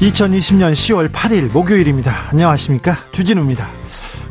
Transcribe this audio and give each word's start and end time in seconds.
2020년 0.00 0.72
10월 0.72 1.10
8일 1.10 1.50
목요일입니다. 1.50 2.12
안녕하십니까. 2.30 2.98
주진우입니다. 3.12 3.70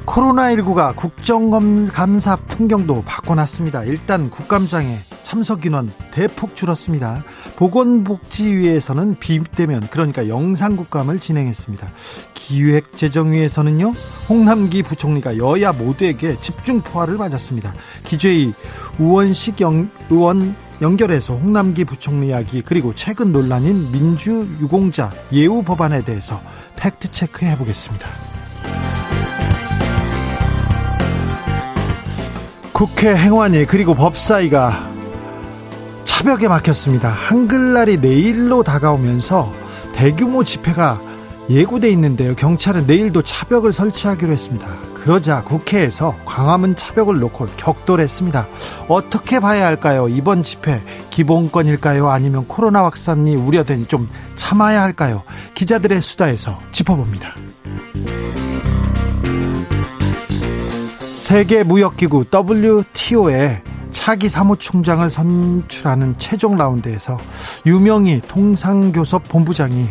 코로나19가 0.06 0.96
국정감사 0.96 2.36
풍경도 2.48 3.02
바꿔놨습니다. 3.04 3.86
일단 3.86 4.30
국감장에 4.30 5.00
참석 5.24 5.66
인원 5.66 5.92
대폭 6.12 6.56
줄었습니다. 6.56 7.24
보건복지위에서는 7.56 9.16
비대면 9.20 9.88
그러니까 9.90 10.28
영상국감을 10.28 11.18
진행했습니다. 11.20 11.88
기획재정위에서는요 12.36 13.94
홍남기 14.30 14.84
부총리가 14.84 15.38
여야 15.38 15.72
모두에게 15.72 16.40
집중 16.42 16.82
포화를 16.82 17.18
맞았습니다. 17.18 17.74
기재위 18.04 18.54
우원식 19.00 19.62
영, 19.62 19.90
의원 20.12 20.56
연결해서 20.82 21.36
홍남기 21.36 21.86
부총리 21.86 22.28
이야기 22.28 22.62
그리고 22.62 22.94
최근 22.94 23.32
논란인 23.32 23.92
민주유공자 23.92 25.12
예우 25.32 25.64
법안에 25.64 26.04
대해서 26.04 26.42
팩트 26.76 27.12
체크해 27.12 27.58
보겠습니다. 27.58 28.08
국회 32.74 33.16
행안위 33.16 33.66
그리고 33.66 33.96
법사위가 33.96 34.92
차벽에 36.04 36.48
막혔습니다. 36.48 37.10
한글날이 37.10 37.98
내일로 37.98 38.64
다가오면서 38.64 39.54
대규모 39.94 40.44
집회가 40.44 41.00
예고돼 41.50 41.90
있는데요. 41.92 42.36
경찰은 42.36 42.86
내일도 42.86 43.22
차벽을 43.22 43.72
설치하기로 43.72 44.34
했습니다. 44.34 44.68
그러자 45.06 45.44
국회에서 45.44 46.16
광화문 46.26 46.76
차벽을 46.76 47.20
놓고 47.20 47.46
격돌했습니다. 47.58 48.48
어떻게 48.88 49.40
봐야 49.40 49.68
할까요? 49.68 50.08
이번 50.08 50.42
집회 50.42 50.82
기본권일까요? 51.12 52.10
아니면 52.10 52.48
코로나 52.48 52.84
확산이 52.84 53.36
우려되니 53.36 53.86
좀 53.86 54.10
참아야 54.36 54.82
할까요? 54.82 55.22
기자들의 55.54 56.02
수다에서 56.02 56.58
짚어봅니다. 56.72 57.36
세계무역기구 61.18 62.26
WTO에 62.34 63.62
차기 63.92 64.28
사무총장을 64.28 65.08
선출하는 65.08 66.16
최종 66.18 66.58
라운드에서 66.58 67.18
유명희 67.68 68.22
통상교섭 68.28 69.30
본부장이 69.30 69.88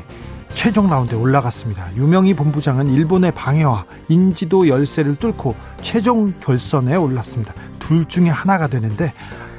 최종 0.55 0.89
라운드에 0.89 1.19
올라갔습니다. 1.19 1.95
유명희 1.97 2.35
본부장은 2.35 2.89
일본의 2.89 3.33
방해와 3.33 3.85
인지도 4.09 4.69
열세를 4.69 5.17
뚫고 5.17 5.55
최종 5.83 6.33
결선에 6.41 6.97
올랐습니다. 6.97 7.53
둘 7.79 8.05
중에 8.05 8.31
하나가 8.31 8.67
되는데 8.67 9.13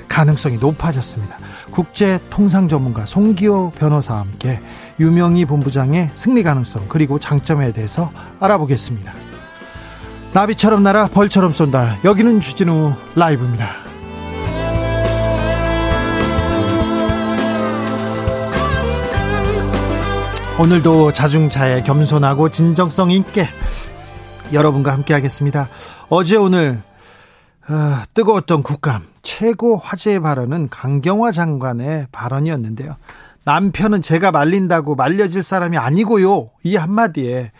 가능성이 0.08 0.58
높아졌습니다. 0.58 1.38
국제 1.72 2.20
통상 2.30 2.68
전문가 2.68 3.06
송기호 3.06 3.74
변호사와 3.78 4.22
함께 4.22 4.60
유명희 5.00 5.46
본부장의 5.46 6.12
승리 6.14 6.42
가능성 6.42 6.86
그리고 6.88 7.20
장점에 7.20 7.74
대해서 7.74 8.12
알아보겠습니다. 8.40 9.14
나비처럼 10.34 10.84
날아 10.84 11.10
벌처럼 11.10 11.52
쏜다. 11.52 11.98
여기는 12.04 12.40
주진우 12.40 12.94
라이브입니다. 13.16 13.95
오늘도 20.58 21.12
자중차에 21.12 21.84
겸손하고 21.84 22.50
진정성 22.50 23.12
있게 23.12 23.46
여러분과 24.54 24.94
함께 24.94 25.14
하겠습니다. 25.14 25.68
어제 26.08 26.38
오늘 26.38 26.82
어, 27.68 28.04
뜨거웠던 28.14 28.64
국감 28.64 29.06
최고 29.22 29.76
화제의 29.78 30.22
발언은 30.22 30.70
강경화 30.70 31.34
장관의 31.34 32.08
발언이었는데요. 32.14 32.96
남편은 33.44 34.02
제가 34.02 34.32
말린다고 34.32 34.96
말려질 34.96 35.44
사람이 35.44 35.78
아니고요. 35.78 36.52
이 36.64 36.78
한마디에 36.78 37.52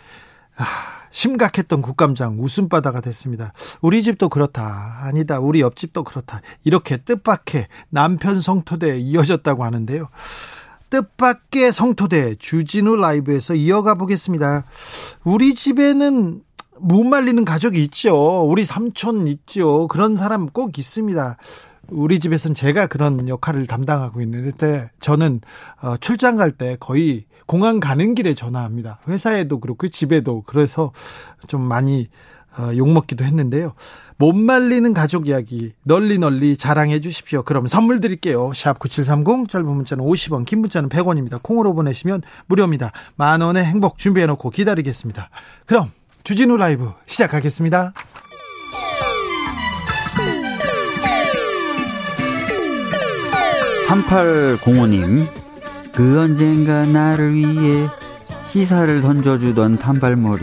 아, 0.56 0.64
심각했던 1.10 1.82
국감장 1.82 2.38
웃음바다가 2.38 3.02
됐습니다. 3.02 3.52
우리 3.82 4.02
집도 4.02 4.30
그렇다. 4.30 5.00
아니다. 5.02 5.38
우리 5.38 5.60
옆집도 5.60 6.02
그렇다. 6.02 6.40
이렇게 6.64 6.96
뜻밖의 6.96 7.68
남편 7.90 8.40
성토대에 8.40 8.96
이어졌다고 8.98 9.64
하는데요. 9.64 10.08
뜻밖의 10.90 11.72
성토대 11.72 12.36
주진우 12.36 12.96
라이브에서 12.96 13.54
이어가 13.54 13.94
보겠습니다. 13.94 14.64
우리 15.24 15.54
집에는 15.54 16.42
못 16.78 17.04
말리는 17.04 17.44
가족이 17.44 17.82
있죠. 17.84 18.46
우리 18.48 18.64
삼촌 18.64 19.26
있죠. 19.28 19.88
그런 19.88 20.16
사람 20.16 20.46
꼭 20.46 20.78
있습니다. 20.78 21.36
우리 21.88 22.18
집에서는 22.20 22.54
제가 22.54 22.86
그런 22.88 23.28
역할을 23.28 23.66
담당하고 23.66 24.20
있는데 24.22 24.90
저는 25.00 25.40
어, 25.80 25.96
출장 25.98 26.36
갈 26.36 26.50
때 26.50 26.76
거의 26.80 27.24
공항 27.46 27.78
가는 27.78 28.14
길에 28.14 28.34
전화합니다. 28.34 28.98
회사에도 29.08 29.60
그렇고 29.60 29.86
집에도 29.88 30.42
그래서 30.46 30.92
좀 31.46 31.62
많이 31.62 32.08
어, 32.08 32.35
욕먹기도 32.76 33.24
했는데요. 33.24 33.74
못 34.18 34.34
말리는 34.34 34.94
가족 34.94 35.28
이야기 35.28 35.74
널리 35.82 36.18
널리 36.18 36.56
자랑해 36.56 37.00
주십시오. 37.00 37.42
그럼 37.42 37.66
선물 37.66 38.00
드릴게요. 38.00 38.52
샵 38.54 38.78
9730 38.78 39.48
짧은 39.48 39.66
문자는 39.66 40.04
50원 40.04 40.46
긴 40.46 40.60
문자는 40.60 40.88
100원입니다. 40.88 41.42
콩으로 41.42 41.74
보내시면 41.74 42.22
무료입니다. 42.46 42.92
만 43.16 43.40
원의 43.42 43.64
행복 43.64 43.98
준비해 43.98 44.26
놓고 44.26 44.50
기다리겠습니다. 44.50 45.28
그럼 45.66 45.90
주진우 46.24 46.56
라이브 46.56 46.92
시작하겠습니다. 47.06 47.92
삼팔공호님 53.86 55.26
그 55.92 56.20
언젠가 56.20 56.84
나를 56.84 57.34
위해 57.34 57.88
시사를 58.46 59.00
던져주던 59.00 59.78
단발머리 59.78 60.42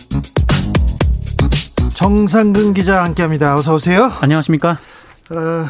정상근 2.01 2.73
기자 2.73 3.03
함께합니다. 3.03 3.55
어서 3.55 3.75
오세요. 3.75 4.11
안녕하십니까? 4.21 4.71
어, 5.29 5.65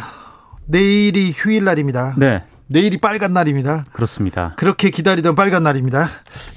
내일이 0.65 1.31
휴일 1.35 1.65
날입니다. 1.65 2.15
네. 2.17 2.41
내일이 2.67 2.99
빨간 2.99 3.33
날입니다. 3.33 3.83
그렇습니다. 3.91 4.53
그렇게 4.55 4.91
기다리던 4.91 5.35
빨간 5.35 5.63
날입니다. 5.63 6.07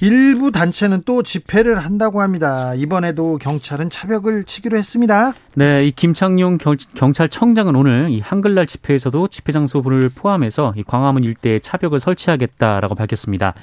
일부 0.01 0.53
단체는 0.53 1.01
또 1.05 1.23
집회를 1.23 1.75
한다고 1.75 2.21
합니다. 2.21 2.73
이번에도 2.73 3.37
경찰은 3.37 3.89
차벽을 3.89 4.45
치기로 4.45 4.77
했습니다. 4.77 5.33
네, 5.55 5.85
이 5.85 5.91
김창룡 5.91 6.57
경찰청장은 6.95 7.75
오늘 7.75 8.07
이 8.11 8.21
한글날 8.21 8.67
집회에서도 8.67 9.27
집회 9.27 9.51
장소를 9.51 10.09
포함해서 10.15 10.73
이 10.77 10.83
광화문 10.83 11.25
일대에 11.25 11.59
차벽을 11.59 11.99
설치하겠다라고 11.99 12.95
밝혔습니다. 12.95 13.53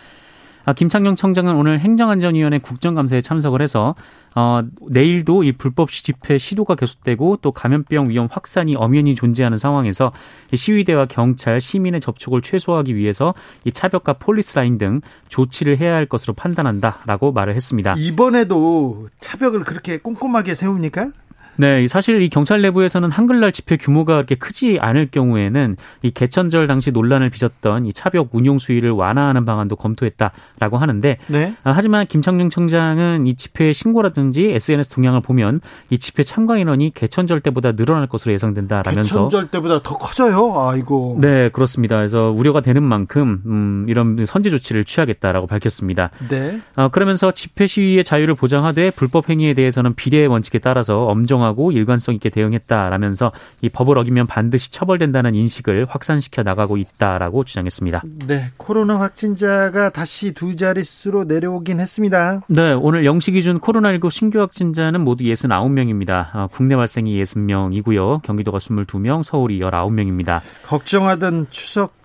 아, 0.64 0.73
김창룡 0.73 1.17
청장은 1.17 1.55
오늘 1.56 1.81
행정안전위원회 1.81 2.59
국정감사에 2.59 3.20
참석을 3.20 3.62
해서 3.62 3.94
어, 4.35 4.62
내일도 4.88 5.43
이 5.43 5.53
불법 5.53 5.91
집회 5.91 6.38
시도가 6.38 6.75
계속되고 6.75 7.38
또 7.43 7.53
감염병 7.53 8.09
위험 8.09 8.29
확산이 8.31 8.76
엄연히 8.76 9.14
존재하는 9.14 9.59
상황에서 9.59 10.12
시위대와 10.55 11.06
경찰, 11.06 11.61
시민의 11.61 12.00
접촉을 12.00 12.41
최소화하기 12.41 12.97
위해서 12.97 13.35
이 13.64 13.73
차벽과 13.73 14.14
폴리스 14.14 14.56
라인 14.56 14.79
등 14.79 15.00
조치를 15.29 15.79
해야 15.79 15.94
할 15.94 16.06
것으로 16.06 16.32
판단한다라고 16.35 17.32
말을 17.32 17.55
했습니다. 17.55 17.94
이번에도 17.99 19.08
차벽을 19.20 19.65
그렇게 19.65 19.99
꼼꼼하게 19.99 20.55
세웁니까? 20.55 21.11
네, 21.57 21.87
사실 21.89 22.23
이 22.23 22.29
경찰 22.29 22.63
내부에서는 22.63 23.11
한글날 23.11 23.53
집회 23.53 23.77
규모가 23.77 24.15
그렇게 24.15 24.35
크지 24.35 24.79
않을 24.81 25.09
경우에는 25.11 25.77
이 26.03 26.11
개천절 26.11 26.67
당시 26.67 26.91
논란을 26.91 27.31
빚었던 27.31 27.87
이 27.87 27.93
차벽 27.93 28.31
운용 28.33 28.59
수위를 28.59 28.91
완화하는 28.91 29.45
방안도 29.45 29.77
검토했다라고 29.77 30.79
하는데 30.79 31.19
네. 31.27 31.55
아, 31.65 31.73
하지만 31.73 32.07
김창룡 32.07 32.51
청장은 32.51 33.27
이 33.27 33.35
집회 33.35 33.73
신고라든지 33.73 34.51
SNS 34.51 34.91
동향을 34.91 35.21
보면 35.21 35.61
이 35.91 35.99
집회 35.99 36.23
참가 36.23 36.57
인원이 36.57 36.93
개천절 36.95 37.41
때보다 37.41 37.73
늘어날 37.73 38.07
것으로 38.07 38.33
예상된다라면서 38.33 39.29
개천절 39.29 39.49
때보다 39.49 39.83
더 39.83 39.99
커져요. 39.99 40.55
아이고. 40.57 41.19
네, 41.21 41.51
그렇습니다. 41.51 41.97
그래서 41.97 42.31
우려가 42.31 42.61
되는 42.61 42.83
만큼 42.83 43.43
음, 43.47 43.85
이런 43.89 44.25
선제 44.27 44.49
조치를 44.51 44.85
취하겠다라고 44.85 45.47
밝혔습니다. 45.47 46.11
네. 46.29 46.61
어, 46.77 46.89
그러면서 46.89 47.31
집회 47.31 47.67
시위의 47.67 48.05
자유를 48.05 48.35
보장하되 48.35 48.91
불법 48.91 49.29
행위에 49.29 49.55
대해서는 49.55 49.95
비례의 49.95 50.29
원칙에 50.29 50.59
따라서 50.59 51.07
엄정 51.07 51.42
하고 51.43 51.73
일관성 51.73 52.15
있게 52.15 52.31
대응했다라면서 52.31 53.33
이 53.61 53.69
법을 53.69 53.99
어기면 53.99 54.27
반드시 54.27 54.73
처벌된다는 54.73 55.35
인식을 55.35 55.87
확산시켜 55.89 56.43
나가고 56.43 56.77
있다라고 56.77 57.44
주장했습니다. 57.44 58.03
네, 58.27 58.47
코로나 58.56 59.00
확진자가 59.00 59.91
다시 59.91 60.33
두 60.33 60.56
자릿수로 60.56 61.25
내려오긴 61.25 61.81
했습니다. 61.81 62.41
네, 62.49 62.73
오늘 62.73 63.05
영시 63.05 63.33
기준 63.33 63.61
코로나19 63.61 64.11
신규 64.11 64.41
확진자는 64.41 65.03
모두 65.03 65.25
69명입니다. 65.25 66.35
어, 66.35 66.49
국내 66.50 66.77
발생이 66.77 67.23
60명이고요. 67.23 68.23
경기도가 68.23 68.59
22명, 68.59 69.23
서울이 69.23 69.61
19명입니다. 69.61 70.41
걱정하던 70.67 71.47
추석 71.50 72.02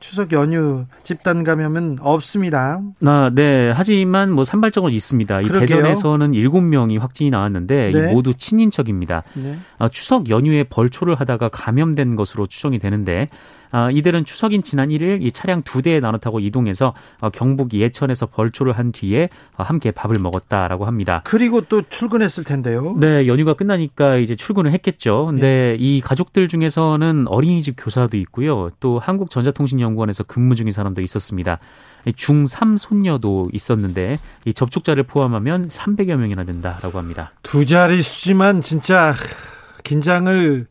추석 0.00 0.32
연휴 0.32 0.86
집단 1.02 1.44
감염은 1.44 1.98
없습니다. 2.00 2.80
아, 3.04 3.30
네. 3.34 3.70
하지만 3.74 4.32
뭐 4.32 4.44
산발적으로 4.44 4.92
있습니다. 4.92 5.40
이 5.40 5.48
대전에서는 5.48 6.32
7명이 6.32 6.98
확진이 6.98 7.30
나왔는데 7.30 7.90
네. 7.92 8.12
모두 8.12 8.34
친인척입니다. 8.34 9.24
네. 9.34 9.58
아, 9.78 9.88
추석 9.88 10.30
연휴에 10.30 10.64
벌초를 10.64 11.14
하다가 11.16 11.48
감염된 11.48 12.16
것으로 12.16 12.46
추정이 12.46 12.78
되는데 12.78 13.28
아, 13.70 13.90
이들은 13.90 14.24
추석인 14.24 14.62
지난 14.62 14.88
1일 14.88 15.22
이 15.22 15.32
차량 15.32 15.62
두 15.62 15.82
대에 15.82 16.00
나눠 16.00 16.18
타고 16.18 16.40
이동해서 16.40 16.94
어, 17.20 17.30
경북 17.30 17.72
예천에서 17.74 18.26
벌초를 18.26 18.72
한 18.72 18.92
뒤에 18.92 19.28
어, 19.56 19.62
함께 19.62 19.90
밥을 19.90 20.16
먹었다라고 20.20 20.86
합니다. 20.86 21.22
그리고 21.24 21.60
또 21.60 21.82
출근했을 21.82 22.44
텐데요. 22.44 22.96
네, 22.98 23.26
연휴가 23.26 23.54
끝나니까 23.54 24.16
이제 24.16 24.34
출근을 24.34 24.72
했겠죠. 24.72 25.26
근데 25.26 25.76
네. 25.76 25.76
이 25.78 26.00
가족들 26.00 26.48
중에서는 26.48 27.26
어린이집 27.28 27.74
교사도 27.76 28.16
있고요. 28.18 28.70
또 28.80 28.98
한국전자통신연구원에서 28.98 30.24
근무 30.24 30.54
중인 30.54 30.72
사람도 30.72 31.02
있었습니다. 31.02 31.58
중3 32.06 32.78
손녀도 32.78 33.50
있었는데 33.52 34.18
이 34.44 34.54
접촉자를 34.54 35.04
포함하면 35.04 35.68
300여 35.68 36.16
명이나 36.16 36.44
된다라고 36.44 36.98
합니다. 36.98 37.32
두 37.42 37.66
자릿수지만 37.66 38.60
진짜 38.60 39.14
긴장을 39.84 40.66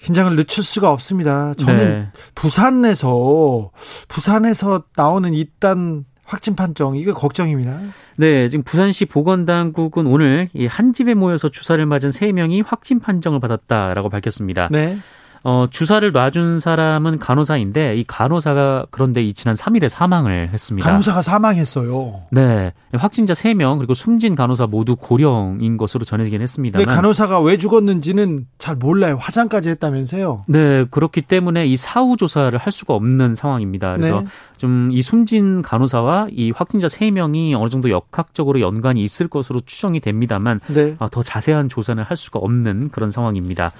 긴장을 0.00 0.34
늦출 0.36 0.64
수가 0.64 0.90
없습니다. 0.92 1.54
저는 1.54 1.76
네. 1.78 2.08
부산에서 2.34 3.70
부산에서 4.08 4.84
나오는 4.96 5.34
이단 5.34 6.04
확진 6.24 6.54
판정 6.54 6.96
이게 6.96 7.10
걱정입니다. 7.12 7.80
네, 8.16 8.48
지금 8.48 8.62
부산시 8.62 9.06
보건당국은 9.06 10.06
오늘 10.06 10.50
한 10.68 10.92
집에 10.92 11.14
모여서 11.14 11.48
주사를 11.48 11.84
맞은 11.86 12.10
3명이 12.10 12.64
확진 12.66 13.00
판정을 13.00 13.40
받았다라고 13.40 14.10
밝혔습니다. 14.10 14.68
네. 14.70 14.98
어, 15.44 15.66
주사를 15.70 16.10
놔준 16.10 16.60
사람은 16.60 17.18
간호사인데 17.18 17.96
이 17.96 18.04
간호사가 18.04 18.86
그런데 18.90 19.22
이 19.22 19.32
지난 19.32 19.54
3일에 19.54 19.88
사망을 19.88 20.50
했습니다. 20.52 20.88
간호사가 20.88 21.22
사망했어요. 21.22 22.22
네. 22.30 22.72
확진자 22.94 23.34
3명 23.34 23.78
그리고 23.78 23.94
숨진 23.94 24.34
간호사 24.34 24.66
모두 24.66 24.96
고령인 24.96 25.76
것으로 25.76 26.04
전해지긴 26.04 26.40
했습니다. 26.40 26.78
네, 26.78 26.84
간호사가 26.84 27.40
왜 27.40 27.58
죽었는지는 27.58 28.46
잘 28.58 28.76
몰라요. 28.76 29.16
화장까지 29.20 29.70
했다면서요. 29.70 30.44
네, 30.48 30.84
그렇기 30.90 31.22
때문에 31.22 31.66
이 31.66 31.76
사후 31.76 32.16
조사를 32.16 32.56
할 32.58 32.72
수가 32.72 32.94
없는 32.94 33.34
상황입니다. 33.34 33.96
그래서 33.96 34.20
네. 34.20 34.26
좀이 34.56 35.02
숨진 35.02 35.62
간호사와 35.62 36.28
이 36.30 36.50
확진자 36.50 36.86
3명이 36.88 37.54
어느 37.58 37.68
정도 37.70 37.90
역학적으로 37.90 38.60
연관이 38.60 39.02
있을 39.02 39.28
것으로 39.28 39.60
추정이 39.64 40.00
됩니다만 40.00 40.60
네. 40.68 40.96
아, 40.98 41.08
더 41.08 41.22
자세한 41.22 41.68
조사는 41.68 42.02
할 42.02 42.16
수가 42.16 42.38
없는 42.38 42.90
그런 42.90 43.10
상황입니다. 43.10 43.70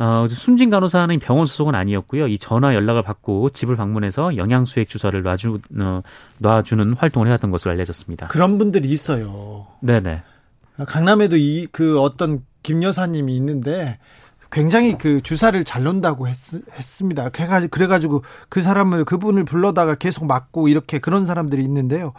어, 0.00 0.26
숨진 0.28 0.70
간호사는 0.70 1.18
병원 1.18 1.44
소속은 1.44 1.74
아니었고요. 1.74 2.26
이 2.26 2.38
전화 2.38 2.74
연락을 2.74 3.02
받고 3.02 3.50
집을 3.50 3.76
방문해서 3.76 4.38
영양수액 4.38 4.88
주사를 4.88 5.22
놔주, 5.22 5.60
어, 5.78 6.00
놔주는 6.38 6.94
활동을 6.94 7.28
해왔던 7.28 7.50
것으로 7.50 7.72
알려졌습니다. 7.72 8.28
그런 8.28 8.56
분들이 8.56 8.88
있어요. 8.88 9.66
네네. 9.80 10.22
강남에도 10.86 11.36
이, 11.36 11.66
그 11.70 12.00
어떤 12.00 12.42
김 12.62 12.82
여사님이 12.82 13.36
있는데 13.36 13.98
굉장히 14.50 14.96
그 14.96 15.20
주사를 15.20 15.62
잘 15.64 15.82
논다고 15.82 16.28
했, 16.28 16.34
습니다 16.80 17.28
그래가지고 17.28 18.24
그 18.48 18.62
사람을 18.62 19.04
그분을 19.04 19.44
불러다가 19.44 19.94
계속 19.96 20.24
맞고 20.24 20.68
이렇게 20.68 20.98
그런 20.98 21.26
사람들이 21.26 21.62
있는데요. 21.62 22.14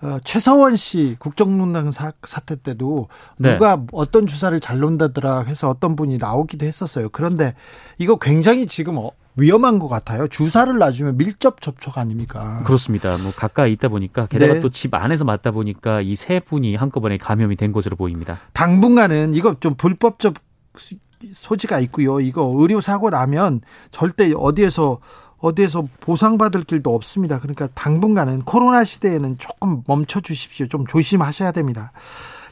어, 0.00 0.18
최서원 0.24 0.76
씨 0.76 1.16
국정농단 1.18 1.90
사, 1.90 2.12
사태 2.22 2.54
때도 2.56 3.08
네. 3.36 3.52
누가 3.52 3.82
어떤 3.92 4.26
주사를 4.26 4.58
잘 4.60 4.78
논다더라 4.78 5.40
해서 5.42 5.68
어떤 5.68 5.96
분이 5.96 6.18
나오기도 6.18 6.66
했었어요. 6.66 7.08
그런데 7.10 7.54
이거 7.98 8.16
굉장히 8.16 8.66
지금 8.66 8.96
어, 8.98 9.10
위험한 9.34 9.78
것 9.78 9.88
같아요. 9.88 10.26
주사를 10.28 10.76
놔주면 10.76 11.16
밀접 11.16 11.60
접촉 11.60 11.98
아닙니까? 11.98 12.62
그렇습니다. 12.64 13.16
뭐 13.18 13.32
가까이 13.34 13.72
있다 13.72 13.88
보니까 13.88 14.26
게다가 14.26 14.54
네. 14.54 14.60
또집 14.60 14.94
안에서 14.94 15.24
맞다 15.24 15.50
보니까 15.52 16.00
이 16.00 16.14
세 16.16 16.40
분이 16.40 16.74
한꺼번에 16.76 17.16
감염이 17.18 17.54
된 17.56 17.72
것으로 17.72 17.96
보입니다. 17.96 18.38
당분간은 18.52 19.34
이거 19.34 19.54
좀 19.60 19.74
불법적 19.76 20.34
소지가 21.32 21.80
있고요. 21.80 22.20
이거 22.20 22.52
의료 22.56 22.80
사고 22.80 23.10
나면 23.10 23.60
절대 23.90 24.32
어디에서 24.36 24.98
어디에서 25.40 25.86
보상받을 26.00 26.64
길도 26.64 26.94
없습니다. 26.94 27.38
그러니까 27.38 27.68
당분간은 27.74 28.42
코로나 28.42 28.84
시대에는 28.84 29.38
조금 29.38 29.82
멈춰 29.86 30.20
주십시오. 30.20 30.66
좀 30.66 30.86
조심하셔야 30.86 31.52
됩니다. 31.52 31.92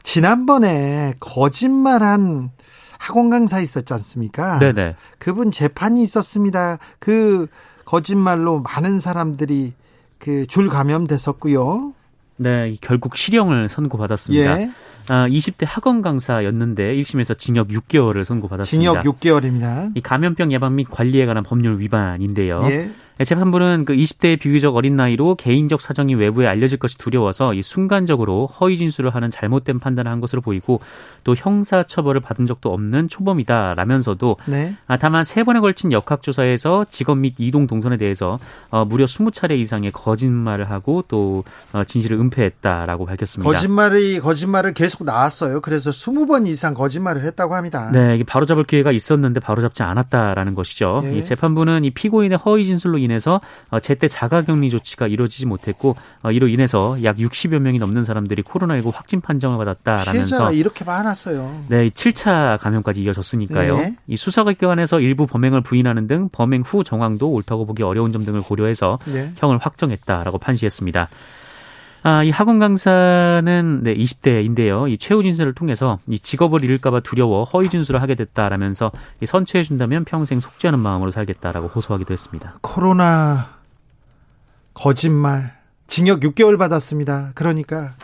지난번에 0.03 1.13
거짓말한 1.19 2.51
학원 2.97 3.29
강사 3.29 3.59
있었지 3.59 3.93
않습니까? 3.93 4.59
네네. 4.59 4.95
그분 5.19 5.51
재판이 5.51 6.01
있었습니다. 6.03 6.77
그 6.99 7.47
거짓말로 7.85 8.59
많은 8.61 8.99
사람들이 8.99 9.73
그 10.19 10.45
줄 10.47 10.69
감염됐었고요. 10.69 11.93
네, 12.37 12.75
결국 12.81 13.17
실형을 13.17 13.69
선고받았습니다. 13.69 14.61
예. 14.61 14.71
아, 15.09 15.27
20대 15.27 15.65
학원 15.67 16.01
강사였는데 16.01 16.95
1심에서 16.97 17.37
징역 17.37 17.69
6개월을 17.69 18.23
선고받았습니다. 18.25 19.01
징역 19.01 19.19
6개월입니다. 19.19 19.91
이 19.95 20.01
감염병 20.01 20.51
예방 20.51 20.75
및 20.75 20.87
관리에 20.89 21.25
관한 21.25 21.43
법률 21.43 21.79
위반인데요. 21.79 22.61
예. 22.69 22.91
재판부는 23.23 23.85
그 23.85 23.93
20대 23.93 24.39
비교적 24.39 24.75
어린 24.75 24.95
나이로 24.95 25.35
개인적 25.35 25.81
사정이 25.81 26.15
외부에 26.15 26.47
알려질 26.47 26.77
것이 26.77 26.97
두려워서 26.97 27.53
이 27.53 27.61
순간적으로 27.63 28.45
허위 28.45 28.77
진술을 28.77 29.13
하는 29.15 29.31
잘못된 29.31 29.79
판단을 29.79 30.11
한 30.11 30.19
것으로 30.21 30.41
보이고 30.41 30.79
또 31.23 31.35
형사 31.35 31.83
처벌을 31.83 32.21
받은 32.21 32.45
적도 32.45 32.71
없는 32.73 33.09
초범이다라면서도 33.09 34.37
네. 34.45 34.75
아, 34.87 34.97
다만 34.97 35.23
세 35.23 35.43
번에 35.43 35.59
걸친 35.59 35.91
역학 35.91 36.21
조사에서 36.21 36.85
직업 36.89 37.17
및 37.17 37.35
이동 37.37 37.67
동선에 37.67 37.97
대해서 37.97 38.39
어, 38.69 38.85
무려 38.85 39.05
20차례 39.05 39.57
이상의 39.59 39.91
거짓말을 39.91 40.69
하고 40.69 41.03
또 41.07 41.43
어, 41.73 41.83
진실을 41.83 42.19
은폐했다라고 42.19 43.05
밝혔습니다. 43.05 43.49
거짓말이 43.49 44.19
거짓말을 44.19 44.73
계속 44.73 45.03
나왔어요. 45.03 45.61
그래서 45.61 45.89
20번 45.89 46.47
이상 46.47 46.73
거짓말을 46.73 47.23
했다고 47.25 47.55
합니다. 47.55 47.89
네, 47.91 48.15
이게 48.15 48.23
바로잡을 48.23 48.63
기회가 48.63 48.91
있었는데 48.91 49.39
바로잡지 49.39 49.83
않았다라는 49.83 50.55
것이죠. 50.55 51.01
네. 51.03 51.17
이 51.17 51.23
재판부는 51.23 51.83
이 51.83 51.91
피고인의 51.91 52.37
허위 52.37 52.65
진술로 52.65 52.97
인해서 53.07 53.41
어, 53.69 53.79
제때 53.79 54.07
자가격리 54.07 54.69
조치가 54.69 55.07
이루어지지 55.07 55.45
못했고 55.45 55.95
어, 56.21 56.31
이로 56.31 56.47
인해서 56.47 57.01
약 57.03 57.17
60여 57.17 57.59
명이 57.59 57.79
넘는 57.79 58.03
사람들이 58.03 58.43
코로나19 58.43 58.93
확진 58.93 59.21
판정을 59.21 59.57
받았다라면서 59.57 60.51
이렇게 60.53 60.85
많았어요. 60.85 61.65
네, 61.69 61.89
7차 61.89 62.59
감염까지 62.59 63.01
이어졌으니까요. 63.01 63.77
네. 63.77 63.95
이 64.07 64.17
수사기관에서 64.17 64.99
일부 64.99 65.25
범행을 65.25 65.61
부인하는 65.61 66.07
등 66.07 66.29
범행 66.31 66.63
후 66.65 66.83
정황도 66.83 67.29
옳다고 67.31 67.65
보기 67.65 67.83
어려운 67.83 68.11
점 68.11 68.25
등을 68.25 68.41
고려해서 68.41 68.99
네. 69.05 69.31
형을 69.37 69.57
확정했다라고 69.57 70.37
판시했습니다. 70.37 71.09
아, 72.07 72.23
이 72.23 72.29
학원 72.29 72.57
강사는 72.57 73.83
네, 73.83 73.93
20대인데요. 73.93 74.89
이 74.89 74.97
최후 74.97 75.23
진술을 75.23 75.53
통해서 75.53 75.99
이 76.07 76.17
직업을 76.17 76.63
잃을까봐 76.63 77.01
두려워 77.01 77.43
허위 77.43 77.67
진술을 77.67 78.01
하게 78.01 78.15
됐다라면서 78.15 78.93
이 79.19 79.25
선처해 79.25 79.65
준다면 79.65 80.05
평생 80.05 80.39
속죄하는 80.39 80.79
마음으로 80.79 81.11
살겠다라고 81.11 81.67
호소하기도 81.67 82.13
했습니다. 82.13 82.59
코로나 82.61 83.49
거짓말 84.73 85.57
징역 85.87 86.21
6개월 86.21 86.57
받았습니다. 86.57 87.31
그러니까 87.35 87.95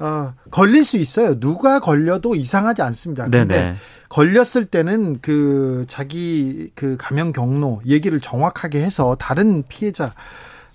어, 0.00 0.34
걸릴 0.50 0.84
수 0.84 0.96
있어요. 0.96 1.38
누가 1.38 1.78
걸려도 1.78 2.34
이상하지 2.34 2.82
않습니다. 2.82 3.28
근데 3.28 3.44
네네. 3.44 3.76
걸렸을 4.08 4.64
때는 4.64 5.20
그 5.22 5.84
자기 5.86 6.72
그 6.74 6.96
감염 6.98 7.32
경로 7.32 7.80
얘기를 7.86 8.18
정확하게 8.18 8.80
해서 8.80 9.14
다른 9.14 9.62
피해자 9.68 10.12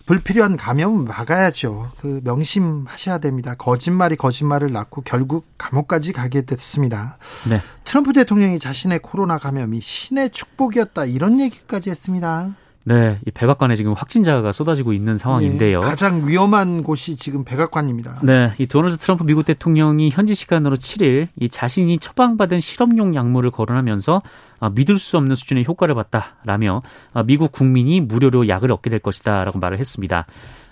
불필요한 0.07 0.55
감염은 0.55 1.03
막아야죠. 1.03 1.91
그 1.99 2.21
명심하셔야 2.23 3.17
됩니다. 3.19 3.55
거짓말이 3.55 4.15
거짓말을 4.15 4.71
낳고 4.71 5.01
결국 5.01 5.45
감옥까지 5.57 6.13
가게 6.13 6.41
됐습니다. 6.43 7.17
네. 7.49 7.61
트럼프 7.83 8.13
대통령이 8.13 8.57
자신의 8.57 8.99
코로나 8.99 9.37
감염이 9.37 9.81
신의 9.81 10.29
축복이었다 10.31 11.05
이런 11.05 11.39
얘기까지 11.41 11.89
했습니다. 11.89 12.55
네, 12.87 13.19
이 13.27 13.31
백악관에 13.31 13.75
지금 13.75 13.91
확진자가 13.91 14.53
쏟아지고 14.53 14.93
있는 14.93 15.17
상황인데요. 15.17 15.81
네, 15.81 15.85
가장 15.85 16.25
위험한 16.25 16.83
곳이 16.83 17.17
지금 17.17 17.43
백악관입니다. 17.43 18.21
네, 18.23 18.53
이 18.59 18.65
도널드 18.65 18.95
트럼프 18.95 19.25
미국 19.25 19.45
대통령이 19.45 20.09
현지 20.09 20.35
시간으로 20.35 20.77
7일 20.77 21.27
이 21.37 21.49
자신이 21.49 21.99
처방받은 21.99 22.61
실험용 22.61 23.13
약물을 23.13 23.51
거론하면서 23.51 24.21
아, 24.61 24.69
믿을 24.69 24.97
수 24.97 25.17
없는 25.17 25.35
수준의 25.35 25.65
효과를 25.67 25.95
봤다라며 25.95 26.81
아, 27.11 27.23
미국 27.23 27.51
국민이 27.51 27.99
무료로 27.99 28.47
약을 28.47 28.71
얻게 28.71 28.89
될 28.89 28.99
것이다라고 28.99 29.59
말을 29.59 29.79
했습니다. 29.79 30.25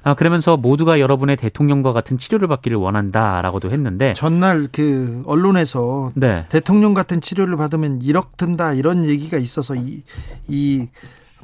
아, 0.03 0.13
그러면서 0.13 0.55
모두가 0.55 1.01
여러분의 1.01 1.35
대통령과 1.35 1.91
같은 1.91 2.17
치료를 2.17 2.47
받기를 2.47 2.77
원한다라고도 2.77 3.71
했는데 3.71 4.13
전날 4.13 4.69
그 4.71 5.21
언론에서 5.25 6.13
네. 6.15 6.45
대통령 6.47 6.93
같은 6.93 7.19
치료를 7.19 7.57
받으면 7.57 7.99
1억 7.99 8.37
든다 8.37 8.73
이런 8.73 9.03
얘기가 9.03 9.37
있어서 9.37 9.75
이, 9.75 10.03
이 10.47 10.87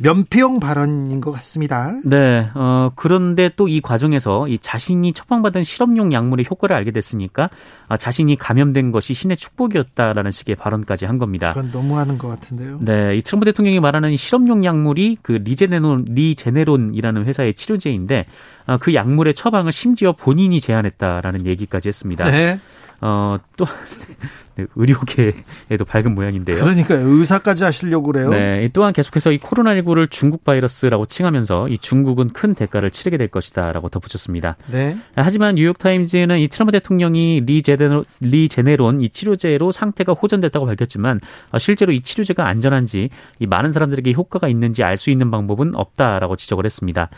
면피용 0.02 0.60
발언인 0.60 1.22
것 1.22 1.32
같습니다. 1.32 1.94
네. 2.06 2.50
어, 2.54 2.92
그런데 2.96 3.50
또 3.56 3.72
이 3.72 3.80
과정에서 3.80 4.48
이 4.50 4.58
자신이 4.58 5.14
처방받은 5.14 5.64
실험용 5.64 6.12
약물의 6.12 6.46
효과를 6.50 6.76
알게 6.76 6.92
됐으니까 6.92 7.50
아, 7.88 7.96
자신이 7.96 8.36
감염된 8.36 8.92
것이 8.92 9.14
신의 9.14 9.38
축복이었다라는 9.38 10.30
식의 10.32 10.56
발언까지 10.56 11.06
한 11.06 11.18
겁니다. 11.18 11.54
그건 11.54 11.72
너무하는 11.72 12.18
것 12.18 12.28
같은데요. 12.28 12.80
네. 12.82 13.16
이 13.16 13.22
트럼프 13.22 13.46
대통령이 13.46 13.80
말하는 13.80 14.16
실험용 14.18 14.66
약물이 14.66 15.20
그 15.22 15.32
리제네론, 15.34 16.06
리제네론이라는 16.10 17.26
회사의 17.26 17.54
치료제인데 17.54 18.26
아, 18.66 18.78
그 18.78 18.94
약물의 18.94 19.34
처방을 19.34 19.72
심지어 19.72 20.12
본인이 20.12 20.60
제안했다라는 20.60 21.46
얘기까지 21.46 21.88
했습니다. 21.88 22.30
네. 22.30 22.60
어, 23.04 23.38
또, 23.58 23.66
네, 24.56 24.66
의료계에도 24.76 25.86
밝은 25.88 26.14
모양인데요. 26.14 26.58
그러니까 26.58 26.96
의사까지 26.96 27.64
하시려고 27.64 28.12
그래요. 28.12 28.30
네, 28.30 28.70
또한 28.74 28.94
계속해서 28.94 29.32
이 29.32 29.40
코로나19를 29.40 30.10
중국 30.12 30.44
바이러스라고 30.44 31.08
칭하면서 31.08 31.70
이 31.70 31.78
중국은 31.80 32.30
큰 32.30 32.54
대가를 32.54 32.92
치르게 32.92 33.18
될 33.18 33.28
것이다라고 33.30 33.90
덧붙였습니다. 33.90 34.58
네. 34.72 34.98
하지만 35.16 35.56
뉴욕타임즈는 35.56 36.40
이 36.40 36.48
트럼프 36.48 36.72
대통령이 36.74 37.42
리, 37.46 37.64
제네론, 37.64 38.06
리 38.20 38.48
제네론 38.48 39.02
이 39.02 39.10
치료제로 39.10 39.72
상태가 39.72 40.14
호전됐다고 40.14 40.66
밝혔지만 40.68 41.22
어, 41.52 41.60
실제로 41.60 41.92
이 41.94 42.02
치료제가 42.02 42.46
안전한지 42.46 43.10
이 43.40 43.48
많은 43.48 43.72
사람들에게 43.72 44.14
효과가 44.14 44.48
있는지 44.48 44.84
알 44.84 45.02
수 45.02 45.10
있는 45.10 45.32
방법은 45.32 45.74
없다라고 45.74 46.36
지적을 46.36 46.64
했습니다. 46.66 47.10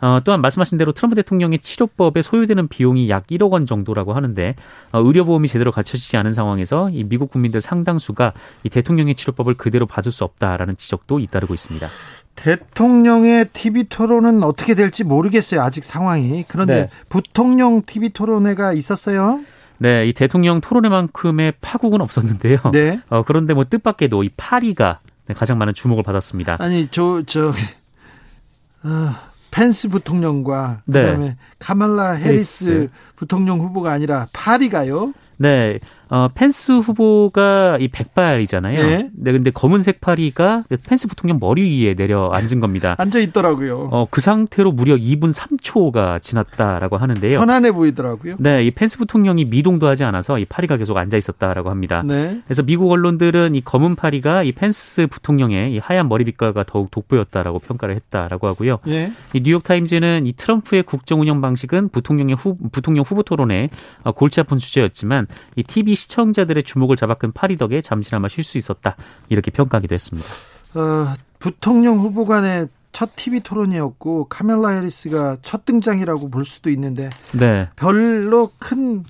어, 0.00 0.20
또한 0.24 0.40
말씀하신 0.40 0.78
대로 0.78 0.92
트럼프 0.92 1.16
대통령의 1.16 1.60
치료법에 1.60 2.22
소요되는 2.22 2.68
비용이 2.68 3.08
약 3.08 3.26
1억 3.26 3.50
원 3.50 3.66
정도라고 3.66 4.12
하는데 4.12 4.54
어, 4.92 5.00
의료보험이 5.00 5.48
제대로 5.48 5.72
갖춰지지 5.72 6.16
않은 6.16 6.32
상황에서 6.32 6.90
이 6.90 7.04
미국 7.04 7.30
국민들 7.30 7.60
상당수가 7.60 8.32
이 8.64 8.68
대통령의 8.68 9.14
치료법을 9.14 9.54
그대로 9.54 9.86
받을 9.86 10.12
수 10.12 10.24
없다라는 10.24 10.76
지적도 10.76 11.18
잇따르고 11.20 11.54
있습니다. 11.54 11.88
대통령의 12.36 13.48
TV 13.52 13.84
토론은 13.84 14.42
어떻게 14.42 14.74
될지 14.74 15.04
모르겠어요. 15.04 15.62
아직 15.62 15.84
상황이. 15.84 16.44
그런데 16.48 16.74
네. 16.74 16.90
부통령 17.08 17.82
TV 17.82 18.10
토론회가 18.10 18.72
있었어요. 18.72 19.40
네, 19.78 20.06
이 20.06 20.12
대통령 20.12 20.60
토론회만큼의 20.60 21.54
파국은 21.60 22.00
없었는데요. 22.00 22.58
네. 22.72 23.00
어, 23.08 23.22
그런데 23.22 23.54
뭐 23.54 23.64
뜻밖에도 23.64 24.22
이 24.22 24.30
파리가 24.36 25.00
네, 25.26 25.34
가장 25.34 25.58
많은 25.58 25.74
주목을 25.74 26.02
받았습니다. 26.02 26.56
아니, 26.60 26.88
저, 26.90 27.22
저, 27.26 27.48
어, 27.48 29.14
펜스 29.54 29.88
부통령과 29.88 30.82
네. 30.84 31.00
그다음에 31.00 31.36
카말라 31.60 32.14
해리스, 32.14 32.64
해리스 32.70 32.90
부통령 33.14 33.60
후보가 33.60 33.92
아니라 33.92 34.26
파리가요? 34.32 35.14
네. 35.36 35.78
어, 36.08 36.28
펜스 36.34 36.72
후보가 36.72 37.78
이 37.80 37.88
백발이잖아요. 37.88 38.82
네. 38.82 39.10
네. 39.12 39.32
근데 39.32 39.50
검은색 39.50 40.00
파리가 40.00 40.64
펜스 40.86 41.08
부통령 41.08 41.38
머리 41.40 41.84
위에 41.84 41.94
내려 41.94 42.30
앉은 42.30 42.60
겁니다. 42.60 42.94
앉아 42.98 43.18
있더라고요. 43.20 43.88
어, 43.90 44.06
그 44.10 44.20
상태로 44.20 44.72
무려 44.72 44.96
2분 44.96 45.34
3초가 45.34 46.20
지났다라고 46.20 46.96
하는데요. 46.96 47.38
편안해 47.38 47.72
보이더라고요. 47.72 48.36
네. 48.38 48.64
이 48.64 48.70
펜스 48.70 48.98
부통령이 48.98 49.46
미동도 49.46 49.86
하지 49.86 50.04
않아서 50.04 50.38
이 50.38 50.44
파리가 50.44 50.76
계속 50.76 50.96
앉아 50.96 51.16
있었다라고 51.16 51.70
합니다. 51.70 52.02
네. 52.04 52.40
그래서 52.44 52.62
미국 52.62 52.90
언론들은 52.90 53.54
이 53.54 53.60
검은 53.62 53.96
파리가 53.96 54.42
이 54.42 54.52
펜스 54.52 55.06
부통령의 55.06 55.74
이 55.74 55.78
하얀 55.78 56.08
머리 56.08 56.27
빛깔과 56.27 56.64
더욱 56.64 56.90
돋보였다라고 56.90 57.60
평가를 57.60 57.94
했다라고 57.94 58.46
하고요. 58.46 58.78
네. 58.86 59.12
이 59.32 59.40
뉴욕 59.42 59.62
타임즈는 59.62 60.26
이 60.26 60.32
트럼프의 60.34 60.82
국정 60.82 61.20
운영 61.20 61.40
방식은 61.40 61.88
부통령의 61.88 62.36
후, 62.36 62.56
부통령 62.72 63.04
후보 63.06 63.22
토론에 63.22 63.68
어, 64.02 64.12
골치 64.12 64.40
아픈 64.40 64.58
주제였지만 64.58 65.26
이 65.56 65.62
TV 65.62 65.93
시청자들의 65.94 66.62
주목을 66.62 66.96
잡아끈 66.96 67.32
파리 67.32 67.56
덕에 67.56 67.80
잠시나마 67.80 68.28
쉴 68.28 68.44
수 68.44 68.58
있었다 68.58 68.96
이렇게 69.28 69.50
평가하기도 69.50 69.94
했습니다. 69.94 70.28
어, 70.74 71.14
부통령 71.38 71.98
후보 71.98 72.24
간의 72.24 72.68
첫 72.92 73.16
TV 73.16 73.40
토론이었고 73.40 74.28
카멜라 74.28 74.68
해리스가 74.68 75.38
첫 75.42 75.64
등장이라고 75.64 76.30
볼 76.30 76.44
수도 76.44 76.70
있는데 76.70 77.10
네. 77.32 77.68
별로 77.76 78.50
큰큰 78.58 79.04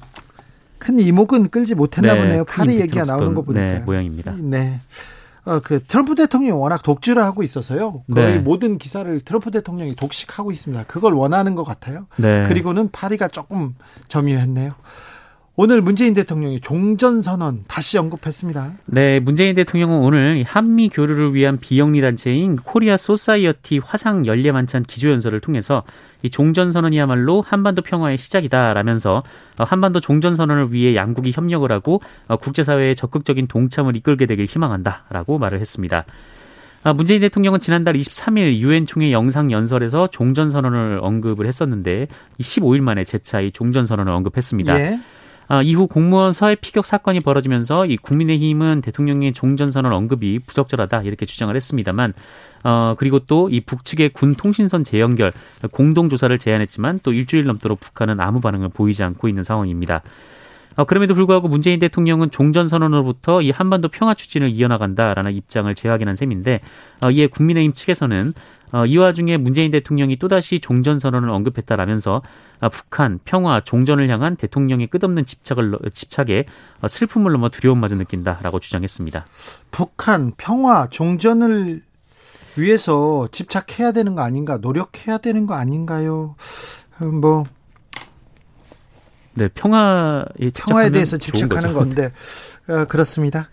이목은 0.99 1.51
끌지 1.51 1.75
못했나 1.75 2.15
네, 2.15 2.21
보네요. 2.21 2.45
파리 2.45 2.81
얘기가 2.81 3.05
나오는 3.05 3.35
거 3.35 3.43
보니까 3.43 3.65
네, 3.65 3.79
모양입니다. 3.81 4.35
네. 4.39 4.81
어, 5.45 5.61
그 5.61 5.85
트럼프 5.85 6.15
대통령이 6.15 6.59
워낙 6.59 6.83
독주를 6.83 7.23
하고 7.23 7.43
있어서요. 7.43 8.03
거의 8.13 8.35
네. 8.35 8.39
모든 8.39 8.79
기사를 8.79 9.21
트럼프 9.21 9.51
대통령이 9.51 9.95
독식하고 9.95 10.51
있습니다. 10.51 10.85
그걸 10.85 11.13
원하는 11.13 11.55
것 11.55 11.65
같아요. 11.65 12.07
네. 12.17 12.45
그리고는 12.49 12.91
파리가 12.91 13.29
조금 13.29 13.75
점유했네요. 14.09 14.71
오늘 15.57 15.81
문재인 15.83 16.15
대통령이 16.15 16.59
종전선언 16.59 17.67
다시 17.69 17.97
언급했습니다. 17.97 18.73
네, 18.87 19.21
문재인 19.21 19.55
대통령은 19.55 19.99
오늘 19.99 20.43
한미 20.45 20.89
교류를 20.89 21.33
위한 21.33 21.59
비영리 21.59 22.01
단체인 22.01 22.57
코리아 22.57 22.97
소사이어티 22.97 23.79
화상 23.79 24.27
연례 24.27 24.51
만찬 24.51 24.83
기조연설을 24.83 25.39
통해서 25.39 25.85
이 26.23 26.31
종전선언이야말로 26.31 27.41
한반도 27.41 27.83
평화의 27.83 28.19
시작이다라면서 28.19 29.23
한반도 29.59 30.01
종전선언을 30.01 30.73
위해 30.73 30.97
양국이 30.97 31.31
협력을 31.33 31.71
하고 31.71 32.01
국제사회의 32.41 32.97
적극적인 32.97 33.47
동참을 33.47 33.95
이끌게 33.95 34.27
되길 34.27 34.47
희망한다라고 34.47 35.39
말을 35.39 35.61
했습니다. 35.61 36.05
문재인 36.97 37.21
대통령은 37.21 37.61
지난달 37.61 37.95
23일 37.95 38.59
유엔 38.59 38.87
총회 38.87 39.13
영상 39.13 39.53
연설에서 39.53 40.09
종전 40.09 40.51
선언을 40.51 40.99
언급을 41.01 41.47
했었는데 41.47 42.09
15일 42.41 42.81
만에 42.81 43.05
재차 43.05 43.41
이 43.41 43.53
종전 43.53 43.87
선언을 43.87 44.13
언급했습니다. 44.13 44.81
예. 44.81 44.99
아, 45.47 45.63
이후 45.63 45.87
공무원 45.87 46.33
서해 46.33 46.55
피격 46.55 46.87
사건이 46.87 47.21
벌어지면서 47.21 47.87
이 47.87 47.97
국민의힘은 47.97 48.81
대통령의 48.81 49.33
종전선언 49.33 49.93
언급이 49.93 50.41
부적절하다 50.41 51.03
이렇게 51.03 51.27
주장을 51.27 51.55
했습니다만 51.55 52.15
어, 52.65 52.95
그리고 52.99 53.19
또 53.21 53.49
이 53.51 53.61
북측의 53.61 54.11
군 54.11 54.35
통신선 54.35 54.85
재연결 54.85 55.33
공동 55.71 56.09
조사를 56.09 56.37
제안했지만 56.39 57.01
또 57.03 57.13
일주일 57.13 57.45
넘도록 57.45 57.79
북한은 57.81 58.21
아무 58.21 58.41
반응을 58.41 58.71
보이지 58.71 59.03
않고 59.03 59.29
있는 59.29 59.43
상황입니다. 59.43 60.03
어, 60.77 60.85
그럼에도 60.85 61.15
불구하고 61.15 61.49
문재인 61.49 61.79
대통령은 61.79 62.31
종전 62.31 62.69
선언으로부터 62.69 63.43
이 63.43 63.51
한반도 63.51 63.89
평화 63.89 64.15
추진을 64.15 64.51
이어나간다라는 64.51 65.33
입장을 65.33 65.73
재확인한 65.75 66.15
셈인데 66.15 66.61
어, 67.03 67.11
이에 67.11 67.27
국민의힘 67.27 67.73
측에서는 67.73 68.35
어, 68.75 68.87
이 68.87 68.97
와중에 68.97 69.37
문재인 69.37 69.71
대통령이 69.71 70.17
또다시 70.17 70.59
종전 70.59 70.99
선언을 70.99 71.31
언급했다라면서 71.31 72.23
어, 72.61 72.69
북한 72.71 73.21
평화 73.25 73.61
종전을 73.61 74.09
향한 74.09 74.35
대통령의 74.35 74.89
끝없는 74.89 75.27
집착을 75.27 75.79
집착에 75.95 76.45
어, 76.81 76.89
슬픔을 76.89 77.31
넘어 77.31 77.51
두려움마저 77.51 77.95
느낀다라고 77.95 78.59
주장했습니다. 78.59 79.27
북한 79.71 80.33
평화 80.37 80.89
종전을 80.89 81.83
위해서 82.57 83.29
집착해야 83.31 83.93
되는 83.93 84.17
거 84.17 84.23
아닌가 84.23 84.57
노력해야 84.57 85.19
되는 85.19 85.47
거 85.47 85.55
아닌가요? 85.55 86.35
뭐 87.21 87.45
네, 89.37 89.49
평화에 89.49 90.51
평화에 90.55 90.91
대해서 90.91 91.19
집착하는 91.19 91.73
건데 91.73 92.11
어, 92.69 92.85
그렇습니다. 92.87 93.49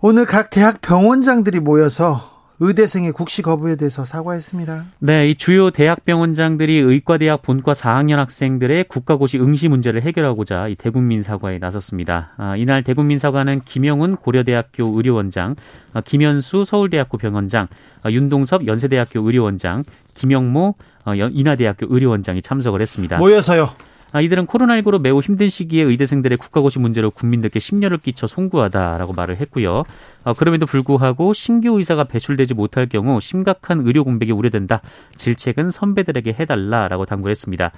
오늘 0.00 0.26
각 0.26 0.50
대학 0.50 0.80
병원장들이 0.80 1.60
모여서 1.60 2.34
의대생의 2.60 3.12
국시 3.12 3.42
거부에 3.42 3.76
대해서 3.76 4.04
사과했습니다. 4.04 4.84
네, 5.00 5.28
이 5.28 5.34
주요 5.34 5.70
대학 5.70 6.04
병원장들이 6.04 6.76
의과대학 6.76 7.42
본과 7.42 7.72
4학년 7.72 8.16
학생들의 8.16 8.84
국가고시 8.84 9.38
응시 9.38 9.68
문제를 9.68 10.02
해결하고자 10.02 10.68
이 10.68 10.76
대국민 10.76 11.22
사과에 11.22 11.58
나섰습니다. 11.58 12.32
아, 12.36 12.56
이날 12.56 12.84
대국민 12.84 13.18
사과는 13.18 13.62
김영훈 13.64 14.16
고려대학교 14.16 14.96
의료원장, 14.96 15.56
아, 15.92 16.00
김현수 16.00 16.64
서울대학교 16.64 17.18
병원장, 17.18 17.66
아, 18.02 18.10
윤동섭 18.10 18.66
연세대학교 18.66 19.20
의료원장, 19.20 19.84
김영모 20.14 20.74
어, 21.06 21.14
인하대학교 21.14 21.86
의료원장이 21.90 22.40
참석을 22.40 22.80
했습니다. 22.80 23.18
모여서요. 23.18 23.70
아, 24.14 24.20
이들은 24.20 24.46
코로나19로 24.46 25.00
매우 25.00 25.18
힘든 25.18 25.48
시기에 25.48 25.82
의대생들의 25.82 26.38
국가고시 26.38 26.78
문제로 26.78 27.10
국민들께 27.10 27.58
심려를 27.58 27.98
끼쳐 27.98 28.28
송구하다라고 28.28 29.12
말을 29.12 29.38
했고요. 29.38 29.82
어, 30.22 30.34
그럼에도 30.34 30.66
불구하고 30.66 31.32
신규 31.34 31.76
의사가 31.76 32.04
배출되지 32.04 32.54
못할 32.54 32.88
경우 32.88 33.20
심각한 33.20 33.80
의료 33.84 34.04
공백이 34.04 34.30
우려된다. 34.30 34.82
질책은 35.16 35.72
선배들에게 35.72 36.36
해달라라고 36.38 37.06
당부했습니다. 37.06 37.72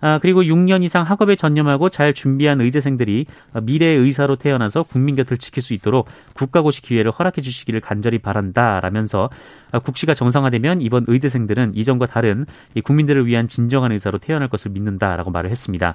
아, 0.00 0.18
그리고 0.20 0.42
6년 0.42 0.82
이상 0.82 1.04
학업에 1.04 1.36
전념하고 1.36 1.88
잘 1.88 2.12
준비한 2.12 2.60
의대생들이 2.60 3.26
미래의 3.62 3.98
의사로 3.98 4.36
태어나서 4.36 4.82
국민 4.82 5.16
곁을 5.16 5.38
지킬 5.38 5.62
수 5.62 5.74
있도록 5.74 6.08
국가고시 6.34 6.82
기회를 6.82 7.10
허락해 7.10 7.40
주시기를 7.40 7.80
간절히 7.80 8.18
바란다 8.18 8.80
라면서 8.80 9.30
아, 9.72 9.78
국시가 9.78 10.14
정상화되면 10.14 10.80
이번 10.82 11.04
의대생들은 11.08 11.72
이전과 11.74 12.06
다른 12.06 12.46
국민들을 12.82 13.26
위한 13.26 13.48
진정한 13.48 13.92
의사로 13.92 14.18
태어날 14.18 14.48
것을 14.48 14.70
믿는다 14.70 15.16
라고 15.16 15.30
말을 15.30 15.50
했습니다. 15.50 15.94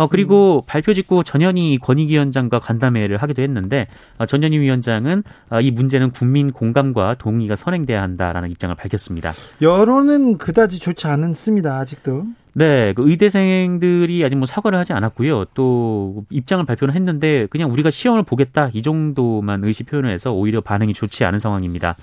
어, 0.00 0.06
그리고 0.08 0.64
음. 0.64 0.66
발표 0.66 0.94
직후 0.94 1.22
전현희 1.22 1.78
권익위원장과 1.82 2.60
간담회를 2.60 3.18
하기도 3.18 3.42
했는데 3.42 3.86
어, 4.16 4.24
전현희 4.24 4.58
위원장은 4.58 5.22
어, 5.50 5.60
이 5.60 5.70
문제는 5.70 6.10
국민 6.10 6.52
공감과 6.52 7.16
동의가 7.18 7.54
선행돼야 7.54 8.00
한다라는 8.00 8.50
입장을 8.50 8.74
밝혔습니다. 8.74 9.32
여론은 9.60 10.38
그다지 10.38 10.78
좋지 10.78 11.06
않습니다. 11.06 11.78
아직도. 11.78 12.24
네, 12.52 12.92
그 12.94 13.08
의대생들이 13.08 14.24
아직 14.24 14.36
뭐 14.36 14.46
사과를 14.46 14.78
하지 14.78 14.92
않았고요. 14.92 15.46
또 15.54 16.24
입장을 16.30 16.64
발표는 16.64 16.94
했는데 16.94 17.46
그냥 17.50 17.70
우리가 17.70 17.90
시험을 17.90 18.22
보겠다 18.24 18.70
이 18.74 18.82
정도만 18.82 19.64
의시 19.64 19.84
표현을 19.84 20.10
해서 20.10 20.32
오히려 20.32 20.60
반응이 20.60 20.94
좋지 20.94 21.24
않은 21.24 21.38
상황입니다. 21.38 21.96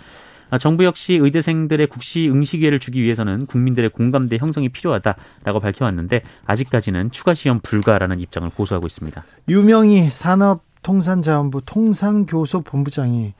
아, 0.50 0.58
정부 0.58 0.86
역시 0.86 1.16
의대생들의 1.16 1.88
국시 1.88 2.30
응시 2.30 2.60
기회를 2.60 2.80
주기 2.80 3.04
위해서는 3.04 3.46
국민들의 3.48 3.90
공감대 3.90 4.38
형성이 4.38 4.70
필요하다라고 4.70 5.60
밝혀왔는데 5.60 6.22
아직까지는 6.46 7.12
추가 7.12 7.34
시험 7.34 7.60
불가라는 7.60 8.20
입장을 8.22 8.50
고수하고 8.52 8.86
있습니다. 8.86 9.24
유명희 9.50 10.10
산업통산자원부 10.10 11.64
통상교섭본부장이 11.66 13.34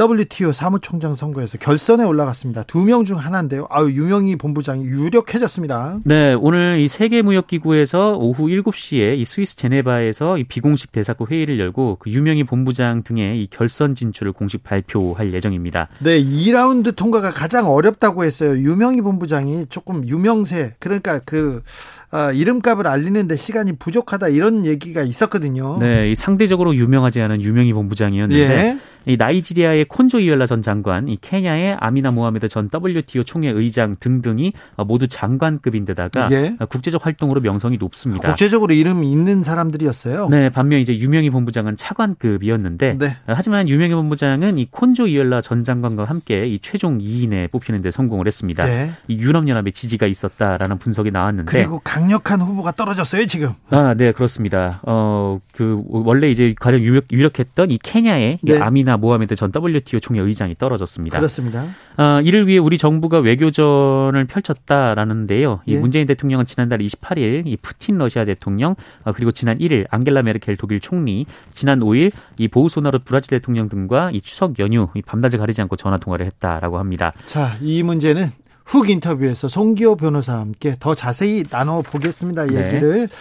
WTO 0.00 0.52
사무총장 0.52 1.12
선거에서 1.14 1.58
결선에 1.58 2.04
올라갔습니다. 2.04 2.62
두 2.62 2.84
명 2.84 3.04
중 3.04 3.16
하나인데요. 3.18 3.66
아유, 3.68 3.90
유명희 3.90 4.36
본부장이 4.36 4.84
유력해졌습니다. 4.84 5.98
네, 6.04 6.34
오늘 6.34 6.78
이 6.80 6.86
세계무역기구에서 6.88 8.16
오후 8.18 8.46
7시에 8.46 9.18
이 9.18 9.24
스위스 9.24 9.56
제네바에서 9.56 10.38
이 10.38 10.44
비공식 10.44 10.92
대사구 10.92 11.26
회의를 11.28 11.58
열고 11.58 11.96
그 12.00 12.10
유명희 12.10 12.44
본부장 12.44 13.02
등의 13.02 13.42
이 13.42 13.48
결선 13.50 13.94
진출을 13.96 14.32
공식 14.32 14.62
발표할 14.62 15.34
예정입니다. 15.34 15.88
네, 15.98 16.22
2라운드 16.22 16.94
통과가 16.94 17.30
가장 17.30 17.68
어렵다고 17.68 18.24
했어요. 18.24 18.52
유명희 18.52 19.00
본부장이 19.00 19.66
조금 19.68 20.06
유명세, 20.06 20.74
그러니까 20.78 21.18
그 21.24 21.62
아, 22.10 22.30
이름값을 22.32 22.86
알리는데 22.86 23.36
시간이 23.36 23.72
부족하다 23.78 24.28
이런 24.28 24.64
얘기가 24.64 25.02
있었거든요. 25.02 25.78
네, 25.80 26.14
상대적으로 26.14 26.74
유명하지 26.74 27.20
않은 27.20 27.42
유명희 27.42 27.72
본부장이었는데 27.72 28.40
예. 28.42 28.78
이 29.06 29.16
나이지리아의 29.16 29.86
콘조 29.86 30.20
이열라 30.20 30.46
전 30.46 30.62
장관, 30.62 31.08
이 31.08 31.18
케냐의 31.20 31.76
아미나 31.80 32.10
모하메드 32.10 32.48
전 32.48 32.68
WTO 32.72 33.24
총회 33.24 33.50
의장 33.50 33.96
등등이 33.98 34.52
모두 34.86 35.08
장관급인데다가 35.08 36.28
예. 36.32 36.56
국제적 36.68 37.04
활동으로 37.04 37.40
명성이 37.40 37.78
높습니다. 37.78 38.28
국제적으로 38.28 38.74
이름 38.74 39.04
있는 39.04 39.42
사람들이었어요. 39.42 40.28
네, 40.28 40.50
반면 40.50 40.80
이제 40.80 40.96
유명희 40.98 41.30
본부장은 41.30 41.76
차관급이었는데 41.76 42.98
네. 42.98 43.16
하지만 43.26 43.68
유명희 43.68 43.94
본부장은 43.94 44.58
이 44.58 44.66
콘조 44.70 45.06
이열라 45.06 45.40
전 45.40 45.64
장관과 45.64 46.04
함께 46.04 46.46
이 46.46 46.58
최종 46.58 46.98
2인에 46.98 47.50
뽑히는 47.50 47.82
데 47.82 47.90
성공을 47.90 48.26
했습니다. 48.26 48.64
네. 48.64 48.90
이 49.08 49.18
유럽연합의 49.18 49.72
지지가 49.72 50.06
있었다라는 50.06 50.78
분석이 50.78 51.10
나왔는데 51.10 51.50
그리고 51.50 51.80
강력한 51.82 52.40
후보가 52.40 52.72
떨어졌어요 52.72 53.26
지금. 53.26 53.52
아, 53.70 53.94
네 53.94 54.12
그렇습니다. 54.12 54.80
어, 54.82 55.40
그 55.54 55.82
원래 55.88 56.30
이제 56.30 56.54
가장 56.58 56.80
유력, 56.80 57.04
유력했던 57.10 57.70
이 57.70 57.78
케냐의 57.78 58.38
네. 58.42 58.58
아미나 58.58 58.87
모하메드 58.96 59.34
전 59.34 59.52
WTO 59.54 60.00
총회 60.00 60.20
의장이 60.20 60.54
떨어졌습니다. 60.56 61.18
그렇습니다. 61.18 61.64
어, 61.96 62.20
이를 62.22 62.46
위해 62.46 62.58
우리 62.58 62.78
정부가 62.78 63.18
외교전을 63.18 64.24
펼쳤다라는데요. 64.26 65.60
이 65.66 65.74
예. 65.74 65.78
문재인 65.78 66.06
대통령은 66.06 66.46
지난달 66.46 66.78
28일 66.78 67.46
이 67.46 67.56
푸틴 67.56 67.98
러시아 67.98 68.24
대통령 68.24 68.74
어, 69.04 69.12
그리고 69.12 69.30
지난 69.30 69.58
1일 69.58 69.86
앙겔라 69.90 70.22
메르켈 70.22 70.56
독일 70.56 70.80
총리, 70.80 71.26
지난 71.52 71.80
5일 71.80 72.12
이 72.38 72.48
보우소나르 72.48 73.00
브라질 73.04 73.30
대통령 73.30 73.68
등과 73.68 74.10
이 74.12 74.20
추석 74.20 74.58
연휴 74.58 74.88
이 74.94 75.02
밤낮을 75.02 75.38
가리지 75.38 75.60
않고 75.62 75.76
전화 75.76 75.98
통화를 75.98 76.26
했다라고 76.26 76.78
합니다. 76.78 77.12
자, 77.24 77.56
이 77.60 77.82
문제는 77.82 78.30
훅 78.68 78.90
인터뷰에서 78.90 79.48
송기호 79.48 79.96
변호사와 79.96 80.40
함께 80.40 80.76
더 80.78 80.94
자세히 80.94 81.42
나눠 81.42 81.80
보겠습니다. 81.82 82.46
네. 82.46 82.64
얘기를 82.66 83.06
네. 83.06 83.14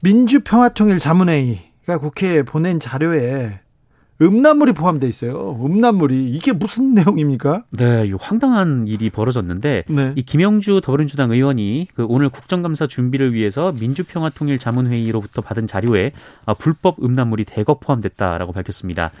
민주평화통일 0.00 0.98
자문회의가 0.98 1.98
국회에 1.98 2.42
보낸 2.42 2.80
자료에 2.80 3.60
음란물이 4.20 4.72
포함되어 4.72 5.08
있어요. 5.08 5.58
음란물이 5.64 6.30
이게 6.30 6.52
무슨 6.52 6.92
내용입니까? 6.94 7.64
네, 7.70 8.12
황당한 8.18 8.86
일이 8.88 9.10
벌어졌는데 9.10 9.84
네. 9.88 10.12
이 10.16 10.22
김영주 10.22 10.80
더불어민주당 10.82 11.30
의원이 11.30 11.88
그 11.94 12.04
오늘 12.08 12.28
국정감사 12.28 12.86
준비를 12.86 13.32
위해서 13.32 13.72
민주평화통일자문회의로부터 13.78 15.42
받은 15.42 15.66
자료에 15.66 16.12
아, 16.46 16.54
불법 16.54 17.02
음란물이 17.02 17.44
대거 17.44 17.78
포함됐다라고 17.78 18.52
밝혔습니다. 18.52 19.12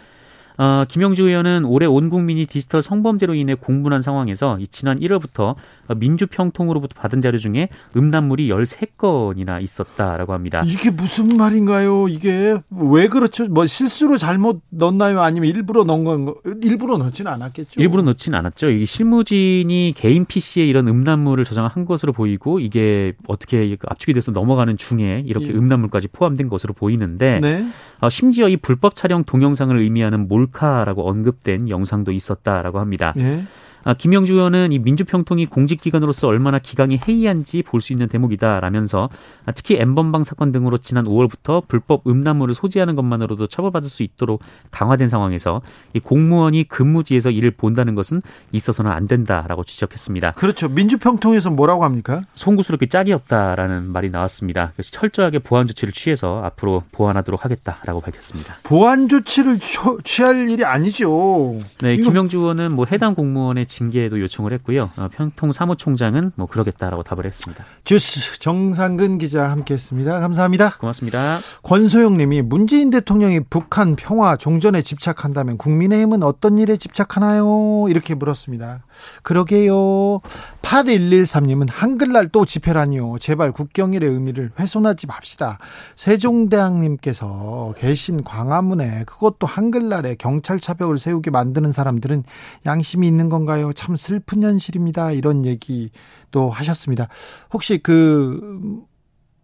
어, 0.58 0.84
김영주 0.88 1.28
의원은 1.28 1.64
올해 1.64 1.86
온 1.86 2.08
국민이 2.08 2.44
디지털 2.44 2.82
성범죄로 2.82 3.34
인해 3.34 3.54
공분한 3.54 4.02
상황에서 4.02 4.58
지난 4.72 4.98
1월부터 4.98 5.54
민주평통으로부터 5.94 7.00
받은 7.00 7.20
자료 7.20 7.38
중에 7.38 7.68
음란물이 7.96 8.48
13건이나 8.48 9.62
있었다라고 9.62 10.32
합니다. 10.32 10.62
이게 10.66 10.90
무슨 10.90 11.28
말인가요? 11.36 12.08
이게 12.08 12.58
왜 12.70 13.08
그렇죠? 13.08 13.46
뭐 13.48 13.66
실수로 13.66 14.16
잘못 14.18 14.62
넣었나요? 14.70 15.20
아니면 15.20 15.48
일부러 15.48 15.84
넣은 15.84 16.04
건 16.04 16.34
일부러 16.62 16.98
넣지는 16.98 17.30
않았겠죠? 17.32 17.80
일부러 17.80 18.02
넣지는 18.02 18.38
않았죠. 18.38 18.70
이 18.70 18.86
실무진이 18.86 19.94
개인 19.96 20.24
PC에 20.24 20.64
이런 20.64 20.88
음란물을 20.88 21.44
저장한 21.44 21.84
것으로 21.84 22.12
보이고 22.12 22.58
이게 22.58 23.12
어떻게 23.26 23.76
압축이 23.86 24.14
돼서 24.14 24.32
넘어가는 24.32 24.76
중에 24.76 25.22
이렇게 25.26 25.48
예. 25.48 25.52
음란물까지 25.52 26.08
포함된 26.08 26.48
것으로 26.48 26.74
보이는데 26.74 27.40
네. 27.40 27.66
어, 28.00 28.08
심지어 28.08 28.48
이 28.48 28.56
불법 28.56 28.94
촬영 28.94 29.24
동영상을 29.24 29.76
의미하는 29.78 30.26
몰 30.26 30.48
몰카라고 30.48 31.08
언급된 31.08 31.68
영상도 31.68 32.12
있었다라고 32.12 32.78
합니다. 32.78 33.14
예. 33.18 33.44
아, 33.88 33.94
김영주 33.94 34.34
의원은 34.34 34.70
이 34.72 34.78
민주평통이 34.78 35.46
공직기관으로서 35.46 36.28
얼마나 36.28 36.58
기강이 36.58 37.00
해이한지 37.08 37.62
볼 37.62 37.80
수 37.80 37.94
있는 37.94 38.08
대목이다라면서 38.08 39.08
아, 39.46 39.52
특히 39.52 39.76
엠번방 39.78 40.24
사건 40.24 40.52
등으로 40.52 40.76
지난 40.76 41.06
5월부터 41.06 41.66
불법 41.68 42.06
음란물을 42.06 42.52
소지하는 42.52 42.96
것만으로도 42.96 43.46
처벌받을 43.46 43.88
수 43.88 44.02
있도록 44.02 44.42
강화된 44.72 45.08
상황에서 45.08 45.62
이 45.94 46.00
공무원이 46.00 46.64
근무지에서 46.64 47.30
일을 47.30 47.52
본다는 47.52 47.94
것은 47.94 48.20
있어서는 48.52 48.90
안 48.90 49.06
된다라고 49.06 49.64
지적했습니다. 49.64 50.32
그렇죠. 50.32 50.68
민주평통에서 50.68 51.48
뭐라고 51.48 51.84
합니까? 51.84 52.20
송구스럽게 52.34 52.88
짝이 52.88 53.12
없다라는 53.12 53.90
말이 53.90 54.10
나왔습니다. 54.10 54.72
그래서 54.74 54.90
철저하게 54.90 55.38
보안 55.38 55.66
조치를 55.66 55.94
취해서 55.94 56.42
앞으로 56.44 56.82
보완하도록 56.92 57.42
하겠다라고 57.42 58.02
밝혔습니다. 58.02 58.56
보안 58.64 59.08
조치를 59.08 59.60
취할 60.04 60.50
일이 60.50 60.64
아니죠. 60.64 61.56
네, 61.80 61.94
이거... 61.94 62.10
김영주 62.10 62.38
의원은 62.38 62.74
뭐 62.74 62.84
해당 62.90 63.14
공무원의 63.14 63.66
징계도 63.78 64.20
요청을 64.20 64.52
했고요. 64.54 64.90
어, 64.96 65.08
평통 65.12 65.52
사무총장은 65.52 66.32
뭐 66.34 66.46
그러겠다라고 66.46 67.04
답을 67.04 67.26
했습니다. 67.26 67.64
주스 67.84 68.38
정상근 68.40 69.18
기자 69.18 69.48
함께했습니다. 69.50 70.18
감사합니다. 70.18 70.76
고맙습니다. 70.78 71.38
권소영님이 71.62 72.42
문재인 72.42 72.90
대통령이 72.90 73.40
북한 73.48 73.94
평화 73.94 74.36
종전에 74.36 74.82
집착한다면 74.82 75.58
국민의힘은 75.58 76.24
어떤 76.24 76.58
일에 76.58 76.76
집착하나요? 76.76 77.86
이렇게 77.88 78.14
물었습니다. 78.14 78.84
그러게요. 79.22 80.20
8113님은 80.62 81.68
한글날 81.70 82.28
또 82.28 82.44
집회라니요. 82.44 83.18
제발 83.20 83.52
국경일의 83.52 84.10
의미를 84.10 84.50
훼손하지 84.58 85.06
맙시다. 85.06 85.58
세종대왕님께서 85.94 87.74
계신 87.78 88.24
광화문에 88.24 89.04
그것도 89.06 89.46
한글날에 89.46 90.16
경찰 90.16 90.58
차벽을 90.58 90.98
세우게 90.98 91.30
만드는 91.30 91.70
사람들은 91.70 92.24
양심이 92.66 93.06
있는 93.06 93.28
건가요? 93.28 93.57
않아요. 93.58 93.72
참 93.72 93.96
슬픈 93.96 94.42
현실입니다. 94.42 95.12
이런 95.12 95.44
얘기도 95.44 96.50
하셨습니다. 96.50 97.08
혹시 97.52 97.78
그 97.78 98.80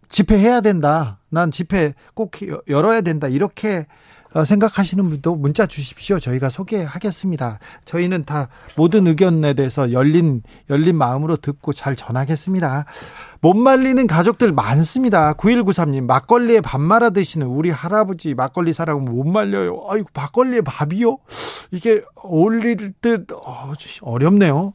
집회해야 0.09 0.61
된다. 0.61 1.19
난 1.29 1.51
집회 1.51 1.95
꼭 2.15 2.33
열어야 2.69 3.01
된다. 3.01 3.29
이렇게 3.29 3.87
어, 4.33 4.45
생각하시는 4.45 5.09
분도 5.09 5.37
문자 5.37 5.65
주십시오. 5.65 6.19
저희가 6.19 6.51
소개하겠습니다. 6.51 7.61
저희는 7.85 8.25
다 8.25 8.49
모든 8.77 9.07
의견에 9.07 9.55
대해서 9.55 9.93
열린 9.93 10.43
열린 10.71 10.97
마음으로 10.97 11.37
듣고 11.37 11.73
잘 11.73 11.95
전하겠습니다. 11.95 12.85
못 13.45 13.53
말리는 13.53 14.07
가족들 14.07 14.53
많습니다. 14.53 15.35
9193님 15.35 16.07
막걸리에 16.07 16.63
밥 16.63 16.81
말아 16.81 17.11
드시는 17.11 17.47
우리 17.47 17.69
할아버지 17.69 18.33
막걸리 18.33 18.73
사랑은 18.73 19.05
못 19.05 19.25
말려요. 19.25 19.85
아이고 19.87 20.09
막걸리에 20.15 20.63
밥이요? 20.63 21.19
이게 21.71 22.03
어울릴 22.15 22.95
듯 23.03 23.31
어, 23.33 23.75
어렵네요. 24.01 24.73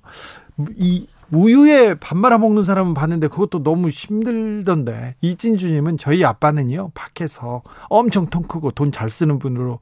이 0.76 1.08
우유에 1.32 1.96
밥 1.96 2.16
말아 2.16 2.38
먹는 2.38 2.62
사람은 2.62 2.94
봤는데 2.94 3.30
그것도 3.30 3.64
너무 3.64 3.90
힘들던데 3.90 5.16
이진주님은 5.22 5.98
저희 5.98 6.24
아빠는요 6.24 6.92
밖에서 6.94 7.64
엄청 7.90 8.28
통 8.28 8.44
크고 8.44 8.70
돈 8.72 8.92
잘 8.92 9.10
쓰는 9.10 9.40
분으로 9.40 9.80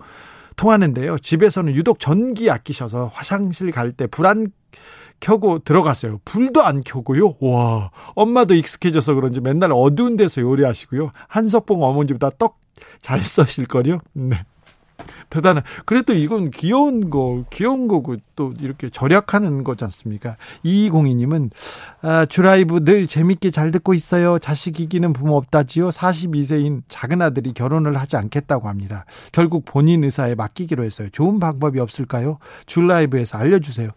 통하는데요 0.56 1.18
집에서는 1.20 1.74
유독 1.76 2.00
전기 2.00 2.50
아끼셔서 2.50 3.12
화장실 3.14 3.72
갈 3.72 3.92
때 3.92 4.08
불안 4.08 4.48
켜고 5.20 5.60
들어갔어요 5.60 6.20
불도 6.26 6.64
안 6.64 6.84
켜고요 6.84 7.36
와 7.40 7.92
엄마도 8.16 8.54
익숙해져서 8.54 9.16
그런지 9.16 9.40
맨날 9.40 9.72
어두운 9.74 10.18
데서 10.18 10.42
요리하시고요 10.42 11.12
한석봉 11.28 11.84
어머니보다 11.84 12.32
떡 12.38 12.58
잘 13.02 13.22
써실 13.22 13.66
거요 13.66 14.00
네. 14.14 14.44
대단해. 15.30 15.62
그래도 15.86 16.14
이건 16.14 16.50
귀여운 16.52 17.10
거, 17.10 17.44
귀여운 17.52 17.88
거고 17.88 18.16
또 18.36 18.54
이렇게 18.60 18.90
절약하는 18.90 19.64
않습니까? 19.86 20.38
이공이님은 20.64 21.52
아, 22.02 22.26
주라이브 22.26 22.84
늘 22.84 23.08
재밌게 23.08 23.52
잘 23.52 23.72
듣고 23.72 23.94
있어요. 23.94 24.40
자식 24.40 24.80
이기는 24.80 25.14
부모 25.14 25.38
없다지요. 25.38 25.90
42세인 25.90 26.82
작은 26.88 27.22
아들이 27.22 27.54
결혼을 27.54 27.98
하지 27.98 28.16
않겠다고 28.18 28.70
합니다. 28.70 29.06
결국 29.32 29.66
본인 29.66 30.04
의사에 30.04 30.34
맡기기로 30.34 30.84
했어요. 30.84 31.10
좋은 31.12 31.40
방법이 31.40 31.80
없을까요? 31.80 32.40
주라이브에서 32.66 33.38
알려주세요. 33.38 33.92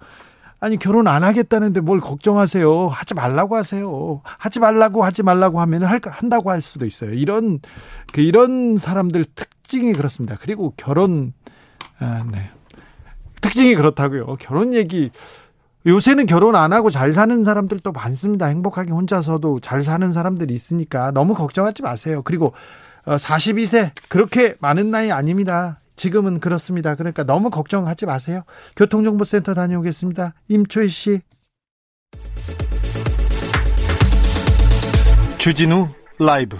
아니 0.60 0.78
결혼 0.78 1.08
안 1.08 1.24
하겠다는데 1.24 1.80
뭘 1.80 2.00
걱정하세요? 2.00 2.88
하지 2.88 3.14
말라고 3.14 3.56
하세요. 3.56 4.20
하지 4.24 4.60
말라고 4.60 5.02
하지 5.02 5.22
말라고 5.22 5.60
하면 5.62 5.84
할 5.84 6.00
한다고 6.04 6.50
할 6.50 6.60
수도 6.60 6.84
있어요. 6.84 7.12
이런 7.14 7.60
그 8.12 8.20
이런 8.20 8.76
사람들 8.76 9.24
특징이 9.24 9.94
그렇습니다. 9.94 10.36
그리고 10.38 10.74
결혼 10.76 11.32
아, 11.98 12.24
네. 12.30 12.50
특징이 13.40 13.74
그렇다고요. 13.74 14.36
결혼 14.38 14.74
얘기 14.74 15.10
요새는 15.86 16.26
결혼 16.26 16.54
안 16.56 16.74
하고 16.74 16.90
잘 16.90 17.12
사는 17.12 17.42
사람들도 17.42 17.92
많습니다. 17.92 18.46
행복하게 18.46 18.92
혼자서도 18.92 19.60
잘 19.60 19.82
사는 19.82 20.12
사람들이 20.12 20.52
있으니까 20.52 21.10
너무 21.10 21.34
걱정하지 21.34 21.80
마세요. 21.80 22.20
그리고 22.22 22.52
42세 23.06 23.86
어, 23.86 23.90
그렇게 24.10 24.56
많은 24.60 24.90
나이 24.90 25.10
아닙니다. 25.10 25.80
지금은 26.00 26.40
그렇습니다. 26.40 26.94
그러니까 26.94 27.24
너무 27.24 27.50
걱정하지 27.50 28.06
마세요. 28.06 28.40
교통정보센터 28.74 29.52
다녀오겠습니다. 29.52 30.32
임초희 30.48 30.88
씨. 30.88 31.20
주진우 35.36 35.88
라이브. 36.18 36.56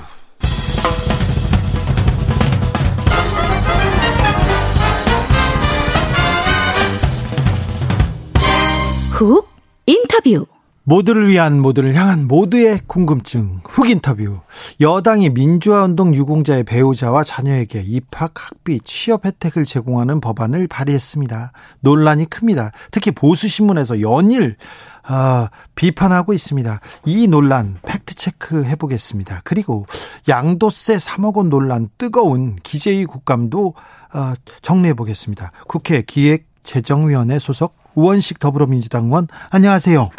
훅 9.12 9.48
인터뷰. 9.86 10.46
모두를 10.90 11.28
위한 11.28 11.60
모두를 11.60 11.94
향한 11.94 12.26
모두의 12.26 12.80
궁금증. 12.88 13.60
훅 13.62 13.90
인터뷰. 13.90 14.40
여당이 14.80 15.30
민주화운동 15.30 16.12
유공자의 16.16 16.64
배우자와 16.64 17.22
자녀에게 17.22 17.84
입학 17.86 18.32
학비 18.34 18.80
취업 18.80 19.24
혜택을 19.24 19.64
제공하는 19.64 20.20
법안을 20.20 20.66
발의했습니다. 20.66 21.52
논란이 21.78 22.28
큽니다. 22.28 22.72
특히 22.90 23.12
보수신문에서 23.12 24.00
연일 24.00 24.56
아, 25.04 25.50
비판하고 25.76 26.32
있습니다. 26.32 26.80
이 27.06 27.28
논란 27.28 27.76
팩트체크 27.86 28.64
해보겠습니다. 28.64 29.42
그리고 29.44 29.86
양도세 30.28 30.96
3억 30.96 31.36
원 31.36 31.50
논란 31.50 31.88
뜨거운 31.98 32.56
기재위 32.64 33.04
국감도 33.04 33.74
아, 34.10 34.34
정리해 34.60 34.94
보겠습니다. 34.94 35.52
국회 35.68 36.02
기획재정위원회 36.02 37.38
소속 37.38 37.76
우원식 37.94 38.40
더불어민주당 38.40 39.04
의원 39.04 39.28
안녕하세요 39.50 40.10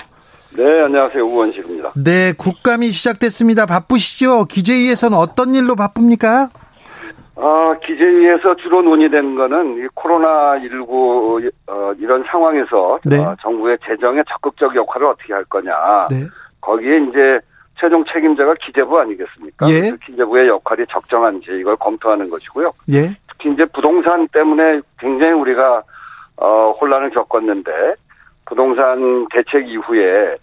네, 0.58 0.82
안녕하세요. 0.84 1.24
우원식입니다. 1.24 1.92
네, 1.96 2.34
국감이 2.38 2.88
시작됐습니다. 2.88 3.66
바쁘시죠? 3.66 4.46
기재위에서는 4.46 5.18
어떤 5.18 5.56
일로 5.56 5.76
바쁩니까? 5.76 6.50
아, 7.38 7.76
기재위에서 7.86 8.56
주로 8.58 8.82
논의되는 8.82 9.36
거는 9.36 9.78
이 9.78 9.88
코로나19 9.96 11.52
어, 11.68 11.94
이런 11.98 12.24
상황에서 12.30 13.00
네. 13.06 13.18
어, 13.20 13.36
정부의 13.42 13.78
재정의 13.88 14.24
적극적 14.30 14.76
역할을 14.76 15.08
어떻게 15.08 15.34
할 15.34 15.46
거냐. 15.46 15.72
네. 16.10 16.26
거기에 16.60 16.98
이제 17.10 17.40
최종 17.80 18.04
책임자가 18.14 18.56
기재부 18.66 19.00
아니겠습니까? 19.00 19.70
예. 19.70 19.96
기재부의 20.06 20.50
역할이 20.50 20.86
적정한지 20.92 21.48
이걸 21.60 21.78
검토하는 21.78 22.30
것이고요. 22.30 22.74
예. 22.92 23.18
특히 23.30 23.54
이제 23.54 23.66
부동산 23.74 24.28
때문에 24.28 24.82
굉장히 25.00 25.32
우리가 25.32 25.82
어, 26.38 26.76
혼란을 26.80 27.10
겪었는데 27.12 27.72
부동산 28.52 29.26
대책 29.32 29.66
이후에 29.70 30.36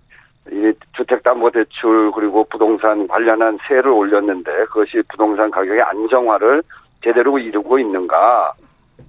이 0.50 0.72
주택담보대출 0.96 2.10
그리고 2.14 2.42
부동산 2.44 3.06
관련한 3.06 3.58
세를 3.68 3.88
올렸는데 3.88 4.50
그것이 4.70 5.02
부동산 5.10 5.50
가격의 5.50 5.82
안정화를 5.82 6.62
제대로 7.04 7.38
이루고 7.38 7.78
있는가 7.78 8.54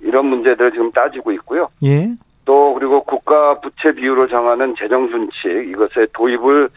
이런 0.02 0.26
문제들을 0.26 0.72
지금 0.74 0.92
따지고 0.92 1.32
있고요. 1.32 1.70
예. 1.86 2.10
또 2.44 2.74
그리고 2.74 3.02
국가 3.06 3.58
부채 3.62 3.94
비율을 3.94 4.28
정하는 4.28 4.76
재정 4.78 5.08
준칙 5.08 5.70
이것의 5.70 6.08
도입을 6.12 6.68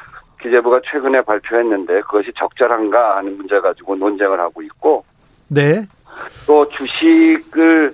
기재부가 0.41 0.81
최근에 0.93 1.23
발표했는데 1.23 2.03
그것이 2.03 2.31
적절한가 2.39 3.17
하는 3.17 3.37
문제 3.37 3.59
가지고 3.59 3.97
논쟁을 3.97 4.39
하고 4.39 4.63
있고 4.63 5.05
네. 5.49 5.83
또 6.47 6.69
주식을 6.69 7.91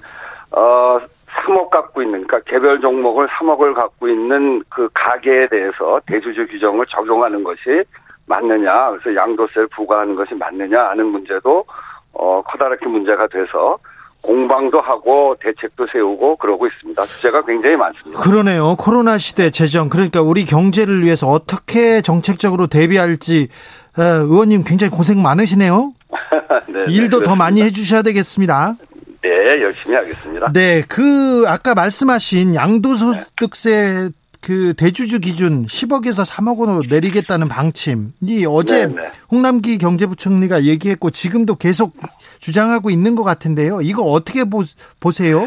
어 0.51 1.01
3억 1.44 1.70
갖고 1.70 2.03
있는, 2.03 2.27
그러니까 2.27 2.51
개별 2.51 2.81
종목을 2.81 3.29
3억을 3.29 3.74
갖고 3.74 4.09
있는 4.09 4.62
그 4.68 4.88
가게에 4.94 5.48
대해서 5.48 6.01
대주주 6.07 6.46
규정을 6.48 6.87
적용하는 6.87 7.44
것이 7.44 7.85
맞느냐, 8.27 8.90
그래서 8.90 9.14
양도세를 9.14 9.68
부과하는 9.68 10.14
것이 10.14 10.35
맞느냐 10.35 10.90
하는 10.90 11.07
문제도 11.07 11.64
어, 12.12 12.42
커다랗게 12.42 12.87
문제가 12.87 13.27
돼서 13.29 13.79
공방도 14.22 14.81
하고 14.81 15.37
대책도 15.40 15.87
세우고 15.92 16.37
그러고 16.37 16.66
있습니다. 16.66 17.03
주제가 17.03 17.42
굉장히 17.44 17.77
많습니다. 17.77 18.20
그러네요. 18.20 18.74
코로나 18.77 19.16
시대 19.16 19.51
재정 19.51 19.88
그러니까 19.88 20.20
우리 20.20 20.44
경제를 20.44 21.05
위해서 21.05 21.29
어떻게 21.29 22.03
정책적으로 22.03 22.66
대비할지 22.66 23.48
어, 23.96 24.03
의원님 24.03 24.64
굉장히 24.64 24.90
고생 24.90 25.22
많으시네요. 25.22 25.92
네, 26.68 26.92
일도 26.92 27.20
네, 27.20 27.24
더 27.24 27.37
많이 27.37 27.62
해주셔야 27.62 28.03
되겠습니다. 28.03 28.74
네, 29.22 29.62
열심히 29.62 29.96
하겠습니다. 29.96 30.52
네, 30.52 30.83
그 30.88 31.44
아까 31.46 31.74
말씀하신 31.74 32.54
양도소득세 32.54 34.11
그 34.40 34.72
대주주 34.74 35.20
기준 35.20 35.64
10억에서 35.64 36.28
3억 36.28 36.59
원으로 36.59 36.83
내리겠다는 36.88 37.48
방침. 37.48 38.12
이 38.22 38.46
어제 38.48 38.87
네, 38.87 38.94
네. 38.94 39.09
홍남기 39.31 39.78
경제부총리가 39.78 40.62
얘기했고 40.62 41.11
지금도 41.11 41.57
계속 41.57 41.94
주장하고 42.38 42.90
있는 42.90 43.16
것 43.16 43.24
같은데요. 43.24 43.81
이거 43.83 44.02
어떻게 44.02 44.44
보, 44.44 44.62
보세요? 45.00 45.46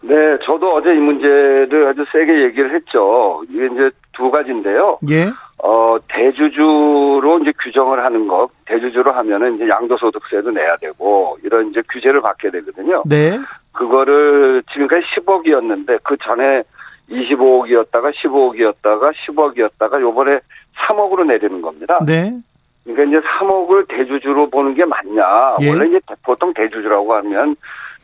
네, 0.00 0.14
저도 0.46 0.76
어제 0.76 0.90
이 0.90 0.98
문제를 0.98 1.88
아주 1.88 2.04
세게 2.12 2.44
얘기를 2.44 2.74
했죠. 2.74 3.42
이게 3.50 3.66
이제 3.66 3.90
두 4.12 4.30
가지인데요. 4.30 4.98
예. 5.10 5.26
어, 5.62 5.96
대주주로 6.08 7.40
이제 7.42 7.52
규정을 7.62 8.04
하는 8.04 8.28
것, 8.28 8.50
대주주로 8.66 9.12
하면은 9.12 9.56
이제 9.56 9.68
양도소득세도 9.68 10.50
내야 10.52 10.76
되고, 10.76 11.36
이런 11.42 11.70
이제 11.70 11.82
규제를 11.92 12.20
받게 12.20 12.50
되거든요. 12.50 13.02
네. 13.06 13.38
그거를 13.72 14.62
지금까지 14.72 15.02
10억이었는데, 15.16 16.00
그 16.04 16.16
전에 16.22 16.62
25억이었다가 17.10 18.12
15억이었다가 18.14 19.12
10억이었다가 19.26 20.00
요번에 20.00 20.40
3억으로 20.76 21.26
내리는 21.26 21.60
겁니다. 21.60 21.98
네. 22.06 22.32
그러니까 22.84 23.04
이제 23.04 23.26
3억을 23.26 23.86
대주주로 23.88 24.48
보는 24.50 24.74
게 24.74 24.84
맞냐. 24.84 25.56
예. 25.62 25.70
원래 25.70 25.88
이제 25.88 26.00
보통 26.24 26.52
대주주라고 26.54 27.14
하면 27.16 27.56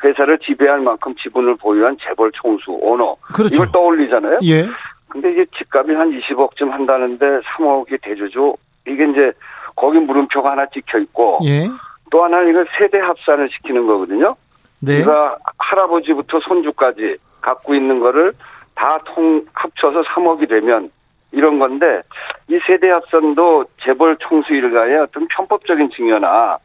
회사를 0.05 0.39
지배할 0.39 0.81
만큼 0.81 1.15
지분을 1.23 1.57
보유한 1.57 1.97
재벌 2.03 2.31
총수, 2.33 2.71
오너. 2.81 3.17
그렇죠. 3.35 3.55
이걸 3.55 3.73
떠올리잖아요. 3.73 4.41
예. 4.43 4.67
근데 5.15 5.31
이게 5.31 5.47
집값이 5.57 5.93
한 5.93 6.11
20억쯤 6.11 6.71
한다는데 6.71 7.25
3억이 7.41 8.03
대주주 8.03 8.57
이게 8.89 9.05
이제 9.05 9.33
거기 9.77 9.99
물음표가 10.01 10.51
하나 10.51 10.67
찍혀 10.67 10.99
있고 10.99 11.39
예. 11.45 11.69
또 12.11 12.25
하나는 12.25 12.51
이걸 12.51 12.67
세대 12.77 12.99
합산을 12.99 13.49
시키는 13.49 13.87
거거든요. 13.87 14.35
네. 14.81 15.03
그러니까 15.03 15.39
할아버지부터 15.59 16.41
손주까지 16.41 17.17
갖고 17.41 17.77
있는 17.77 18.01
거를 18.01 18.33
다 18.75 18.99
통 19.05 19.47
합쳐서 19.53 20.03
3억이 20.03 20.49
되면 20.49 20.91
이런 21.31 21.61
건데 21.61 22.03
이 22.49 22.59
세대 22.67 22.91
합산도 22.91 23.67
재벌 23.85 24.17
총수 24.17 24.53
일가의 24.53 24.99
어떤 24.99 25.29
편법적인 25.29 25.91
증여나 25.91 26.59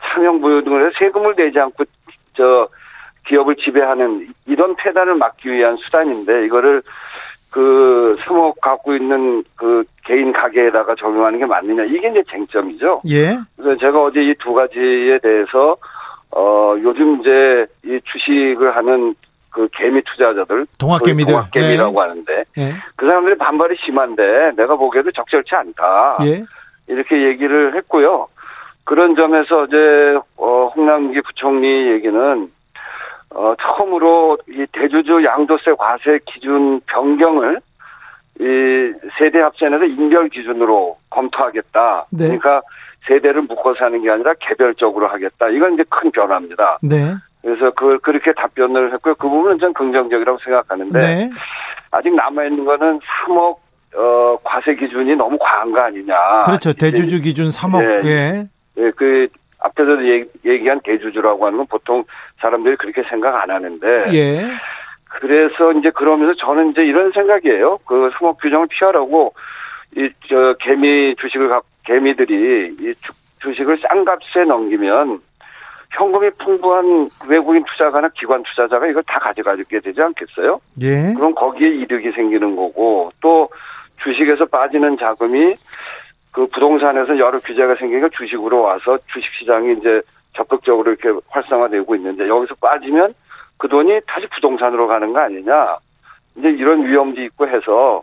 차명 0.00 0.40
부여 0.40 0.62
등을 0.62 0.86
해서 0.86 0.96
세금을 0.96 1.34
내지 1.34 1.58
않고 1.58 1.84
저 2.36 2.68
기업을 3.26 3.56
지배하는 3.56 4.32
이런 4.46 4.76
폐단을 4.76 5.16
막기 5.16 5.50
위한 5.50 5.76
수단인데 5.76 6.46
이거를 6.46 6.82
그 7.50 8.14
3억 8.20 8.60
갖고 8.60 8.94
있는 8.94 9.42
그 9.56 9.82
개인 10.06 10.32
가게에다가 10.32 10.94
적용하는 10.94 11.38
게 11.38 11.46
맞느냐 11.46 11.84
이게 11.84 12.08
이제 12.08 12.22
쟁점이죠. 12.30 13.00
예. 13.08 13.36
그래서 13.56 13.78
제가 13.80 14.02
어제 14.02 14.20
이 14.22 14.34
두 14.38 14.52
가지에 14.54 15.18
대해서 15.22 15.76
어 16.30 16.74
요즘 16.80 17.20
이제 17.20 17.66
이 17.84 18.00
주식을 18.04 18.76
하는 18.76 19.14
그 19.50 19.68
개미 19.72 20.00
투자자들 20.04 20.66
동학개미들. 20.78 21.32
동학개미라고 21.32 21.92
네. 21.92 21.98
하는데 22.08 22.44
예. 22.58 22.74
그 22.96 23.06
사람들이 23.06 23.36
반발이 23.36 23.76
심한데 23.84 24.52
내가 24.56 24.76
보기에도 24.76 25.10
적절치 25.10 25.54
않다. 25.54 26.18
예. 26.26 26.44
이렇게 26.86 27.26
얘기를 27.28 27.74
했고요. 27.76 28.28
그런 28.84 29.14
점에서 29.16 29.64
이제 29.66 29.76
어, 30.36 30.70
홍남기 30.74 31.20
부총리 31.20 31.90
얘기는 31.92 32.48
어, 33.34 33.54
처음으로 33.60 34.38
이 34.48 34.66
대주주 34.72 35.24
양도세 35.24 35.74
과세 35.78 36.18
기준 36.26 36.80
변경을 36.86 37.60
이 38.40 38.44
세대 39.18 39.40
합산에서 39.40 39.84
인별 39.84 40.28
기준으로 40.28 40.96
검토하겠다. 41.10 42.06
네. 42.10 42.24
그러니까 42.24 42.62
세대를 43.06 43.42
묶어서 43.42 43.84
하는 43.84 44.02
게 44.02 44.10
아니라 44.10 44.34
개별적으로 44.40 45.08
하겠다. 45.08 45.48
이건 45.48 45.74
이제 45.74 45.84
큰 45.88 46.10
변화입니다. 46.10 46.78
네. 46.82 47.14
그래서 47.42 47.70
그 47.70 47.98
그렇게 48.00 48.32
답변을 48.32 48.92
했고요. 48.94 49.14
그 49.14 49.28
부분은 49.28 49.58
좀 49.58 49.72
긍정적이라고 49.72 50.38
생각하는데 50.44 50.98
네. 50.98 51.30
아직 51.90 52.14
남아 52.14 52.44
있는 52.44 52.64
거는 52.64 53.00
3억 53.00 53.56
어, 53.96 54.38
과세 54.44 54.74
기준이 54.74 55.16
너무 55.16 55.36
과한 55.40 55.72
거 55.72 55.80
아니냐. 55.80 56.14
그렇죠. 56.44 56.72
대주주 56.72 57.20
기준 57.22 57.48
3억. 57.48 58.02
네. 58.02 58.08
예. 58.08 58.48
예, 58.78 58.90
그 58.96 59.28
앞에서 59.60 60.04
얘기, 60.06 60.28
얘기 60.44 60.68
한 60.68 60.80
대주주라고 60.80 61.46
하는 61.46 61.58
건 61.58 61.66
보통 61.68 62.04
사람들이 62.40 62.76
그렇게 62.76 63.02
생각 63.08 63.42
안 63.42 63.50
하는데 63.50 63.86
예. 64.12 64.48
그래서 65.04 65.72
이제 65.72 65.90
그러면서 65.90 66.34
저는 66.40 66.70
이제 66.70 66.82
이런 66.82 67.10
생각이에요. 67.12 67.78
그 67.84 68.10
3억 68.14 68.40
규정을 68.40 68.66
피하라고 68.68 69.34
이 69.96 70.08
저 70.28 70.54
개미 70.60 71.14
주식을 71.16 71.48
갖 71.48 71.64
개미들이 71.84 72.76
이 72.78 72.94
주, 73.00 73.12
주식을 73.40 73.76
싼 73.78 74.04
값에 74.04 74.44
넘기면 74.46 75.20
현금이 75.90 76.30
풍부한 76.38 77.08
외국인 77.26 77.64
투자가나 77.64 78.08
기관 78.16 78.42
투자자가 78.44 78.86
이걸 78.86 79.02
다 79.02 79.18
가져가게 79.18 79.80
되지 79.80 80.00
않겠어요? 80.00 80.60
예. 80.82 81.12
그럼 81.16 81.34
거기에 81.34 81.68
이득이 81.68 82.12
생기는 82.12 82.54
거고 82.54 83.10
또 83.20 83.48
주식에서 84.04 84.46
빠지는 84.46 84.96
자금이 84.98 85.54
그 86.32 86.46
부동산에서 86.46 87.18
여러 87.18 87.38
규제가 87.38 87.74
생기니까 87.76 88.08
주식으로 88.16 88.60
와서 88.62 88.98
주식 89.12 89.28
시장이 89.38 89.78
이제 89.78 90.00
적극적으로 90.36 90.92
이렇게 90.92 91.08
활성화되고 91.28 91.94
있는데 91.96 92.28
여기서 92.28 92.54
빠지면 92.60 93.14
그 93.56 93.68
돈이 93.68 94.00
다시 94.06 94.26
부동산으로 94.34 94.86
가는 94.86 95.12
거 95.12 95.20
아니냐. 95.20 95.76
이제 96.36 96.48
이런 96.48 96.86
위험도 96.86 97.20
있고 97.22 97.48
해서 97.48 98.02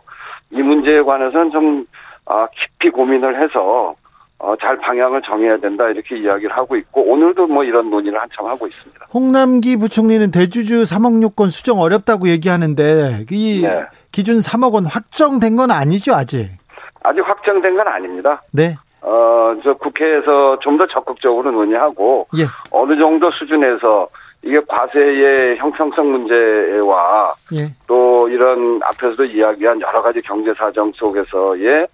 이 0.50 0.62
문제에 0.62 1.02
관해서는 1.02 1.50
좀 1.50 1.86
아, 2.26 2.46
깊이 2.54 2.90
고민을 2.90 3.42
해서 3.42 3.94
어, 4.38 4.54
잘 4.60 4.76
방향을 4.76 5.22
정해야 5.22 5.56
된다 5.56 5.88
이렇게 5.88 6.16
이야기를 6.16 6.56
하고 6.56 6.76
있고 6.76 7.02
오늘도 7.02 7.48
뭐 7.48 7.64
이런 7.64 7.90
논의를 7.90 8.20
한참 8.20 8.46
하고 8.46 8.68
있습니다. 8.68 9.06
홍남기 9.12 9.76
부총리는 9.76 10.30
대주주 10.30 10.82
3억 10.82 11.22
요건 11.22 11.48
수정 11.48 11.80
어렵다고 11.80 12.28
얘기하는데 12.28 13.24
이 13.30 13.62
네. 13.62 13.82
기준 14.12 14.38
3억 14.38 14.74
원 14.74 14.86
확정된 14.86 15.56
건 15.56 15.70
아니죠, 15.72 16.14
아직. 16.14 16.50
아직 17.08 17.20
확정된 17.26 17.76
건 17.76 17.88
아닙니다. 17.88 18.42
네. 18.52 18.76
어, 19.00 19.54
저 19.64 19.74
국회에서 19.74 20.58
좀 20.60 20.76
더 20.78 20.86
적극적으로 20.86 21.50
논의하고 21.50 22.26
예. 22.38 22.44
어느 22.70 22.96
정도 22.98 23.30
수준에서 23.30 24.08
이게 24.42 24.60
과세의 24.68 25.58
형평성 25.58 26.10
문제와 26.12 27.32
예. 27.54 27.72
또 27.86 28.28
이런 28.28 28.80
앞에서도 28.82 29.24
이야기한 29.24 29.80
여러 29.80 30.02
가지 30.02 30.20
경제 30.20 30.52
사정 30.54 30.92
속에서의 30.94 31.86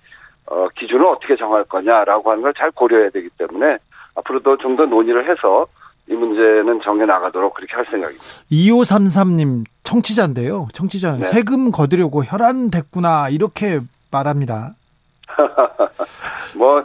어, 0.47 0.69
기준을 0.77 1.07
어떻게 1.07 1.37
정할 1.37 1.65
거냐라고 1.65 2.31
하는 2.31 2.43
걸 2.43 2.53
잘 2.57 2.71
고려해야 2.71 3.11
되기 3.11 3.29
때문에 3.39 3.79
앞으로도 4.17 4.57
좀 4.59 4.77
더 4.77 4.85
논의를 4.87 5.29
해서 5.31 5.67
이 6.09 6.13
문제는 6.15 6.81
정해 6.85 7.07
나가도록 7.07 7.55
그렇게 7.55 7.75
할 7.75 7.85
생각입니다. 7.87 8.23
2533님 8.51 9.65
청취자인데요. 9.85 10.69
청취자는 10.73 11.21
네. 11.21 11.25
세금 11.27 11.71
거두려고 11.71 12.23
혈안됐구나 12.25 13.29
이렇게 13.31 13.81
말합니다. 14.11 14.75
뭐, 16.59 16.83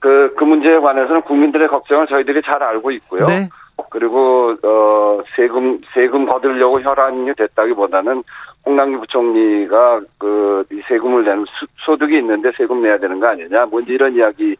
그, 0.00 0.32
그 0.36 0.44
문제에 0.44 0.78
관해서는 0.78 1.22
국민들의 1.22 1.68
걱정을 1.68 2.06
저희들이 2.06 2.42
잘 2.42 2.62
알고 2.62 2.90
있고요. 2.92 3.26
네. 3.26 3.48
그리고 3.90 4.54
어 4.64 5.20
세금 5.36 5.80
세금 5.94 6.26
거두려고 6.26 6.80
혈안이 6.80 7.32
됐다기보다는 7.36 8.22
홍남기 8.66 8.96
부총리가 8.98 10.00
그 10.18 10.64
이 10.72 10.82
세금을 10.88 11.24
내는 11.24 11.44
수, 11.46 11.66
소득이 11.86 12.18
있는데 12.18 12.50
세금 12.56 12.82
내야 12.82 12.98
되는 12.98 13.18
거 13.20 13.28
아니냐 13.28 13.66
뭐 13.66 13.80
이제 13.80 13.92
이런 13.94 14.12
이야기 14.14 14.56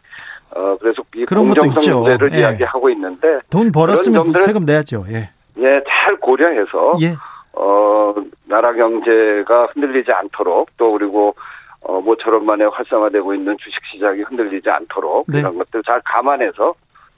어 0.55 0.77
그래서 0.81 1.03
이. 1.17 1.25
공정성 1.27 2.03
문제를 2.05 2.33
예. 2.33 2.39
이야기하고 2.39 2.89
있는데 2.91 3.41
돈 3.51 3.73
벌었으면 3.73 4.23
점들을- 4.25 4.45
세금 4.45 4.65
내야죠. 4.65 5.05
예. 5.11 5.29
예 5.59 5.83
잘 5.89 6.17
고려해서 6.17 6.95
예. 7.03 7.09
어 7.55 8.15
나라 8.47 8.73
경제가 8.73 9.67
흔들리지 9.75 10.13
않도록 10.13 10.71
또 10.79 10.93
그리고 10.93 11.35
어 11.81 12.01
모처럼 12.01 12.45
만에 12.45 12.65
활성화되고 12.65 13.35
있는 13.35 13.57
주식 13.59 13.79
시장이 13.93 14.23
흔들리지 14.23 14.69
않도록 14.69 15.27
네. 15.29 15.41
이런 15.41 15.57
것들 15.59 15.83
잘 15.87 16.01
감안해서 16.05 16.75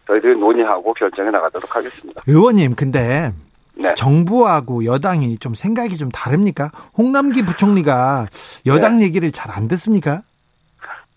저희들이 0.07 0.38
논의하고 0.38 0.92
결정해 0.94 1.31
나가도록 1.31 1.75
하겠습니다. 1.75 2.23
의원님 2.27 2.75
근데 2.75 3.33
네. 3.75 3.94
정부하고 3.94 4.85
여당이 4.85 5.38
좀 5.38 5.55
생각이 5.55 5.96
좀 5.96 6.11
다릅니까? 6.11 6.70
홍남기 6.99 7.42
부총리가 7.44 8.27
여당 8.66 8.99
네. 8.99 9.05
얘기를 9.05 9.31
잘 9.31 9.51
안 9.57 9.68
듣습니까? 9.68 10.23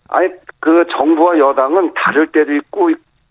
아니 0.08 0.28
그 0.60 0.84
정부와 0.96 1.38
여당은 1.38 1.92
다를 1.94 2.26
때도 2.32 2.54
있고 2.54 2.90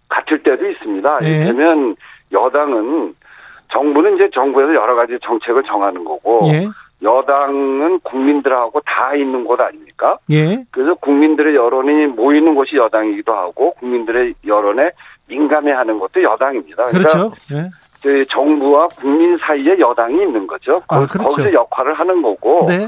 같을 0.10 0.44
때도 0.44 0.70
있습니다. 0.70 1.20
예. 1.24 1.28
왜냐하면 1.40 1.96
여당은 2.32 3.16
정부는 3.72 4.16
이제 4.16 4.30
정부에서 4.34 4.76
여러 4.76 4.94
가지 4.96 5.18
정책을 5.24 5.64
정하는 5.64 6.04
거고 6.04 6.42
예. 6.52 6.68
여당은 7.04 8.00
국민들하고 8.00 8.80
다 8.82 9.14
있는 9.16 9.44
곳 9.44 9.60
아닙니까? 9.60 10.18
예. 10.32 10.64
그래서 10.72 10.94
국민들의 10.96 11.56
여론이 11.56 12.08
모이는 12.08 12.56
곳이 12.56 12.76
여당이기도 12.78 13.34
하고 13.34 13.74
국민들의 13.74 14.34
여론에 14.50 14.92
민감해하는 15.28 15.98
것도 16.00 16.24
여당입니다. 16.24 16.86
그렇죠. 16.86 17.32
예. 17.54 17.70
저희 18.02 18.26
정부와 18.26 18.88
국민 19.00 19.38
사이에 19.38 19.80
여당이 19.80 20.22
있는 20.22 20.48
거죠. 20.48 20.82
아, 20.88 21.00
거- 21.02 21.08
그렇죠. 21.08 21.30
거기서 21.30 21.54
역할을 21.54 21.94
하는 21.94 22.22
거고 22.22 22.66
네. 22.68 22.88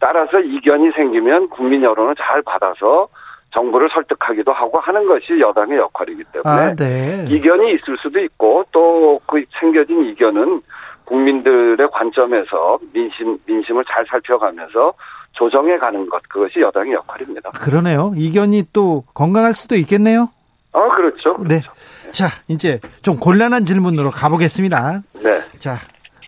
따라서 0.00 0.40
이견이 0.40 0.90
생기면 0.92 1.48
국민 1.50 1.82
여론을 1.82 2.14
잘 2.16 2.42
받아서 2.42 3.08
정부를 3.54 3.88
설득하기도 3.94 4.52
하고 4.52 4.78
하는 4.80 5.06
것이 5.06 5.38
여당의 5.40 5.78
역할이기 5.78 6.24
때문에 6.32 6.50
아, 6.50 6.74
네. 6.74 7.24
이견이 7.28 7.72
있을 7.74 7.96
수도 8.02 8.20
있고 8.20 8.64
또 8.72 9.18
그 9.26 9.42
생겨진 9.60 10.04
이견은 10.10 10.60
국민들의 11.06 11.88
관점에서 11.92 12.78
민심 12.92 13.38
민심을 13.46 13.84
잘 13.88 14.04
살펴가면서 14.08 14.92
조정해 15.32 15.78
가는 15.78 16.08
것 16.08 16.22
그것이 16.28 16.60
여당의 16.60 16.92
역할입니다. 16.94 17.50
그러네요. 17.50 18.12
이견이 18.16 18.64
또 18.72 19.04
건강할 19.14 19.54
수도 19.54 19.74
있겠네요. 19.76 20.28
아 20.72 20.88
그렇죠. 20.94 21.36
네. 21.42 21.60
그렇죠. 21.60 21.72
자, 22.12 22.26
이제 22.48 22.80
좀 23.02 23.18
곤란한 23.18 23.64
질문으로 23.64 24.10
가보겠습니다. 24.10 25.02
네. 25.22 25.40
자, 25.58 25.76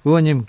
의원님 0.05 0.45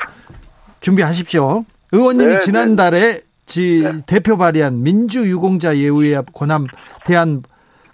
준비하십시오. 0.82 1.66
의원님이 1.92 2.34
네, 2.34 2.40
지난달에 2.40 3.22
지 3.46 3.82
네. 3.84 4.02
대표 4.06 4.38
발의한 4.38 4.84
민주유공자 4.84 5.76
예우에 5.78 6.22
관한 6.34 6.68
대한 7.06 7.44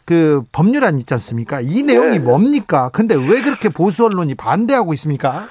그 0.06 0.44
법률안 0.52 1.00
있지 1.00 1.14
않습니까? 1.14 1.62
이 1.62 1.84
내용이 1.84 2.12
네. 2.12 2.20
뭡니까? 2.20 2.90
근데 2.94 3.16
왜 3.16 3.42
그렇게 3.42 3.70
보수 3.70 4.06
언론이 4.06 4.36
반대하고 4.36 4.94
있습니까? 4.94 5.48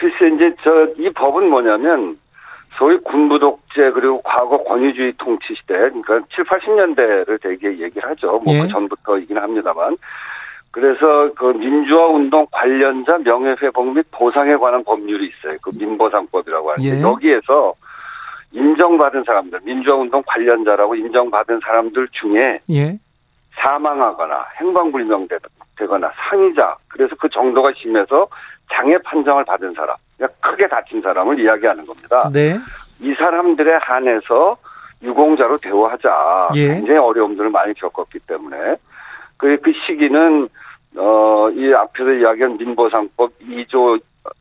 글쎄 0.00 0.34
이제 0.34 0.54
저 0.62 0.94
이 0.98 1.10
법은 1.10 1.48
뭐냐면 1.50 2.18
소위 2.76 2.96
군부 2.98 3.38
독재 3.38 3.90
그리고 3.92 4.20
과거 4.22 4.62
권위주의 4.64 5.12
통치 5.18 5.54
시대 5.54 5.74
그러니까 5.74 6.20
7, 6.34 6.44
80년대를 6.44 7.40
되게 7.40 7.68
얘기를 7.78 8.08
하죠. 8.10 8.40
뭐 8.44 8.54
예. 8.54 8.60
그 8.60 8.68
전부터이긴 8.68 9.38
합니다만. 9.38 9.96
그래서 10.72 11.32
그 11.36 11.52
민주화 11.52 12.06
운동 12.08 12.44
관련자 12.50 13.18
명예회복 13.18 13.94
및 13.94 14.04
보상에 14.10 14.56
관한 14.56 14.82
법률이 14.82 15.26
있어요. 15.28 15.56
그 15.62 15.70
민보상법이라고 15.72 16.72
하는데 16.72 16.98
예. 16.98 17.00
여기에서 17.00 17.74
인정받은 18.50 19.22
사람들, 19.24 19.60
민주화 19.64 19.94
운동 19.96 20.20
관련자라고 20.26 20.96
인정받은 20.96 21.60
사람들 21.60 22.08
중에 22.10 22.58
예. 22.70 22.98
사망하거나 23.56 24.46
행방불명되거나 24.60 25.63
상이자 26.30 26.76
그래서 26.88 27.14
그 27.20 27.28
정도가 27.28 27.72
심해서 27.76 28.28
장애 28.72 28.96
판정을 28.98 29.44
받은 29.44 29.74
사람, 29.74 29.96
크게 30.40 30.68
다친 30.68 31.00
사람을 31.02 31.38
이야기하는 31.38 31.84
겁니다. 31.84 32.30
네. 32.32 32.56
이 33.00 33.12
사람들에 33.14 33.74
한해서 33.80 34.56
유공자로 35.02 35.58
대우하자. 35.58 36.50
예. 36.54 36.68
굉장히 36.68 36.98
어려움들을 36.98 37.50
많이 37.50 37.74
겪었기 37.74 38.20
때문에 38.20 38.76
그, 39.36 39.58
그 39.60 39.72
시기는 39.86 40.48
어, 40.96 41.50
이 41.50 41.72
앞에서 41.74 42.12
이야기한 42.12 42.56
민보상법 42.56 43.32
2조 43.40 44.00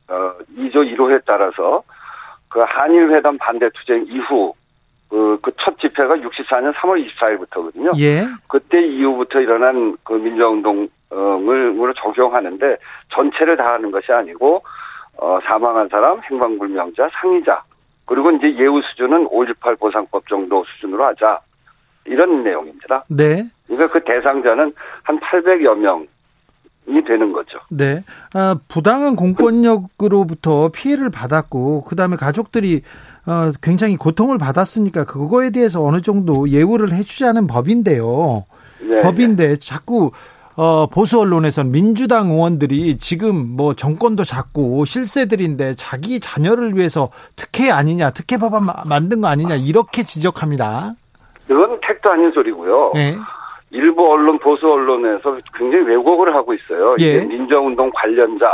어, 0.09 0.33
2조 0.57 0.75
1호에 0.75 1.21
따라서 1.25 1.83
그 2.47 2.61
한일 2.65 3.11
회담 3.11 3.37
반대 3.37 3.69
투쟁 3.73 4.05
이후 4.07 4.53
그, 5.09 5.37
그첫 5.41 5.79
집회가 5.79 6.15
64년 6.15 6.73
3월 6.73 7.05
24일부터거든요. 7.07 7.99
예. 7.99 8.25
그때 8.47 8.81
이후부터 8.81 9.41
일어난 9.41 9.97
그 10.03 10.13
민주화 10.13 10.49
운동 10.49 10.87
을 11.13 11.75
으로 11.79 11.93
적용하는데 11.93 12.77
전체를 13.13 13.57
다 13.57 13.73
하는 13.73 13.91
것이 13.91 14.11
아니고 14.11 14.63
어, 15.17 15.39
사망한 15.45 15.89
사람, 15.89 16.21
행방불명자, 16.23 17.09
상의자, 17.21 17.63
그리고 18.05 18.31
이제 18.31 18.55
예우 18.57 18.81
수준은 18.81 19.27
5.18 19.27 19.79
보상법 19.79 20.27
정도 20.27 20.63
수준으로 20.65 21.05
하자. 21.05 21.39
이런 22.05 22.43
내용입니다. 22.43 23.05
네. 23.07 23.43
그러니까 23.67 23.87
그 23.87 24.03
대상자는 24.03 24.73
한 25.03 25.19
800여 25.19 25.77
명 25.77 26.05
이 26.85 27.01
되는 27.05 27.31
거죠. 27.31 27.59
네. 27.69 28.03
아, 28.33 28.57
부당한 28.67 29.15
공권력으로부터 29.15 30.69
피해를 30.73 31.09
받았고, 31.09 31.85
그 31.85 31.95
다음에 31.95 32.17
가족들이 32.17 32.81
어, 33.25 33.51
굉장히 33.61 33.95
고통을 33.95 34.37
받았으니까 34.37 35.05
그거에 35.05 35.49
대해서 35.51 35.81
어느 35.81 36.01
정도 36.01 36.49
예우를 36.49 36.91
해주자는 36.91 37.47
법인데요. 37.47 38.43
네, 38.81 38.99
법인데 38.99 39.59
자꾸 39.59 40.11
어, 40.55 40.85
보수 40.87 41.19
언론에선 41.19 41.71
민주당 41.71 42.29
의원들이 42.31 42.97
지금 42.97 43.55
뭐 43.55 43.73
정권도 43.73 44.23
잡고 44.23 44.85
실세들인데 44.85 45.73
자기 45.75 46.19
자녀를 46.19 46.75
위해서 46.75 47.09
특혜 47.35 47.71
아니냐, 47.71 48.11
특혜 48.11 48.37
법안 48.37 48.65
마- 48.65 48.83
만든 48.85 49.21
거 49.21 49.27
아니냐 49.27 49.55
이렇게 49.55 50.03
지적합니다. 50.03 50.93
그건 51.47 51.79
택도 51.81 52.09
아닌 52.11 52.31
소리고요. 52.31 52.91
네. 52.93 53.17
일부 53.71 54.11
언론, 54.11 54.37
보수 54.39 54.67
언론에서 54.71 55.37
굉장히 55.57 55.85
왜곡을 55.85 56.35
하고 56.35 56.53
있어요. 56.53 56.95
예. 56.99 57.05
이게 57.15 57.25
민주운동 57.27 57.91
관련자 57.95 58.45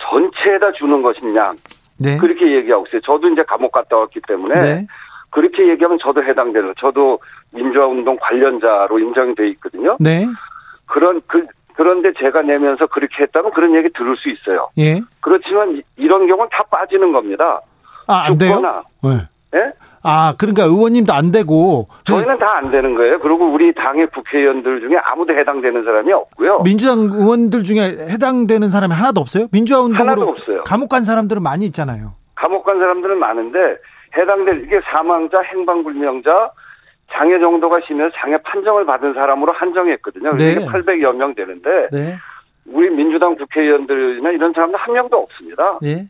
전체에다 0.00 0.72
주는 0.72 1.02
것이냐. 1.02 1.52
네. 1.98 2.16
그렇게 2.16 2.56
얘기하고 2.56 2.86
있어요. 2.86 3.00
저도 3.02 3.28
이제 3.28 3.42
감옥 3.42 3.72
갔다 3.72 3.96
왔기 3.96 4.20
때문에 4.28 4.58
네. 4.60 4.86
그렇게 5.30 5.68
얘기하면 5.68 5.98
저도 6.00 6.22
해당되는, 6.24 6.74
저도 6.80 7.18
민주화운동 7.52 8.16
관련자로 8.20 8.98
인정이 8.98 9.34
돼 9.34 9.48
있거든요. 9.50 9.96
네. 10.00 10.26
그런, 10.90 11.20
그, 11.26 11.46
그런데 11.74 12.12
제가 12.18 12.42
내면서 12.42 12.86
그렇게 12.88 13.22
했다면 13.22 13.52
그런 13.52 13.74
얘기 13.74 13.88
들을 13.96 14.16
수 14.16 14.28
있어요. 14.28 14.68
예. 14.78 15.00
그렇지만 15.20 15.76
이- 15.76 15.82
이런 15.96 16.26
경우는 16.26 16.48
다 16.52 16.62
빠지는 16.70 17.12
겁니다. 17.12 17.60
아, 18.06 18.24
안 18.26 18.36
돼요? 18.38 18.56
죽거나, 18.56 18.82
네. 19.04 19.10
예? 19.54 19.72
아, 20.02 20.34
그러니까 20.38 20.64
의원님도 20.64 21.12
안 21.12 21.30
되고 21.30 21.86
저희는 22.06 22.38
다 22.38 22.56
안 22.56 22.70
되는 22.70 22.94
거예요. 22.94 23.20
그리고 23.20 23.52
우리 23.52 23.72
당의 23.74 24.06
국회의원들 24.08 24.80
중에 24.80 24.96
아무도 25.02 25.32
해당되는 25.34 25.84
사람이 25.84 26.12
없고요. 26.12 26.60
민주당 26.64 26.98
의원들 27.12 27.64
중에 27.64 27.80
해당되는 28.10 28.68
사람이 28.68 28.92
하나도 28.94 29.20
없어요? 29.20 29.46
민주화 29.52 29.80
운동으로 29.80 30.10
하나도 30.10 30.28
없어요. 30.30 30.64
감옥 30.64 30.88
간 30.88 31.04
사람들은 31.04 31.42
많이 31.42 31.66
있잖아요. 31.66 32.12
감옥 32.34 32.64
간 32.64 32.78
사람들은 32.78 33.18
많은데 33.18 33.58
해당될 34.16 34.62
이게 34.64 34.80
사망자, 34.90 35.40
행방불명자, 35.40 36.50
장애 37.12 37.38
정도가 37.38 37.80
심해서 37.86 38.10
장애 38.16 38.36
판정을 38.38 38.86
받은 38.86 39.14
사람으로 39.14 39.52
한정했거든요. 39.52 40.36
네. 40.36 40.52
이게 40.52 40.60
800여 40.60 41.14
명 41.14 41.34
되는데 41.34 41.88
네. 41.92 42.14
우리 42.66 42.90
민주당 42.90 43.34
국회의원들이나 43.36 44.30
이런 44.30 44.52
사람들 44.52 44.78
한 44.78 44.94
명도 44.94 45.16
없습니다. 45.18 45.78
예. 45.84 46.04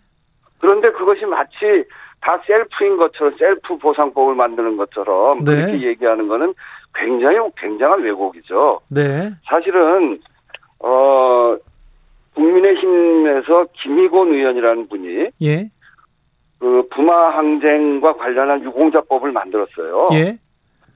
그런데 0.60 0.90
그것이 0.92 1.24
마치 1.24 1.84
다 2.20 2.40
셀프인 2.46 2.98
것처럼 2.98 3.34
셀프 3.38 3.78
보상법을 3.78 4.34
만드는 4.34 4.76
것처럼 4.76 5.44
네. 5.44 5.54
그렇게 5.56 5.86
얘기하는 5.88 6.28
거는 6.28 6.54
굉장히 6.94 7.38
굉장한 7.56 8.02
왜곡이죠. 8.02 8.80
네. 8.88 9.30
사실은 9.48 10.20
어 10.80 11.56
국민의힘에서 12.34 13.66
김희곤 13.82 14.34
의원이라는 14.34 14.88
분이 14.88 15.28
예. 15.42 15.70
그 16.58 16.86
부마 16.90 17.30
항쟁과 17.38 18.16
관련한 18.16 18.62
유공자법을 18.62 19.32
만들었어요. 19.32 20.08
예. 20.12 20.38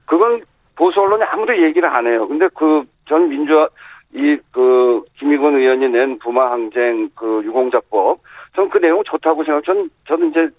그건 0.05 0.41
보수 0.75 0.99
언론이 1.01 1.23
아무도 1.23 1.55
얘기를 1.61 1.87
안 1.89 2.07
해요. 2.07 2.27
근데 2.27 2.47
그 2.53 2.83
전 3.07 3.29
민주화 3.29 3.67
이 4.13 4.37
그 4.51 5.03
김희곤 5.19 5.55
의원이 5.57 5.89
낸 5.89 6.17
부마 6.19 6.51
항쟁 6.51 7.09
그 7.15 7.41
유공자법 7.45 8.19
전 8.55 8.69
그 8.69 8.79
내용 8.79 9.03
좋다고 9.05 9.43
생각. 9.43 9.63
전 9.63 9.89
저는 10.07 10.29
이제 10.31 10.49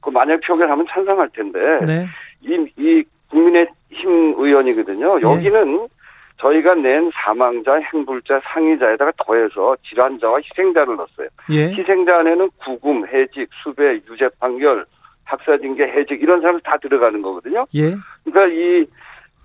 그 0.00 0.10
만약 0.10 0.40
표결하면 0.40 0.84
찬성할 0.90 1.28
텐데 1.30 1.58
네. 1.86 2.06
이, 2.42 2.66
이 2.76 3.02
국민의힘 3.30 4.34
의원이거든요. 4.36 5.18
예. 5.18 5.22
여기는 5.22 5.88
저희가 6.38 6.74
낸 6.74 7.10
사망자, 7.14 7.74
행불자, 7.76 8.40
상의자에다가 8.52 9.12
더해서 9.24 9.76
질환자와 9.88 10.38
희생자를 10.38 10.96
넣었어요. 10.96 11.28
예. 11.52 11.68
희생자 11.68 12.18
안에는 12.18 12.50
구금, 12.64 13.06
해직, 13.06 13.48
수배, 13.62 14.00
유죄 14.10 14.28
판결, 14.40 14.84
학사징계, 15.24 15.84
해직 15.84 16.22
이런 16.22 16.40
사람 16.40 16.60
다 16.60 16.76
들어가는 16.78 17.22
거거든요. 17.22 17.66
예. 17.74 17.94
그러니까 18.24 18.54
이 18.54 18.86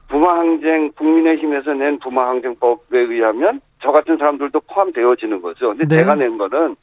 부마항쟁 0.10 0.92
국민의힘에서 0.98 1.74
낸 1.74 2.00
부마항쟁법에 2.00 3.00
의하면 3.00 3.62
저 3.82 3.92
같은 3.92 4.18
사람들도 4.18 4.60
포함되어지는 4.62 5.42
거죠. 5.42 5.70
근데 5.70 5.86
네. 5.88 5.96
제가 5.98 6.16
낸 6.16 6.38
거는 6.38 6.76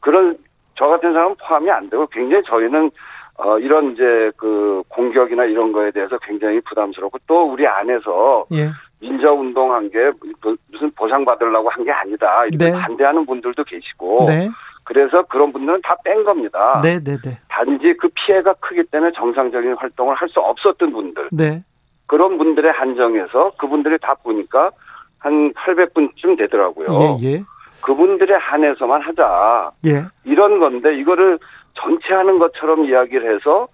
그런 0.00 0.36
저 0.76 0.86
같은 0.88 1.12
사람은 1.12 1.36
포함이 1.36 1.70
안 1.70 1.88
되고 1.88 2.06
굉장히 2.08 2.42
저희는 2.46 2.90
어 3.38 3.58
이런 3.58 3.92
이제 3.92 4.30
그 4.36 4.82
공격이나 4.88 5.44
이런 5.44 5.72
거에 5.72 5.90
대해서 5.90 6.18
굉장히 6.18 6.60
부담스럽고 6.60 7.18
또 7.26 7.44
우리 7.52 7.66
안에서 7.66 8.46
예. 8.52 8.68
민주화 9.00 9.32
운동한 9.32 9.90
게그 9.90 10.56
무슨 10.72 10.90
보상 10.92 11.24
받으려고 11.24 11.68
한 11.68 11.84
게 11.84 11.92
아니다 11.92 12.46
이렇게 12.46 12.70
네. 12.70 12.72
반대하는 12.72 13.26
분들도 13.26 13.62
계시고 13.64 14.24
네. 14.28 14.48
그래서 14.86 15.22
그런 15.24 15.52
분들은 15.52 15.80
다 15.82 15.96
뺀 16.04 16.24
겁니다. 16.24 16.80
네, 16.82 17.00
네, 17.02 17.16
네. 17.22 17.38
단지 17.48 17.92
그 17.98 18.08
피해가 18.14 18.54
크기 18.60 18.84
때문에 18.84 19.12
정상적인 19.16 19.74
활동을 19.74 20.14
할 20.14 20.28
수 20.28 20.40
없었던 20.40 20.92
분들 20.92 21.28
네. 21.32 21.62
그런 22.06 22.38
분들의 22.38 22.72
한정에서 22.72 23.52
그분들이 23.58 23.98
다 24.00 24.14
보니까 24.22 24.70
한 25.18 25.52
800분쯤 25.54 26.38
되더라고요. 26.38 27.18
예, 27.20 27.26
예. 27.28 27.42
그분들의 27.84 28.38
한해서만 28.38 29.02
하자. 29.02 29.72
예. 29.86 30.04
이런 30.24 30.60
건데 30.60 30.96
이거를 30.96 31.38
전체 31.74 32.14
하는 32.14 32.38
것처럼 32.38 32.84
이야기를 32.84 33.34
해서 33.34 33.68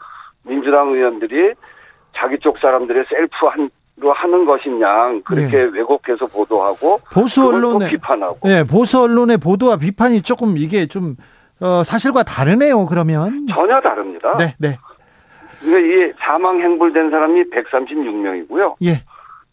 민주당 0.45 0.89
의원들이 0.93 1.53
자기 2.17 2.39
쪽 2.39 2.59
사람들의 2.59 3.05
셀프 3.09 3.47
로 3.97 4.11
하는 4.13 4.47
것이냐 4.47 5.21
그렇게 5.23 5.59
왜곡해서 5.59 6.27
보도하고 6.27 6.99
예. 6.99 7.15
보수 7.15 7.47
언론의 7.47 7.91
비판하고 7.91 8.49
예, 8.49 8.65
보수 8.65 9.03
언론의 9.03 9.37
보도와 9.37 9.77
비판이 9.77 10.23
조금 10.23 10.57
이게 10.57 10.87
좀 10.87 11.15
어, 11.61 11.85
사실과 11.85 12.23
다르네요. 12.23 12.87
그러면 12.87 13.47
전혀 13.55 13.81
다릅니다. 13.81 14.37
네, 14.39 14.55
네. 14.59 14.79
그러니까 15.61 15.79
이 15.79 16.13
사망 16.19 16.61
행불된 16.61 17.11
사람이 17.11 17.45
136명이고요. 17.51 18.77
예. 18.85 19.05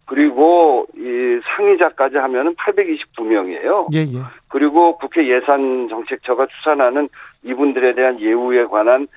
그리고 0.06 0.88
이 0.95 1.39
상의자까지 1.56 2.17
하면은 2.17 2.56
829명이에요. 2.56 3.93
예, 3.93 3.99
예. 3.99 4.23
그리고 4.47 4.97
국회 4.97 5.28
예산정책처가 5.28 6.47
추산하는 6.47 7.10
이분들에 7.43 7.93
대한 7.93 8.19
예우에 8.19 8.65
관한 8.65 9.08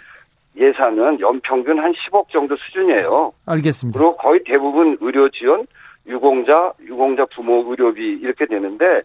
예산은 0.57 1.21
연평균 1.21 1.79
한 1.79 1.93
10억 1.93 2.29
정도 2.31 2.57
수준이에요. 2.57 3.33
알겠습니다. 3.47 3.99
그리고 3.99 4.17
거의 4.17 4.41
대부분 4.45 4.99
의료 5.01 5.29
지원, 5.31 5.67
유공자, 6.07 6.73
유공자 6.81 7.27
부모 7.35 7.65
의료비 7.71 8.19
이렇게 8.23 8.47
되는데 8.47 9.03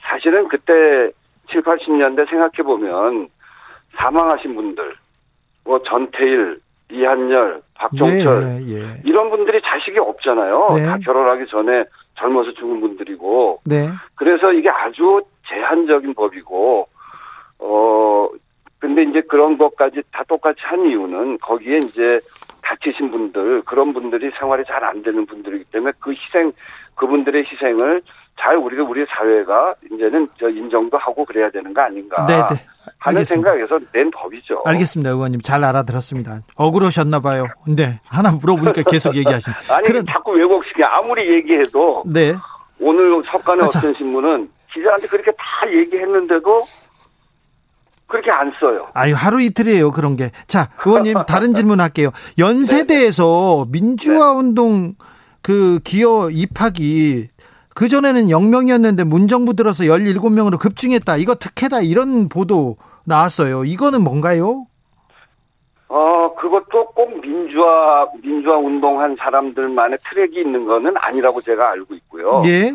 사실은 0.00 0.48
그때 0.48 0.72
7, 1.50 1.62
80년대 1.62 2.28
생각해 2.28 2.62
보면 2.64 3.28
사망하신 3.96 4.54
분들, 4.54 4.94
뭐 5.64 5.78
전태일, 5.80 6.60
이한열, 6.90 7.62
박종철 7.74 8.62
예, 8.62 8.72
예. 8.72 8.86
이런 9.04 9.30
분들이 9.30 9.60
자식이 9.62 9.98
없잖아요. 9.98 10.68
네. 10.74 10.86
다 10.86 10.98
결혼하기 11.04 11.46
전에 11.50 11.84
젊어서 12.16 12.52
죽은 12.54 12.80
분들이고 12.80 13.60
네. 13.66 13.88
그래서 14.14 14.52
이게 14.52 14.68
아주 14.70 15.20
제한적인 15.48 16.14
법이고, 16.14 16.88
어, 17.60 18.28
근데 18.78 19.02
이제 19.02 19.20
그런 19.28 19.58
것까지 19.58 20.02
다 20.12 20.22
똑같이 20.28 20.60
한 20.62 20.86
이유는 20.86 21.38
거기에 21.38 21.78
이제 21.78 22.20
다치신 22.62 23.10
분들, 23.10 23.62
그런 23.62 23.92
분들이 23.92 24.30
생활이 24.38 24.62
잘 24.66 24.84
안 24.84 25.02
되는 25.02 25.26
분들이기 25.26 25.64
때문에 25.72 25.92
그 25.98 26.12
희생, 26.12 26.52
그분들의 26.94 27.44
희생을 27.50 28.02
잘 28.40 28.56
우리가 28.56 28.84
우리 28.84 29.04
사회가 29.06 29.74
이제는 29.92 30.28
저 30.38 30.48
인정도 30.48 30.96
하고 30.98 31.24
그래야 31.24 31.50
되는 31.50 31.74
거 31.74 31.80
아닌가 31.82 32.24
네, 32.26 32.34
네. 32.36 32.64
하는 32.98 33.18
알겠습니다. 33.18 33.50
생각에서 33.50 33.78
낸 33.92 34.10
법이죠. 34.12 34.62
알겠습니다, 34.64 35.10
의원님. 35.10 35.40
잘 35.40 35.64
알아들었습니다. 35.64 36.40
억울하셨나 36.56 37.18
봐요. 37.20 37.46
네. 37.66 38.00
하나 38.08 38.30
물어보니까 38.30 38.82
계속 38.88 39.16
얘기하시네. 39.16 39.56
아니 39.74 39.84
그런 39.88 40.06
자꾸 40.06 40.32
왜곡시켜 40.32 40.84
아무리 40.84 41.28
얘기해도 41.34 42.04
네. 42.06 42.34
오늘 42.80 43.22
석간의 43.32 43.64
아, 43.64 43.68
자. 43.68 43.80
어떤 43.80 43.94
신문은 43.94 44.48
기자한테 44.72 45.08
그렇게 45.08 45.32
다 45.32 45.68
얘기했는데도 45.72 46.60
그렇게 48.08 48.30
안 48.30 48.52
써요. 48.58 48.86
아유, 48.94 49.14
하루 49.16 49.40
이틀이에요, 49.40 49.92
그런 49.92 50.16
게. 50.16 50.30
자, 50.46 50.70
의원님, 50.84 51.24
다른 51.26 51.54
질문 51.54 51.80
할게요. 51.80 52.10
연세대에서 52.38 53.66
민주화 53.70 54.32
운동 54.32 54.94
그 55.42 55.78
기여 55.84 56.30
입학이 56.30 57.28
그전에는 57.74 58.26
0명이었는데 58.26 59.04
문정부 59.04 59.54
들어서 59.54 59.84
17명으로 59.84 60.58
급증했다. 60.58 61.16
이거 61.18 61.34
특혜다. 61.36 61.80
이런 61.82 62.28
보도 62.28 62.76
나왔어요. 63.04 63.64
이거는 63.64 64.02
뭔가요? 64.02 64.66
어, 65.88 66.34
그것도 66.34 66.86
꼭 66.94 67.20
민주화, 67.20 68.06
민주화 68.22 68.56
운동한 68.58 69.16
사람들만의 69.18 69.98
트랙이 70.10 70.40
있는 70.40 70.66
거는 70.66 70.94
아니라고 70.96 71.40
제가 71.40 71.70
알고 71.70 71.94
있고요. 71.94 72.42
예, 72.46 72.72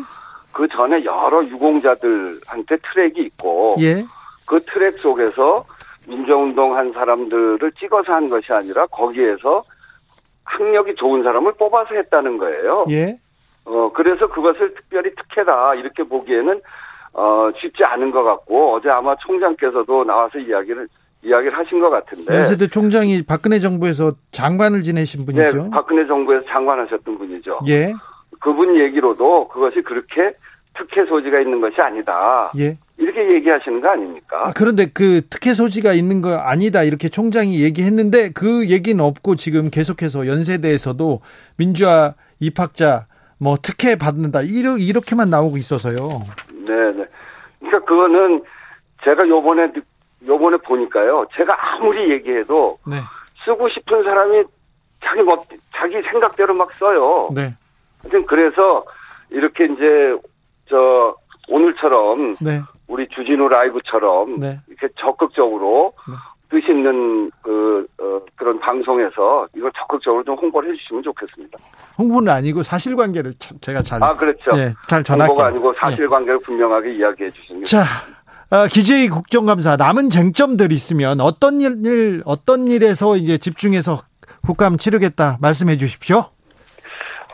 그 0.52 0.66
전에 0.68 1.04
여러 1.04 1.44
유공자들한테 1.44 2.76
트랙이 2.92 3.26
있고, 3.26 3.76
예, 3.80 4.04
그 4.46 4.60
트랙 4.60 4.94
속에서 4.94 5.64
민주운동 6.08 6.76
한 6.76 6.92
사람들을 6.92 7.72
찍어서 7.78 8.12
한 8.12 8.28
것이 8.28 8.52
아니라 8.52 8.86
거기에서 8.86 9.64
학력이 10.44 10.94
좋은 10.96 11.22
사람을 11.22 11.54
뽑아서 11.54 11.94
했다는 11.94 12.38
거예요. 12.38 12.84
예. 12.90 13.16
어, 13.64 13.90
그래서 13.94 14.26
그것을 14.28 14.74
특별히 14.74 15.10
특혜다, 15.14 15.74
이렇게 15.76 16.02
보기에는, 16.02 16.60
어, 17.14 17.50
쉽지 17.58 17.82
않은 17.82 18.10
것 18.10 18.22
같고, 18.22 18.74
어제 18.74 18.90
아마 18.90 19.16
총장께서도 19.16 20.04
나와서 20.04 20.38
이야기를, 20.38 20.86
이야기를 21.22 21.56
하신 21.56 21.80
것 21.80 21.88
같은데. 21.88 22.36
연세대 22.36 22.66
총장이 22.66 23.22
박근혜 23.22 23.58
정부에서 23.58 24.12
장관을 24.32 24.82
지내신 24.82 25.24
분이죠. 25.24 25.62
네, 25.62 25.70
박근혜 25.70 26.06
정부에서 26.06 26.44
장관하셨던 26.46 27.16
분이죠. 27.16 27.60
예. 27.68 27.94
그분 28.40 28.76
얘기로도 28.76 29.48
그것이 29.48 29.80
그렇게 29.80 30.32
특혜 30.76 31.06
소지가 31.06 31.40
있는 31.40 31.62
것이 31.62 31.80
아니다. 31.80 32.52
예. 32.58 32.76
이렇게 32.96 33.34
얘기하시는 33.34 33.80
거 33.80 33.90
아닙니까? 33.90 34.48
아, 34.48 34.52
그런데 34.54 34.86
그 34.86 35.22
특혜 35.28 35.52
소지가 35.52 35.92
있는 35.94 36.22
거 36.22 36.34
아니다 36.36 36.82
이렇게 36.84 37.08
총장이 37.08 37.60
얘기했는데 37.62 38.30
그 38.32 38.68
얘기는 38.70 39.02
없고 39.02 39.34
지금 39.36 39.70
계속해서 39.70 40.26
연세대에서도 40.26 41.20
민주화 41.56 42.14
입학자 42.40 43.06
뭐 43.38 43.56
특혜 43.60 43.96
받는다 43.96 44.40
이렇게만 44.42 45.28
나오고 45.28 45.56
있어서요. 45.56 46.22
네 46.52 46.92
네. 46.96 47.04
그러니까 47.60 47.84
그거는 47.84 48.42
제가 49.02 49.26
요번에 49.28 49.72
느- 49.72 49.82
요번에 50.26 50.56
보니까요. 50.58 51.26
제가 51.36 51.54
아무리 51.58 52.10
얘기해도 52.12 52.78
네. 52.86 52.96
쓰고 53.44 53.68
싶은 53.70 54.04
사람이 54.04 54.44
자기 55.04 55.22
뭐 55.22 55.42
자기 55.74 56.00
생각대로 56.02 56.54
막 56.54 56.70
써요. 56.78 57.28
네. 57.34 57.54
하여튼 58.02 58.24
그래서 58.26 58.84
이렇게 59.30 59.64
이제 59.66 60.16
저 60.70 61.14
오늘처럼 61.48 62.36
네. 62.40 62.60
우리 62.86 63.08
주진우 63.08 63.48
라이브처럼 63.48 64.40
네. 64.40 64.60
이렇게 64.68 64.88
적극적으로 64.98 65.92
네. 66.08 66.14
뜻 66.50 66.68
있는 66.70 67.30
그 67.42 67.86
어, 68.00 68.20
그런 68.36 68.60
방송에서 68.60 69.48
이걸 69.56 69.72
적극적으로 69.76 70.22
좀 70.24 70.36
홍보를 70.36 70.72
해주시면 70.72 71.02
좋겠습니다. 71.02 71.58
홍보는 71.98 72.32
아니고 72.32 72.62
사실관계를 72.62 73.32
참 73.38 73.58
제가 73.60 73.82
잘아 73.82 74.14
그렇죠. 74.14 74.50
예, 74.56 74.74
잘 74.86 75.02
전할게요. 75.02 75.28
홍보가 75.28 75.46
아니고 75.48 75.74
예. 75.74 75.78
사실관계를 75.80 76.40
분명하게 76.40 76.94
이야기해 76.94 77.30
주시는 77.30 77.62
게 77.62 77.66
자, 77.66 77.82
어, 78.50 78.66
기재위 78.70 79.08
국정감사 79.08 79.76
남은 79.76 80.10
쟁점들 80.10 80.70
있으면 80.72 81.20
어떤 81.20 81.60
일, 81.60 81.84
일 81.84 82.22
어떤 82.26 82.68
일에서 82.68 83.16
이제 83.16 83.38
집중해서 83.38 83.98
국감 84.46 84.76
치르겠다 84.76 85.38
말씀해 85.40 85.76
주십시오. 85.76 86.18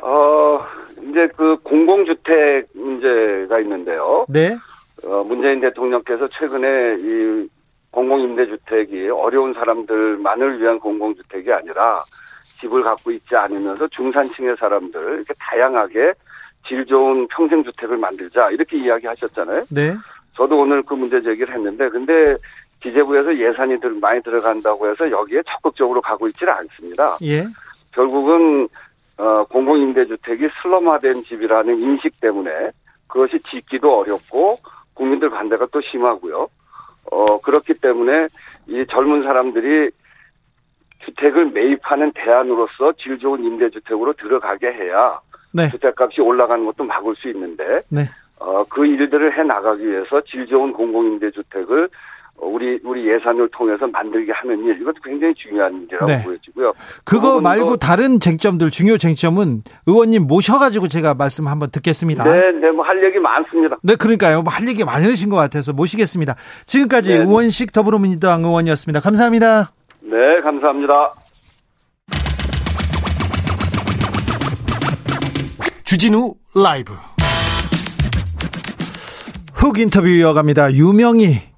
어, 0.02 0.60
이제 1.02 1.28
그 1.36 1.56
공공주택 1.64 2.68
문제가 2.74 3.60
있는데요. 3.60 4.24
네. 4.28 4.56
어, 5.04 5.24
문재인 5.24 5.60
대통령께서 5.60 6.28
최근에 6.28 6.96
이 7.00 7.48
공공임대주택이 7.90 9.08
어려운 9.10 9.52
사람들만을 9.54 10.60
위한 10.60 10.78
공공주택이 10.78 11.52
아니라 11.52 12.04
집을 12.60 12.82
갖고 12.82 13.10
있지 13.10 13.34
않으면서 13.34 13.88
중산층의 13.88 14.56
사람들 14.58 15.00
이렇게 15.16 15.34
다양하게 15.38 16.12
질 16.68 16.84
좋은 16.86 17.26
평생주택을 17.28 17.96
만들자 17.96 18.50
이렇게 18.50 18.76
이야기하셨잖아요. 18.78 19.64
네. 19.70 19.92
저도 20.34 20.58
오늘 20.60 20.82
그 20.82 20.94
문제 20.94 21.20
제기를 21.20 21.54
했는데 21.54 21.88
근데 21.88 22.36
기재부에서 22.80 23.36
예산이 23.36 23.80
들- 23.80 23.98
많이 24.00 24.22
들어간다고 24.22 24.88
해서 24.88 25.10
여기에 25.10 25.42
적극적으로 25.50 26.00
가고 26.00 26.28
있지는 26.28 26.52
않습니다. 26.52 27.16
예. 27.22 27.44
결국은 27.92 28.68
어, 29.18 29.44
공공임대주택이 29.44 30.48
슬럼화된 30.62 31.22
집이라는 31.22 31.78
인식 31.78 32.18
때문에 32.20 32.50
그것이 33.06 33.38
짓기도 33.40 33.98
어렵고 34.00 34.56
국민들 35.00 35.30
반대가 35.30 35.66
또 35.72 35.80
심하고요. 35.80 36.48
어, 37.10 37.40
그렇기 37.40 37.74
때문에 37.80 38.26
이 38.66 38.84
젊은 38.90 39.22
사람들이 39.22 39.90
주택을 41.06 41.46
매입하는 41.52 42.12
대안으로서 42.14 42.92
질 42.98 43.18
좋은 43.18 43.42
임대주택으로 43.42 44.12
들어가게 44.12 44.66
해야 44.66 45.18
네. 45.54 45.68
주택값이 45.70 46.20
올라가는 46.20 46.62
것도 46.66 46.84
막을 46.84 47.16
수 47.16 47.30
있는데 47.30 47.80
네. 47.88 48.02
어, 48.38 48.62
그 48.64 48.84
일들을 48.84 49.38
해 49.38 49.42
나가기 49.42 49.88
위해서 49.88 50.20
질 50.26 50.46
좋은 50.46 50.74
공공임대주택을 50.74 51.84
어, 51.84 51.88
우리 52.42 52.78
우리 52.84 53.06
예산을 53.08 53.48
통해서 53.52 53.86
만들게 53.86 54.32
하는 54.32 54.58
일 54.64 54.80
이것도 54.80 54.96
굉장히 55.04 55.34
중요한 55.34 55.82
일이라고 55.82 56.06
네. 56.06 56.22
보여지고요. 56.24 56.72
그거 57.04 57.40
말고 57.40 57.76
다른 57.76 58.18
쟁점들 58.20 58.70
중요 58.70 58.96
쟁점은 58.98 59.62
의원님 59.86 60.26
모셔가지고 60.26 60.88
제가 60.88 61.14
말씀 61.14 61.46
한번 61.48 61.70
듣겠습니다. 61.70 62.24
네, 62.24 62.52
네, 62.60 62.70
뭐 62.70 62.84
할 62.84 63.02
얘기 63.04 63.18
많습니다. 63.18 63.76
네, 63.82 63.94
그러니까요. 63.94 64.42
뭐 64.42 64.52
할 64.52 64.66
얘기 64.66 64.84
많으신 64.84 65.30
것 65.30 65.36
같아서 65.36 65.72
모시겠습니다. 65.72 66.34
지금까지 66.66 67.18
네. 67.18 67.24
우원식 67.24 67.72
더불어민주당 67.72 68.42
의원이었습니다. 68.42 69.00
감사합니다. 69.00 69.70
네, 70.02 70.40
감사합니다. 70.42 71.10
주진우 75.84 76.34
라이브. 76.54 76.92
훅 79.54 79.78
인터뷰 79.78 80.08
이어갑니다. 80.08 80.72
유명희 80.74 81.26
아, 81.36 81.49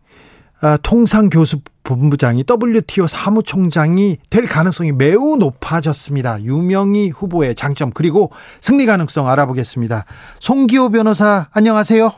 통상교수본부장이 0.83 2.45
WTO 2.49 3.07
사무총장이 3.07 4.19
될 4.31 4.47
가능성이 4.47 4.93
매우 4.93 5.37
높아졌습니다. 5.37 6.41
유명희 6.43 7.11
후보의 7.11 7.55
장점 7.55 7.91
그리고 7.93 8.31
승리 8.61 8.87
가능성 8.87 9.29
알아보겠습니다. 9.29 10.05
송기호 10.39 10.91
변호사 10.91 11.47
안녕하세요. 11.53 12.11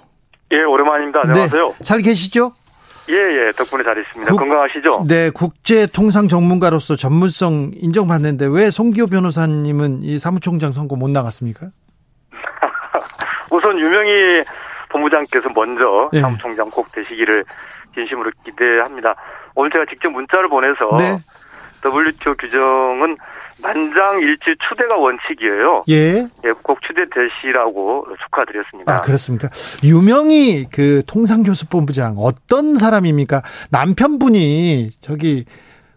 예, 0.53 0.63
오랜만입니다. 0.63 1.21
안녕하세요. 1.25 1.69
네, 1.79 1.85
잘 1.85 2.01
계시죠? 2.03 2.53
예, 3.11 3.15
예, 3.15 3.53
덕분에 3.53 3.83
잘 3.85 3.99
있습니다. 3.99 4.31
국- 4.33 4.39
건강하시죠? 4.39 5.05
네, 5.09 5.31
국제 5.31 5.87
통상 5.87 6.29
전문가로서 6.29 6.97
전문성 6.97 7.73
인정받는데 7.77 8.47
왜 8.47 8.71
송기호 8.71 9.07
변호사님은 9.09 10.03
이 10.03 10.19
사무총장 10.19 10.73
선거 10.73 10.97
못 10.97 11.11
나갔습니까? 11.11 11.69
우선 13.51 13.79
유명희 13.79 14.43
본부장께서 14.95 15.51
먼저 15.55 16.09
예. 16.13 16.21
사무총장 16.21 16.71
꼭 16.71 16.91
되시기를 16.93 17.45
진심으로 17.95 18.31
기대합니다. 18.45 19.15
오늘 19.55 19.71
제가 19.71 19.85
직접 19.91 20.11
문자를 20.11 20.49
보내서 20.49 20.97
네. 20.99 21.19
WTO 21.85 22.35
규정은 22.35 23.17
만장일치 23.63 24.57
추대가 24.69 24.97
원칙이에요. 24.97 25.85
예. 25.89 26.27
예, 26.45 26.53
꼭 26.63 26.79
추대되시라고 26.83 28.07
축하드렸습니다. 28.25 28.97
아, 28.97 29.01
그렇습니까? 29.01 29.49
유명희 29.83 30.67
그 30.73 31.03
통상교수본부장 31.07 32.17
어떤 32.19 32.77
사람입니까? 32.77 33.43
남편분이 33.71 34.91
저기 35.01 35.45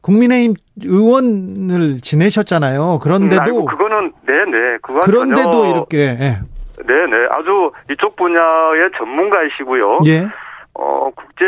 국민의힘 0.02 0.54
의원을 0.84 2.00
지내셨잖아요. 2.02 2.93
음, 2.93 3.00
그런데도 3.00 3.41
아이고, 3.41 3.66
그거는 3.66 4.14
네네 4.26 4.78
그거 4.82 5.00
그런데도 5.02 5.66
이렇게 5.66 5.98
예. 5.98 6.39
네네 6.88 7.27
아주 7.31 7.71
이쪽 7.91 8.15
분야의 8.15 8.91
전문가이시고요. 8.97 9.99
예. 10.07 10.27
어, 10.73 11.09
국제 11.15 11.43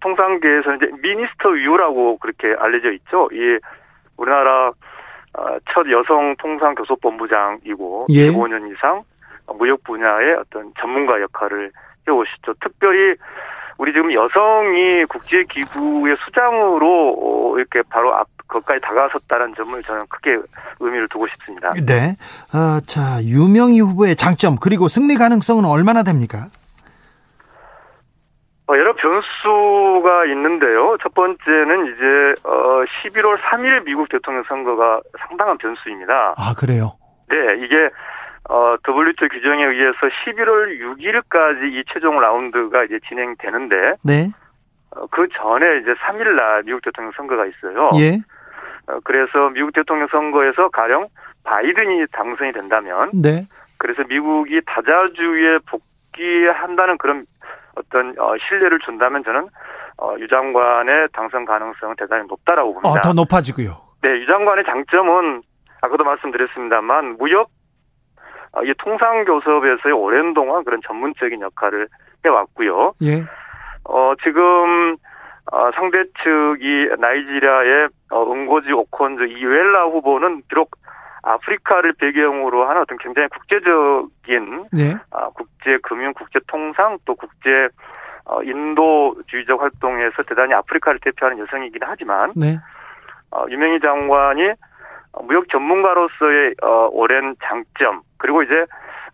통상계에서 0.00 0.74
이제 0.74 0.90
미니스터 1.00 1.50
위유라고 1.50 2.18
그렇게 2.18 2.54
알려져 2.58 2.90
있죠. 2.92 3.28
이 3.32 3.58
우리나라 4.16 4.72
어, 5.38 5.58
첫 5.72 5.88
여성 5.90 6.34
통상 6.38 6.74
교섭 6.74 7.00
본부장이고 7.00 8.06
예. 8.10 8.28
15년 8.30 8.72
이상 8.72 9.02
무역 9.58 9.84
분야의 9.84 10.34
어떤 10.34 10.72
전문가 10.80 11.20
역할을 11.20 11.70
해오시죠. 12.08 12.54
특별히 12.60 13.16
우리 13.78 13.92
지금 13.92 14.12
여성이 14.12 15.04
국제기구의 15.04 16.16
수장으로 16.24 17.16
어, 17.20 17.58
이렇게 17.58 17.82
바로 17.88 18.14
앞 18.14 18.28
거기까지 18.54 18.80
다가섰다는 18.80 19.54
점을 19.54 19.82
저는 19.82 20.06
크게 20.08 20.38
의미를 20.80 21.08
두고 21.08 21.26
싶습니다. 21.28 21.72
네. 21.74 22.16
어, 22.54 22.80
자, 22.86 23.22
유명희 23.22 23.80
후보의 23.80 24.16
장점 24.16 24.56
그리고 24.56 24.88
승리 24.88 25.16
가능성은 25.16 25.64
얼마나 25.64 26.02
됩니까? 26.02 26.46
어, 28.66 28.78
여러 28.78 28.94
변수가 28.94 30.24
있는데요. 30.26 30.96
첫 31.02 31.12
번째는 31.14 31.86
이제 31.86 32.48
어 32.48 32.82
11월 32.84 33.38
3일 33.42 33.84
미국 33.84 34.08
대통령 34.08 34.42
선거가 34.48 35.02
상당한 35.18 35.58
변수입니다. 35.58 36.34
아, 36.38 36.54
그래요. 36.56 36.96
네, 37.28 37.36
이게 37.62 37.90
어 38.48 38.76
WTO 38.88 39.28
규정에 39.28 39.64
의해서 39.64 39.98
11월 40.24 40.80
6일까지 40.80 41.72
이 41.72 41.84
최종 41.92 42.18
라운드가 42.20 42.84
이제 42.84 42.98
진행되는데 43.06 43.76
네. 44.02 44.28
어, 44.96 45.06
그 45.10 45.28
전에 45.36 45.80
이제 45.80 45.92
3일 45.92 46.34
날 46.34 46.62
미국 46.64 46.80
대통령 46.82 47.12
선거가 47.16 47.44
있어요. 47.44 47.90
예. 47.98 48.18
어, 48.88 48.98
그래서 49.04 49.50
미국 49.50 49.72
대통령 49.72 50.08
선거에서 50.08 50.68
가령 50.68 51.08
바이든이 51.44 52.06
당선이 52.12 52.52
된다면 52.52 53.10
네. 53.12 53.46
그래서 53.78 54.02
미국이 54.08 54.60
다자주에 54.66 55.58
복귀한다는 55.66 56.98
그런 56.98 57.26
어떤 57.76 58.14
어, 58.18 58.34
신뢰를 58.48 58.78
준다면 58.84 59.24
저는 59.24 59.48
어, 59.98 60.14
유 60.18 60.28
장관의 60.28 61.08
당선 61.12 61.44
가능성은 61.44 61.96
대단히 61.96 62.26
높다라고 62.26 62.74
봅니다. 62.74 62.90
어, 62.90 63.02
더 63.02 63.12
높아지고요. 63.12 63.80
네, 64.02 64.10
유 64.20 64.26
장관의 64.26 64.64
장점은 64.64 65.42
아까도 65.80 66.04
말씀드렸습니다만 66.04 67.16
무역 67.18 67.50
어, 68.52 68.62
이 68.62 68.72
통상 68.78 69.24
교섭에서의 69.24 69.92
오랜 69.94 70.34
동안 70.34 70.64
그런 70.64 70.80
전문적인 70.86 71.40
역할을 71.40 71.88
해왔고요. 72.24 72.94
예. 73.02 73.24
어, 73.84 74.12
지금 74.22 74.96
어, 75.54 75.70
상대 75.76 76.02
측이 76.24 76.96
나이지리아의 76.98 77.88
어, 78.10 78.32
응고지 78.32 78.72
오콘즈 78.72 79.22
이웰라 79.22 79.84
후보는 79.84 80.42
비록 80.48 80.72
아프리카를 81.22 81.92
배경으로 81.92 82.68
하는 82.68 82.82
어떤 82.82 82.98
굉장히 82.98 83.28
국제적인 83.28 84.66
네. 84.72 84.96
아, 85.12 85.28
국제 85.28 85.78
금융, 85.84 86.12
국제 86.12 86.40
통상 86.48 86.98
또 87.04 87.14
국제 87.14 87.68
어, 88.24 88.42
인도주의적 88.42 89.62
활동에서 89.62 90.24
대단히 90.24 90.54
아프리카를 90.54 90.98
대표하는 91.00 91.38
여성이긴 91.38 91.82
하지만 91.84 92.32
네. 92.34 92.58
어, 93.30 93.44
유명희 93.48 93.78
장관이 93.78 94.54
무역 95.22 95.48
전문가로서의 95.50 96.56
어, 96.64 96.88
오랜 96.90 97.36
장점 97.44 98.02
그리고 98.18 98.42
이제 98.42 98.66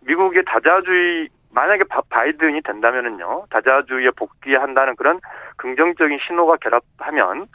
미국의 0.07 0.43
다자주의 0.47 1.29
만약에 1.53 1.83
바, 1.89 2.01
바이든이 2.09 2.61
된다면은요 2.61 3.45
다자주의에 3.49 4.11
복귀한다는 4.15 4.95
그런 4.95 5.19
긍정적인 5.57 6.19
신호가 6.27 6.57
결합하면 6.57 7.47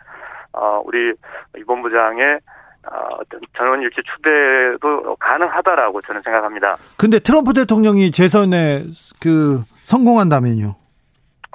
어, 0.52 0.82
우리 0.84 1.12
이 1.56 1.64
본부장의 1.64 2.38
어, 2.90 3.16
어떤 3.20 3.40
전원 3.56 3.82
일치 3.82 3.96
추대도 4.02 5.16
가능하다라고 5.16 6.00
저는 6.02 6.22
생각합니다. 6.22 6.76
근데 6.98 7.18
트럼프 7.18 7.52
대통령이 7.52 8.10
재선에 8.12 8.84
그 9.20 9.62
성공한다면요. 9.84 10.74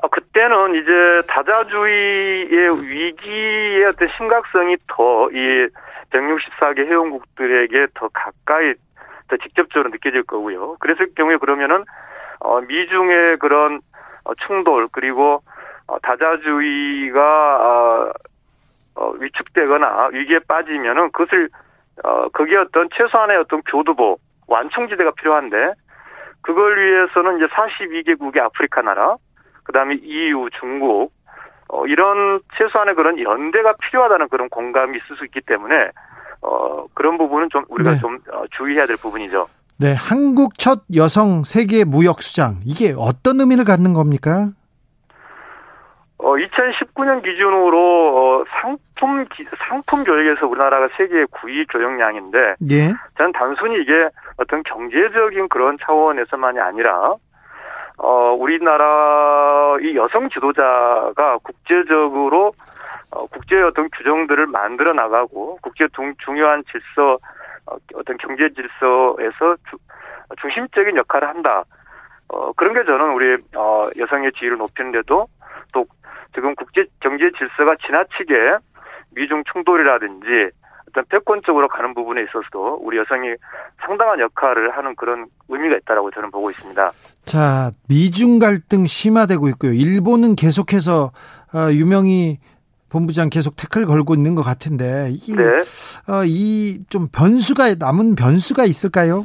어, 0.03 0.07
그때는 0.09 0.75
이제 0.75 1.27
다자주의의 1.27 2.81
위기의 2.83 3.85
어떤 3.85 4.09
심각성이 4.17 4.75
더 4.87 5.29
이 5.31 5.67
164개 6.11 6.79
회원국들에게 6.85 7.87
더 7.93 8.09
가까이 8.09 8.73
더 9.27 9.37
직접적으로 9.37 9.89
느껴질 9.89 10.23
거고요. 10.23 10.75
그랬을 10.79 11.13
경우에 11.15 11.37
그러면은 11.37 11.85
어, 12.43 12.61
미중의 12.61 13.37
그런 13.37 13.81
어, 14.23 14.33
충돌 14.35 14.87
그리고 14.91 15.41
어, 15.87 15.99
다자주의가 15.99 17.19
어, 17.21 18.11
어, 18.95 19.11
위축되거나 19.19 20.09
위기에 20.11 20.39
빠지면은 20.47 21.11
그것을 21.11 21.49
어, 22.03 22.29
거기에 22.29 22.57
어떤 22.57 22.89
최소한의 22.95 23.37
어떤 23.37 23.61
교두보 23.63 24.17
완충지대가 24.47 25.11
필요한데 25.11 25.73
그걸 26.41 26.77
위해서는 26.77 27.37
이제 27.37 27.47
42개국의 27.47 28.39
아프리카 28.39 28.81
나라 28.81 29.15
그다음에 29.63 29.95
EU, 29.95 30.49
중국 30.59 31.11
어, 31.69 31.85
이런 31.85 32.41
최소한의 32.57 32.95
그런 32.95 33.19
연대가 33.19 33.73
필요하다는 33.73 34.29
그런 34.29 34.49
공감이 34.49 34.97
있을 34.97 35.15
수 35.15 35.25
있기 35.25 35.41
때문에 35.41 35.91
어, 36.41 36.87
그런 36.93 37.17
부분은 37.17 37.49
좀 37.49 37.63
우리가 37.69 37.91
네. 37.91 37.99
좀 37.99 38.19
어, 38.31 38.43
주의해야 38.51 38.87
될 38.87 38.97
부분이죠. 38.97 39.47
네, 39.79 39.93
한국 39.93 40.57
첫 40.59 40.81
여성 40.95 41.43
세계 41.43 41.83
무역 41.83 42.21
수장 42.21 42.55
이게 42.65 42.93
어떤 42.97 43.39
의미를 43.39 43.65
갖는 43.65 43.93
겁니까? 43.93 44.49
어, 46.19 46.35
2019년 46.35 47.23
기준으로 47.23 48.41
어, 48.41 48.43
상품 48.61 49.25
기- 49.35 49.43
상품 49.57 50.03
교역에서 50.03 50.45
우리나라가 50.45 50.87
세계 50.95 51.23
9위 51.25 51.65
교역량인데 51.71 52.37
예. 52.69 52.93
저는 53.17 53.31
단순히 53.31 53.81
이게 53.81 53.91
어떤 54.37 54.61
경제적인 54.61 55.49
그런 55.49 55.77
차원에서만이 55.83 56.59
아니라 56.59 57.15
어, 57.97 58.33
우리나라 58.37 59.77
이 59.81 59.95
여성 59.95 60.29
지도자가 60.29 61.39
국제적으로 61.41 62.53
어, 63.09 63.25
국제 63.25 63.59
어떤 63.63 63.89
규정들을 63.89 64.45
만들어 64.45 64.93
나가고 64.93 65.57
국제 65.63 65.87
중, 65.95 66.13
중요한 66.23 66.63
질서 66.71 67.17
어, 67.71 67.77
어떤 67.95 68.17
경제 68.17 68.49
질서에서 68.49 69.55
주, 69.69 69.77
중심적인 70.41 70.97
역할을 70.97 71.27
한다. 71.27 71.63
어, 72.27 72.51
그런 72.53 72.73
게 72.73 72.83
저는 72.85 73.13
우리 73.13 73.37
어, 73.55 73.89
여성의 73.97 74.31
지위를 74.33 74.57
높이는데도 74.57 75.27
또 75.73 75.85
지금 76.33 76.55
국제 76.55 76.85
경제 76.99 77.29
질서가 77.37 77.75
지나치게 77.85 78.33
미중 79.11 79.43
충돌이라든지 79.51 80.51
어떤 80.89 81.05
패권 81.09 81.41
쪽으로 81.43 81.67
가는 81.67 81.93
부분에 81.93 82.21
있어서도 82.23 82.79
우리 82.81 82.97
여성이 82.97 83.35
상당한 83.85 84.19
역할을 84.19 84.75
하는 84.75 84.95
그런 84.95 85.25
의미가 85.47 85.77
있다라고 85.77 86.11
저는 86.11 86.31
보고 86.31 86.51
있습니다. 86.51 86.91
자, 87.23 87.71
미중 87.87 88.39
갈등 88.39 88.85
심화되고 88.85 89.47
있고요. 89.49 89.71
일본은 89.71 90.35
계속해서 90.35 91.11
어, 91.53 91.71
유명희 91.71 92.39
본부장 92.91 93.29
계속 93.29 93.55
태클 93.55 93.85
걸고 93.87 94.13
있는 94.13 94.35
것 94.35 94.43
같은데 94.43 95.09
이게 95.11 95.35
네. 95.35 95.63
어, 96.11 96.23
이좀 96.25 97.07
변수가 97.07 97.75
남은 97.79 98.15
변수가 98.15 98.65
있을까요? 98.65 99.23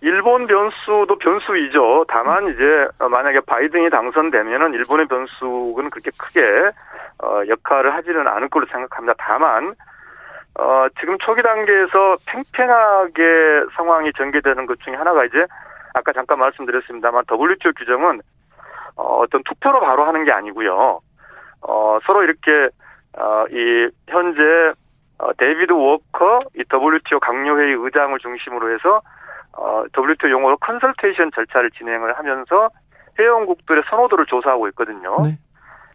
일본 0.00 0.46
변수도 0.46 1.18
변수이죠. 1.18 2.04
다만 2.08 2.48
이제 2.48 2.88
만약에 2.98 3.40
바이든이 3.40 3.90
당선되면은 3.90 4.74
일본의 4.74 5.06
변수는 5.08 5.90
그렇게 5.90 6.10
크게 6.16 6.42
어, 7.22 7.40
역할을 7.48 7.94
하지는 7.94 8.28
않을 8.28 8.48
걸로 8.48 8.66
생각합니다. 8.66 9.14
다만 9.18 9.74
어, 10.58 10.86
지금 11.00 11.16
초기 11.18 11.42
단계에서 11.42 12.16
팽팽하게 12.26 13.22
상황이 13.76 14.12
전개되는 14.16 14.66
것 14.66 14.78
중에 14.80 14.94
하나가 14.94 15.24
이제 15.24 15.46
아까 15.94 16.12
잠깐 16.12 16.38
말씀드렸습니다만 16.38 17.24
WTO 17.30 17.72
규정은 17.76 18.20
어, 18.96 19.18
어떤 19.18 19.42
투표로 19.44 19.80
바로 19.80 20.04
하는 20.04 20.24
게 20.24 20.32
아니고요. 20.32 21.00
어, 21.66 21.98
서로 22.06 22.22
이렇게 22.22 22.68
어, 23.16 23.44
이 23.50 23.88
현재 24.08 24.42
어, 25.18 25.32
데이비드 25.34 25.72
워커 25.72 26.42
이 26.56 26.64
WTO 26.72 27.20
각료회의 27.20 27.74
의장을 27.78 28.18
중심으로 28.18 28.74
해서 28.74 29.00
어, 29.56 29.84
WTO 29.96 30.30
용어로 30.30 30.56
consultation 30.58 31.30
절차를 31.34 31.70
진행을 31.72 32.18
하면서 32.18 32.68
회원국들의 33.18 33.84
선호도를 33.88 34.26
조사하고 34.26 34.68
있거든요. 34.68 35.16
네. 35.22 35.38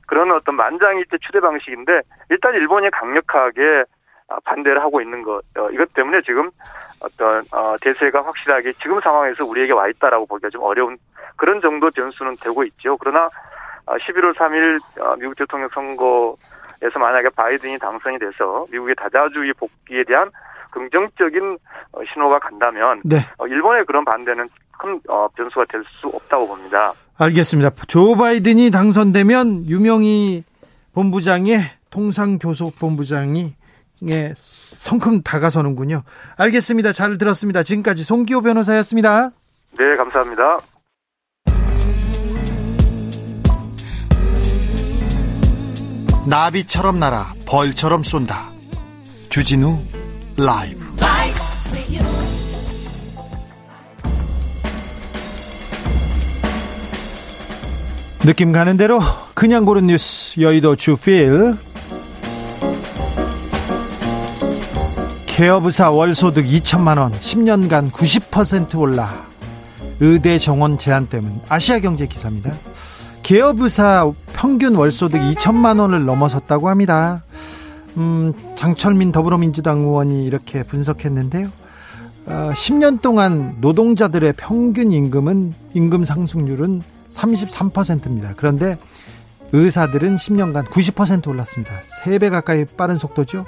그런 0.08 0.32
어떤 0.32 0.56
만장일치 0.56 1.18
추대 1.22 1.40
방식인데 1.40 2.02
일단 2.30 2.54
일본이 2.56 2.90
강력하게 2.90 3.84
아, 4.30 4.38
반대를 4.46 4.82
하고 4.82 5.02
있는 5.02 5.22
것 5.24 5.42
어, 5.58 5.70
이것 5.72 5.94
때문에 5.94 6.22
지금 6.22 6.50
어떤 7.04 7.44
어, 7.54 7.76
대세가 7.82 8.24
확실하게 8.24 8.74
지금 8.74 9.00
상황에서 9.02 9.46
우리에게 9.46 9.74
와 9.74 9.88
있다라고 9.88 10.26
보기가 10.26 10.50
좀 10.50 10.64
어려운 10.64 10.98
그런 11.36 11.62
정도 11.62 11.90
변수는 11.92 12.36
되고 12.42 12.64
있죠. 12.64 12.98
그러나 12.98 13.26
아, 13.26 13.30
11월 13.98 14.36
3일 14.36 14.80
어, 15.02 15.16
미국 15.18 15.36
대통령 15.38 15.70
선거에서 15.70 17.00
만약에 17.00 17.30
바이든이 17.30 17.80
당선이 17.80 18.20
돼서 18.20 18.66
미국의 18.72 18.96
다자주의 18.96 19.54
복귀에 19.54 20.04
대한 20.06 20.30
긍정적인 20.72 21.58
어, 21.94 22.00
신호가 22.14 22.40
간다면 22.40 23.02
네. 23.04 23.18
어, 23.38 23.48
일본의 23.48 23.86
그런 23.86 24.06
반대는 24.06 24.48
큰 24.78 25.00
어, 25.10 25.28
변수가 25.36 25.66
될 25.66 25.84
수 26.00 26.08
없다고 26.08 26.48
봅니다. 26.48 26.94
알겠습니다. 27.18 27.72
조 27.88 28.16
바이든이 28.16 28.72
당선되면 28.72 29.66
유명희 29.66 30.44
본부장의 30.94 31.60
통상교섭본부장이 31.90 33.54
예, 34.08 34.34
성큼 34.36 35.24
다가서는군요. 35.24 36.04
알겠습니다. 36.38 36.94
잘 36.94 37.18
들었습니다. 37.18 37.64
지금까지 37.64 38.04
송기호 38.06 38.42
변호사였습니다. 38.42 39.32
네, 39.78 39.96
감사합니다. 39.98 40.60
나비처럼 46.30 47.00
날아 47.00 47.34
벌처럼 47.48 48.04
쏜다. 48.04 48.52
주진우 49.30 49.80
라이브. 50.38 50.88
느낌 58.22 58.52
가는 58.52 58.78
대로 58.78 59.00
그냥 59.34 59.66
고른 59.66 59.88
뉴스 59.88 60.40
여의도 60.40 60.76
주필 60.76 61.56
개업의사 65.26 65.90
월소득 65.90 66.46
2천만 66.46 67.00
원 67.00 67.12
10년간 67.14 67.92
90% 67.92 68.78
올라 68.78 69.26
의대 70.00 70.38
정원 70.38 70.78
제한 70.78 71.08
때문 71.08 71.42
아시아경제 71.48 72.06
기사입니다. 72.08 72.52
개업의사 73.30 74.12
평균 74.34 74.74
월소득 74.74 75.22
2천만 75.22 75.80
원을 75.80 76.04
넘어섰다고 76.04 76.68
합니다. 76.68 77.22
음, 77.96 78.34
장철민 78.56 79.12
더불어민주당 79.12 79.82
의원이 79.82 80.26
이렇게 80.26 80.64
분석했는데요. 80.64 81.48
어, 82.26 82.50
10년 82.56 83.04
동안 83.04 83.54
노동자들의 83.62 84.34
평균 84.36 84.92
임금은 84.92 85.54
임금 85.76 86.06
상승률은 86.06 86.82
33%입니다. 87.14 88.34
그런데 88.36 88.80
의사들은 89.52 90.16
10년간 90.16 90.66
90% 90.66 91.28
올랐습니다. 91.28 91.82
3배 92.04 92.32
가까이 92.32 92.66
빠른 92.66 92.98
속도죠. 92.98 93.46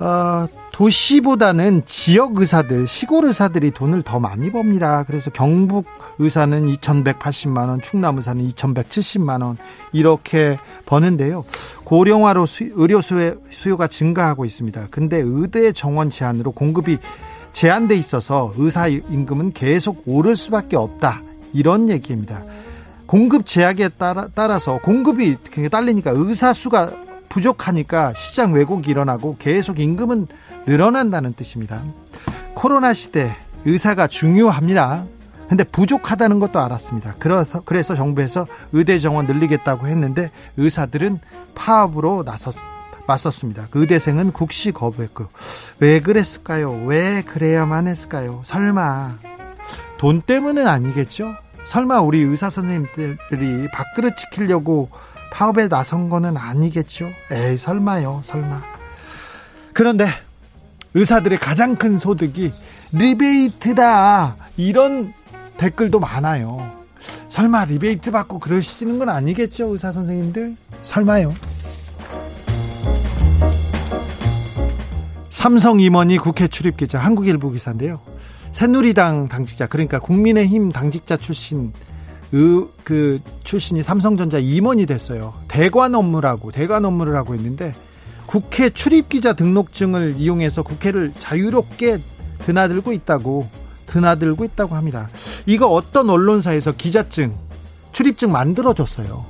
어, 0.00 0.48
도시보다는 0.78 1.82
지역 1.86 2.36
의사들, 2.36 2.86
시골 2.86 3.24
의사들이 3.24 3.72
돈을 3.72 4.02
더 4.02 4.20
많이 4.20 4.52
법니다. 4.52 5.02
그래서 5.08 5.28
경북 5.28 5.86
의사는 6.20 6.66
2,180만 6.66 7.68
원, 7.68 7.82
충남 7.82 8.16
의사는 8.16 8.48
2,170만 8.50 9.42
원 9.42 9.56
이렇게 9.90 10.56
버는데요. 10.86 11.44
고령화로 11.82 12.46
수, 12.46 12.70
의료 12.74 13.00
수요, 13.00 13.34
수요가 13.50 13.88
증가하고 13.88 14.44
있습니다. 14.44 14.86
근데 14.92 15.16
의대 15.20 15.72
정원 15.72 16.10
제한으로 16.10 16.52
공급이 16.52 16.98
제한돼 17.52 17.96
있어서 17.96 18.54
의사 18.56 18.86
임금은 18.86 19.54
계속 19.54 20.04
오를 20.06 20.36
수밖에 20.36 20.76
없다. 20.76 21.22
이런 21.52 21.88
얘기입니다. 21.88 22.44
공급 23.06 23.46
제약에 23.46 23.88
따라, 23.88 24.28
따라서 24.32 24.78
공급이 24.78 25.38
딸리니까 25.72 26.12
의사 26.14 26.52
수가 26.52 26.92
부족하니까 27.28 28.14
시장 28.14 28.52
왜곡이 28.52 28.88
일어나고 28.88 29.36
계속 29.40 29.80
임금은 29.80 30.28
늘어난다는 30.68 31.32
뜻입니다. 31.32 31.82
코로나 32.54 32.92
시대 32.92 33.34
의사가 33.64 34.06
중요합니다. 34.06 35.04
근데 35.48 35.64
부족하다는 35.64 36.40
것도 36.40 36.60
알았습니다. 36.60 37.14
그래서 37.18 37.62
그래서 37.64 37.94
정부에서 37.94 38.46
의대 38.72 38.98
정원 38.98 39.26
늘리겠다고 39.26 39.86
했는데 39.86 40.30
의사들은 40.58 41.20
파업으로 41.54 42.22
나섰 42.22 42.54
맞섰습니다. 43.06 43.68
그 43.70 43.80
의대생은 43.80 44.32
국시 44.32 44.70
거부했고요. 44.70 45.30
왜 45.80 46.00
그랬을까요? 46.00 46.82
왜 46.84 47.22
그래야만 47.22 47.88
했을까요? 47.88 48.42
설마 48.44 49.16
돈 49.96 50.20
때문은 50.20 50.68
아니겠죠? 50.68 51.34
설마 51.64 52.02
우리 52.02 52.20
의사 52.20 52.50
선생님들이 52.50 53.68
밥그릇 53.72 54.18
지키려고 54.18 54.90
파업에 55.32 55.68
나선 55.68 56.10
거는 56.10 56.36
아니겠죠? 56.36 57.08
에이 57.32 57.56
설마요 57.56 58.20
설마 58.24 58.62
그런데 59.72 60.06
의사들의 60.94 61.38
가장 61.38 61.76
큰 61.76 61.98
소득이 61.98 62.52
리베이트다 62.92 64.36
이런 64.56 65.12
댓글도 65.56 65.98
많아요 66.00 66.70
설마 67.28 67.66
리베이트 67.66 68.10
받고 68.10 68.38
그러시는 68.38 68.98
건 68.98 69.08
아니겠죠 69.08 69.68
의사 69.68 69.92
선생님들 69.92 70.56
설마요 70.80 71.34
삼성 75.38 75.78
임원이 75.78 76.18
국회 76.18 76.48
출입 76.48 76.76
기자 76.76 76.98
한국일보 76.98 77.52
기사인데요. 77.52 78.00
새누리당 78.50 79.28
당직자 79.28 79.68
그러니까 79.68 80.00
국민의힘 80.00 80.72
당직자 80.72 81.16
출신 81.16 81.72
의, 82.32 82.66
그 82.82 83.20
출신이 83.44 83.84
삼성전자 83.84 84.38
임원이 84.38 84.86
됐어요. 84.86 85.32
대관 85.46 85.94
업무라고 85.94 86.50
대관 86.50 86.84
업무를 86.84 87.14
하고 87.14 87.36
있는데 87.36 87.72
국회 88.28 88.68
출입 88.68 89.08
기자 89.08 89.32
등록증을 89.32 90.16
이용해서 90.18 90.62
국회를 90.62 91.14
자유롭게 91.18 91.98
드나들고 92.40 92.92
있다고 92.92 93.48
드나들고 93.86 94.44
있다고 94.44 94.76
합니다. 94.76 95.08
이거 95.46 95.66
어떤 95.68 96.10
언론사에서 96.10 96.72
기자증 96.72 97.34
출입증 97.92 98.30
만들어 98.30 98.74
줬어요. 98.74 99.24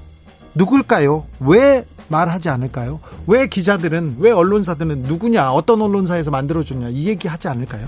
누굴까요? 0.56 1.24
왜 1.38 1.84
말하지 2.08 2.48
않을까요? 2.48 2.98
왜 3.28 3.46
기자들은 3.46 4.16
왜 4.18 4.32
언론사들은 4.32 5.02
누구냐 5.02 5.52
어떤 5.52 5.80
언론사에서 5.80 6.32
만들어줬냐 6.32 6.88
이 6.88 7.06
얘기 7.06 7.28
하지 7.28 7.46
않을까요? 7.46 7.86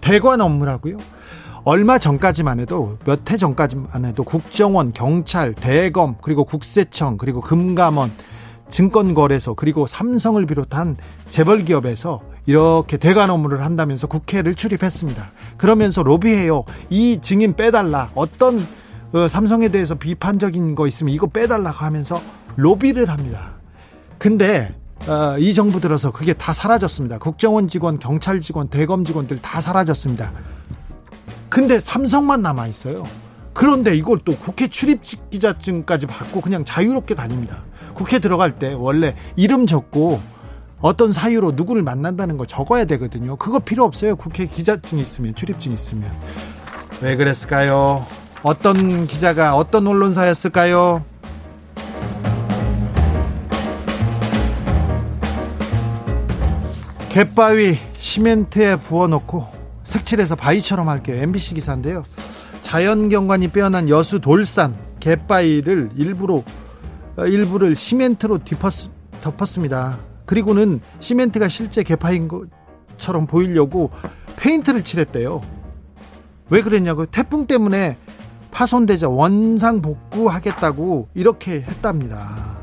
대관 0.00 0.40
업무라고요? 0.40 0.96
얼마 1.62 1.98
전까지만 2.00 2.58
해도 2.58 2.98
몇 3.04 3.30
해 3.30 3.36
전까지만 3.36 4.06
해도 4.06 4.24
국정원, 4.24 4.92
경찰, 4.92 5.54
대검 5.54 6.16
그리고 6.20 6.42
국세청 6.42 7.16
그리고 7.16 7.40
금감원 7.40 8.10
증권거래소 8.70 9.54
그리고 9.54 9.86
삼성을 9.86 10.44
비롯한 10.46 10.96
재벌 11.30 11.64
기업에서 11.64 12.20
이렇게 12.46 12.96
대관 12.96 13.30
업무를 13.30 13.64
한다면서 13.64 14.06
국회를 14.06 14.54
출입했습니다. 14.54 15.32
그러면서 15.56 16.02
로비해요. 16.02 16.64
이 16.90 17.18
증인 17.20 17.54
빼달라. 17.54 18.10
어떤 18.14 18.64
어, 19.12 19.28
삼성에 19.28 19.68
대해서 19.68 19.94
비판적인 19.94 20.74
거 20.74 20.86
있으면 20.86 21.14
이거 21.14 21.26
빼달라고 21.26 21.78
하면서 21.78 22.20
로비를 22.56 23.08
합니다. 23.08 23.52
근데 24.18 24.74
어, 25.06 25.38
이 25.38 25.54
정부 25.54 25.80
들어서 25.80 26.10
그게 26.10 26.32
다 26.32 26.52
사라졌습니다. 26.52 27.18
국정원 27.18 27.68
직원, 27.68 27.98
경찰 27.98 28.40
직원, 28.40 28.68
대검 28.68 29.04
직원들 29.04 29.40
다 29.40 29.60
사라졌습니다. 29.60 30.32
근데 31.48 31.80
삼성만 31.80 32.42
남아 32.42 32.66
있어요. 32.66 33.04
그런데 33.52 33.96
이걸 33.96 34.18
또 34.24 34.36
국회 34.36 34.68
출입 34.68 35.00
기자증까지 35.30 36.06
받고 36.06 36.40
그냥 36.42 36.64
자유롭게 36.64 37.14
다닙니다. 37.14 37.62
국회 37.96 38.18
들어갈 38.18 38.58
때 38.58 38.74
원래 38.74 39.16
이름 39.36 39.66
적고 39.66 40.20
어떤 40.82 41.12
사유로 41.12 41.52
누구를 41.52 41.82
만난다는 41.82 42.36
거 42.36 42.44
적어야 42.44 42.84
되거든요. 42.84 43.36
그거 43.36 43.58
필요 43.58 43.84
없어요. 43.84 44.16
국회 44.16 44.44
기자증 44.44 44.98
있으면 44.98 45.34
출입증 45.34 45.72
있으면 45.72 46.10
왜 47.00 47.16
그랬을까요? 47.16 48.06
어떤 48.42 49.06
기자가 49.06 49.56
어떤 49.56 49.86
언론사였을까요? 49.86 51.02
갯바위 57.08 57.78
시멘트에 57.96 58.76
부어놓고 58.76 59.46
색칠해서 59.84 60.36
바위처럼 60.36 60.90
할게요. 60.90 61.16
MBC 61.22 61.54
기사인데요. 61.54 62.04
자연경관이 62.60 63.48
빼어난 63.48 63.88
여수 63.88 64.20
돌산 64.20 64.76
갯바위를 65.00 65.92
일부러 65.96 66.34
어, 66.36 66.65
일부를 67.24 67.76
시멘트로 67.76 68.40
덮었, 68.44 68.90
덮었습니다. 69.22 69.98
그리고는 70.26 70.80
시멘트가 71.00 71.48
실제 71.48 71.82
갯바위인 71.82 72.28
것처럼 72.28 73.26
보이려고 73.26 73.90
페인트를 74.36 74.82
칠했대요. 74.82 75.40
왜 76.50 76.62
그랬냐고요? 76.62 77.06
태풍 77.06 77.46
때문에 77.46 77.96
파손되자 78.50 79.08
원상 79.08 79.82
복구하겠다고 79.82 81.08
이렇게 81.14 81.60
했답니다. 81.60 82.58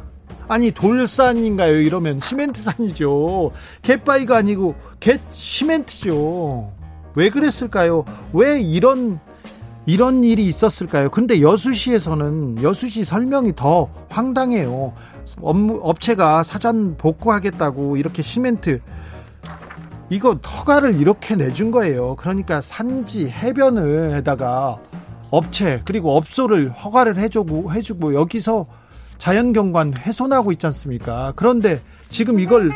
아니 0.48 0.72
돌산인가요? 0.72 1.80
이러면 1.80 2.20
시멘트산이죠. 2.20 3.52
갯바위가 3.82 4.38
아니고 4.38 4.76
갯 5.00 5.22
시멘트죠. 5.32 6.72
왜 7.16 7.30
그랬을까요? 7.30 8.06
왜 8.34 8.62
이런 8.62 9.20
이런 9.86 10.24
일이 10.24 10.46
있었을까요? 10.46 11.10
근데 11.10 11.42
여수시에서는 11.42 12.64
여수시 12.64 13.04
설명이 13.04 13.56
더 13.56 13.90
황당해요. 14.10 14.94
업무 15.42 15.80
업체가 15.84 16.44
사전 16.44 16.96
복구하겠다고 16.98 17.98
이렇게 17.98 18.22
시멘트 18.22 18.82
이거 20.10 20.34
허가를 20.34 21.00
이렇게 21.00 21.36
내준 21.36 21.72
거예요. 21.72 22.16
그러니까 22.18 22.62
산지 22.62 23.30
해변을에다가 23.30 24.78
업체 25.32 25.82
그리고 25.86 26.16
업소를 26.16 26.72
허가를 26.72 27.18
해주고 27.18 27.74
해주고 27.74 28.14
여기서 28.14 28.68
자연경관 29.18 29.96
훼손하고 29.98 30.52
있지 30.52 30.66
않습니까? 30.68 31.34
그런데 31.36 31.82
지금 32.10 32.40
이걸 32.40 32.72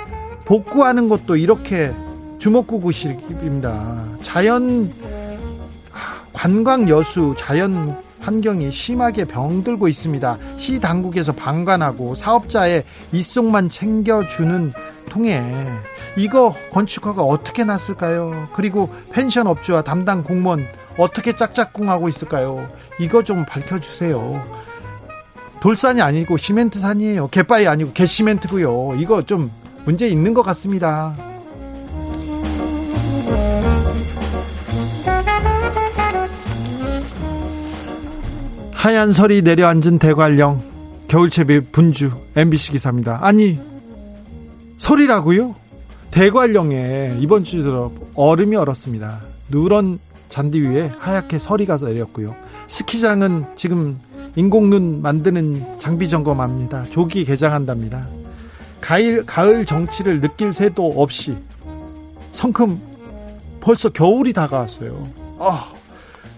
복구하는 0.46 1.10
것도 1.10 1.36
이렇게 1.36 1.94
주먹구구식입니다. 2.40 4.04
자연 4.22 4.90
관광 6.38 6.88
여수 6.88 7.34
자연 7.36 8.00
환경이 8.20 8.72
심하게 8.72 9.26
병들고 9.26 9.88
있습니다. 9.88 10.38
시 10.58 10.80
당국에서 10.80 11.32
방관하고 11.32 12.14
사업자의 12.14 12.84
이속만 13.12 13.72
챙겨주는 13.72 14.72
통해 15.10 15.44
이거 16.16 16.54
건축허가 16.72 17.24
어떻게 17.24 17.64
났을까요? 17.64 18.48
그리고 18.54 18.94
펜션 19.12 19.48
업주와 19.48 19.82
담당 19.82 20.24
공무원 20.24 20.64
어떻게 21.00 21.36
짝짝꿍하고 21.36 22.08
있을까요? 22.08 22.68
이거 23.00 23.24
좀 23.24 23.44
밝혀주세요. 23.44 24.44
돌산이 25.60 26.04
아니고 26.04 26.38
시멘트산이에요. 26.38 27.30
갯바위 27.30 27.68
아니고 27.68 27.94
개시멘트고요. 27.94 28.94
이거 29.00 29.24
좀 29.24 29.52
문제 29.86 30.08
있는 30.08 30.36
것 30.36 30.44
같습니다. 30.44 31.16
하얀 38.88 39.12
설이 39.12 39.42
내려앉은 39.42 40.00
대관령 40.00 40.64
겨울채비 41.10 41.72
분주 41.74 42.10
MBC 42.38 42.72
기사입니다. 42.72 43.20
아니 43.22 43.60
설이라고요? 44.78 45.56
대관령에 46.10 47.18
이번 47.20 47.44
주 47.44 47.64
들어 47.64 47.92
얼음이 48.16 48.56
얼었습니다. 48.56 49.20
누런 49.50 50.00
잔디 50.30 50.62
위에 50.62 50.90
하얗게 51.00 51.38
서리가 51.38 51.76
내렸고요. 51.82 52.34
스키장은 52.68 53.58
지금 53.58 54.00
인공눈 54.38 55.02
만드는 55.02 55.80
장비 55.80 56.08
점검합니다. 56.08 56.86
조기 56.86 57.26
개장한답니다. 57.26 58.08
가을, 58.80 59.26
가을 59.26 59.66
정치를 59.66 60.22
느낄 60.22 60.54
새도 60.54 60.94
없이 60.96 61.36
성큼 62.32 62.80
벌써 63.60 63.90
겨울이 63.90 64.32
다가왔어요. 64.32 65.10
아, 65.40 65.74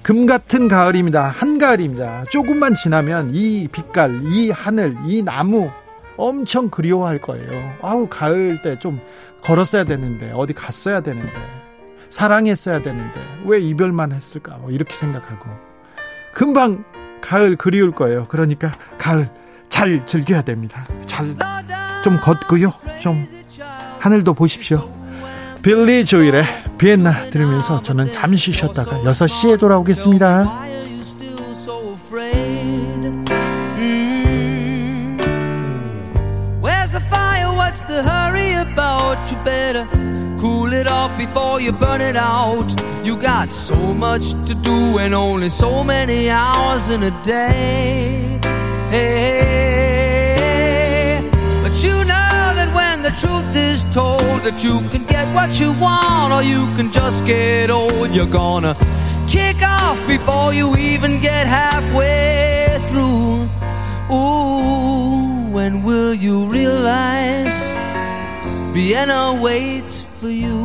금 0.09 0.25
같은 0.25 0.67
가을입니다. 0.67 1.27
한가을입니다. 1.27 2.23
조금만 2.31 2.73
지나면 2.73 3.29
이 3.35 3.67
빛깔, 3.71 4.21
이 4.23 4.49
하늘, 4.49 4.95
이 5.05 5.21
나무 5.21 5.69
엄청 6.17 6.71
그리워할 6.71 7.21
거예요. 7.21 7.75
아우, 7.83 8.07
가을 8.09 8.59
때 8.63 8.79
좀 8.79 8.99
걸었어야 9.43 9.83
되는데, 9.83 10.31
어디 10.33 10.53
갔어야 10.53 11.01
되는데. 11.01 11.31
사랑했어야 12.09 12.81
되는데 12.81 13.19
왜 13.45 13.59
이별만 13.59 14.11
했을까 14.11 14.57
뭐 14.57 14.71
이렇게 14.71 14.95
생각하고 14.95 15.45
금방 16.33 16.83
가을 17.21 17.55
그리울 17.55 17.91
거예요. 17.91 18.25
그러니까 18.29 18.75
가을 18.97 19.29
잘 19.69 20.07
즐겨야 20.07 20.41
됩니다. 20.41 20.87
잘 21.05 21.27
좀 22.03 22.17
걷고요. 22.19 22.73
좀 22.99 23.27
하늘도 23.99 24.33
보십시오. 24.33 24.89
빌리 25.61 26.05
조일의 26.05 26.45
비엔나 26.77 27.29
들으면서 27.29 27.81
저는 27.81 28.11
잠시 28.11 28.51
쉬었다가 28.51 28.99
6시에 28.99 29.59
돌아오겠습니다. 29.59 30.69
cool 40.39 40.73
it 40.73 40.87
off 40.87 41.11
before 41.17 41.59
you 41.59 41.73
burn 41.73 41.99
it 41.99 42.15
out. 42.15 42.73
You 43.03 43.17
got 43.17 43.51
so 43.51 43.75
much 43.93 44.31
to 44.47 44.55
do 44.55 44.97
and 44.97 45.13
only 45.13 45.49
so 45.49 45.83
many 45.83 46.29
hours 46.29 46.89
in 46.89 47.03
a 47.03 47.11
day. 47.23 48.39
Hey, 48.89 49.39
hey. 49.43 49.68
That 54.43 54.63
you 54.63 54.79
can 54.89 55.03
get 55.05 55.27
what 55.35 55.59
you 55.59 55.71
want 55.79 56.31
or 56.33 56.41
you 56.41 56.61
can 56.77 56.91
just 56.91 57.25
get 57.25 57.69
old, 57.69 58.09
you're 58.11 58.33
gonna 58.41 58.75
kick 59.27 59.61
off 59.61 59.99
before 60.07 60.53
you 60.53 60.75
even 60.77 61.19
get 61.19 61.45
halfway 61.45 62.79
through. 62.87 63.49
Ooh, 64.15 65.51
when 65.55 65.83
will 65.83 66.13
you 66.13 66.45
realize 66.45 67.57
Vienna 68.73 69.33
waits 69.41 70.03
for 70.19 70.29
you? 70.29 70.58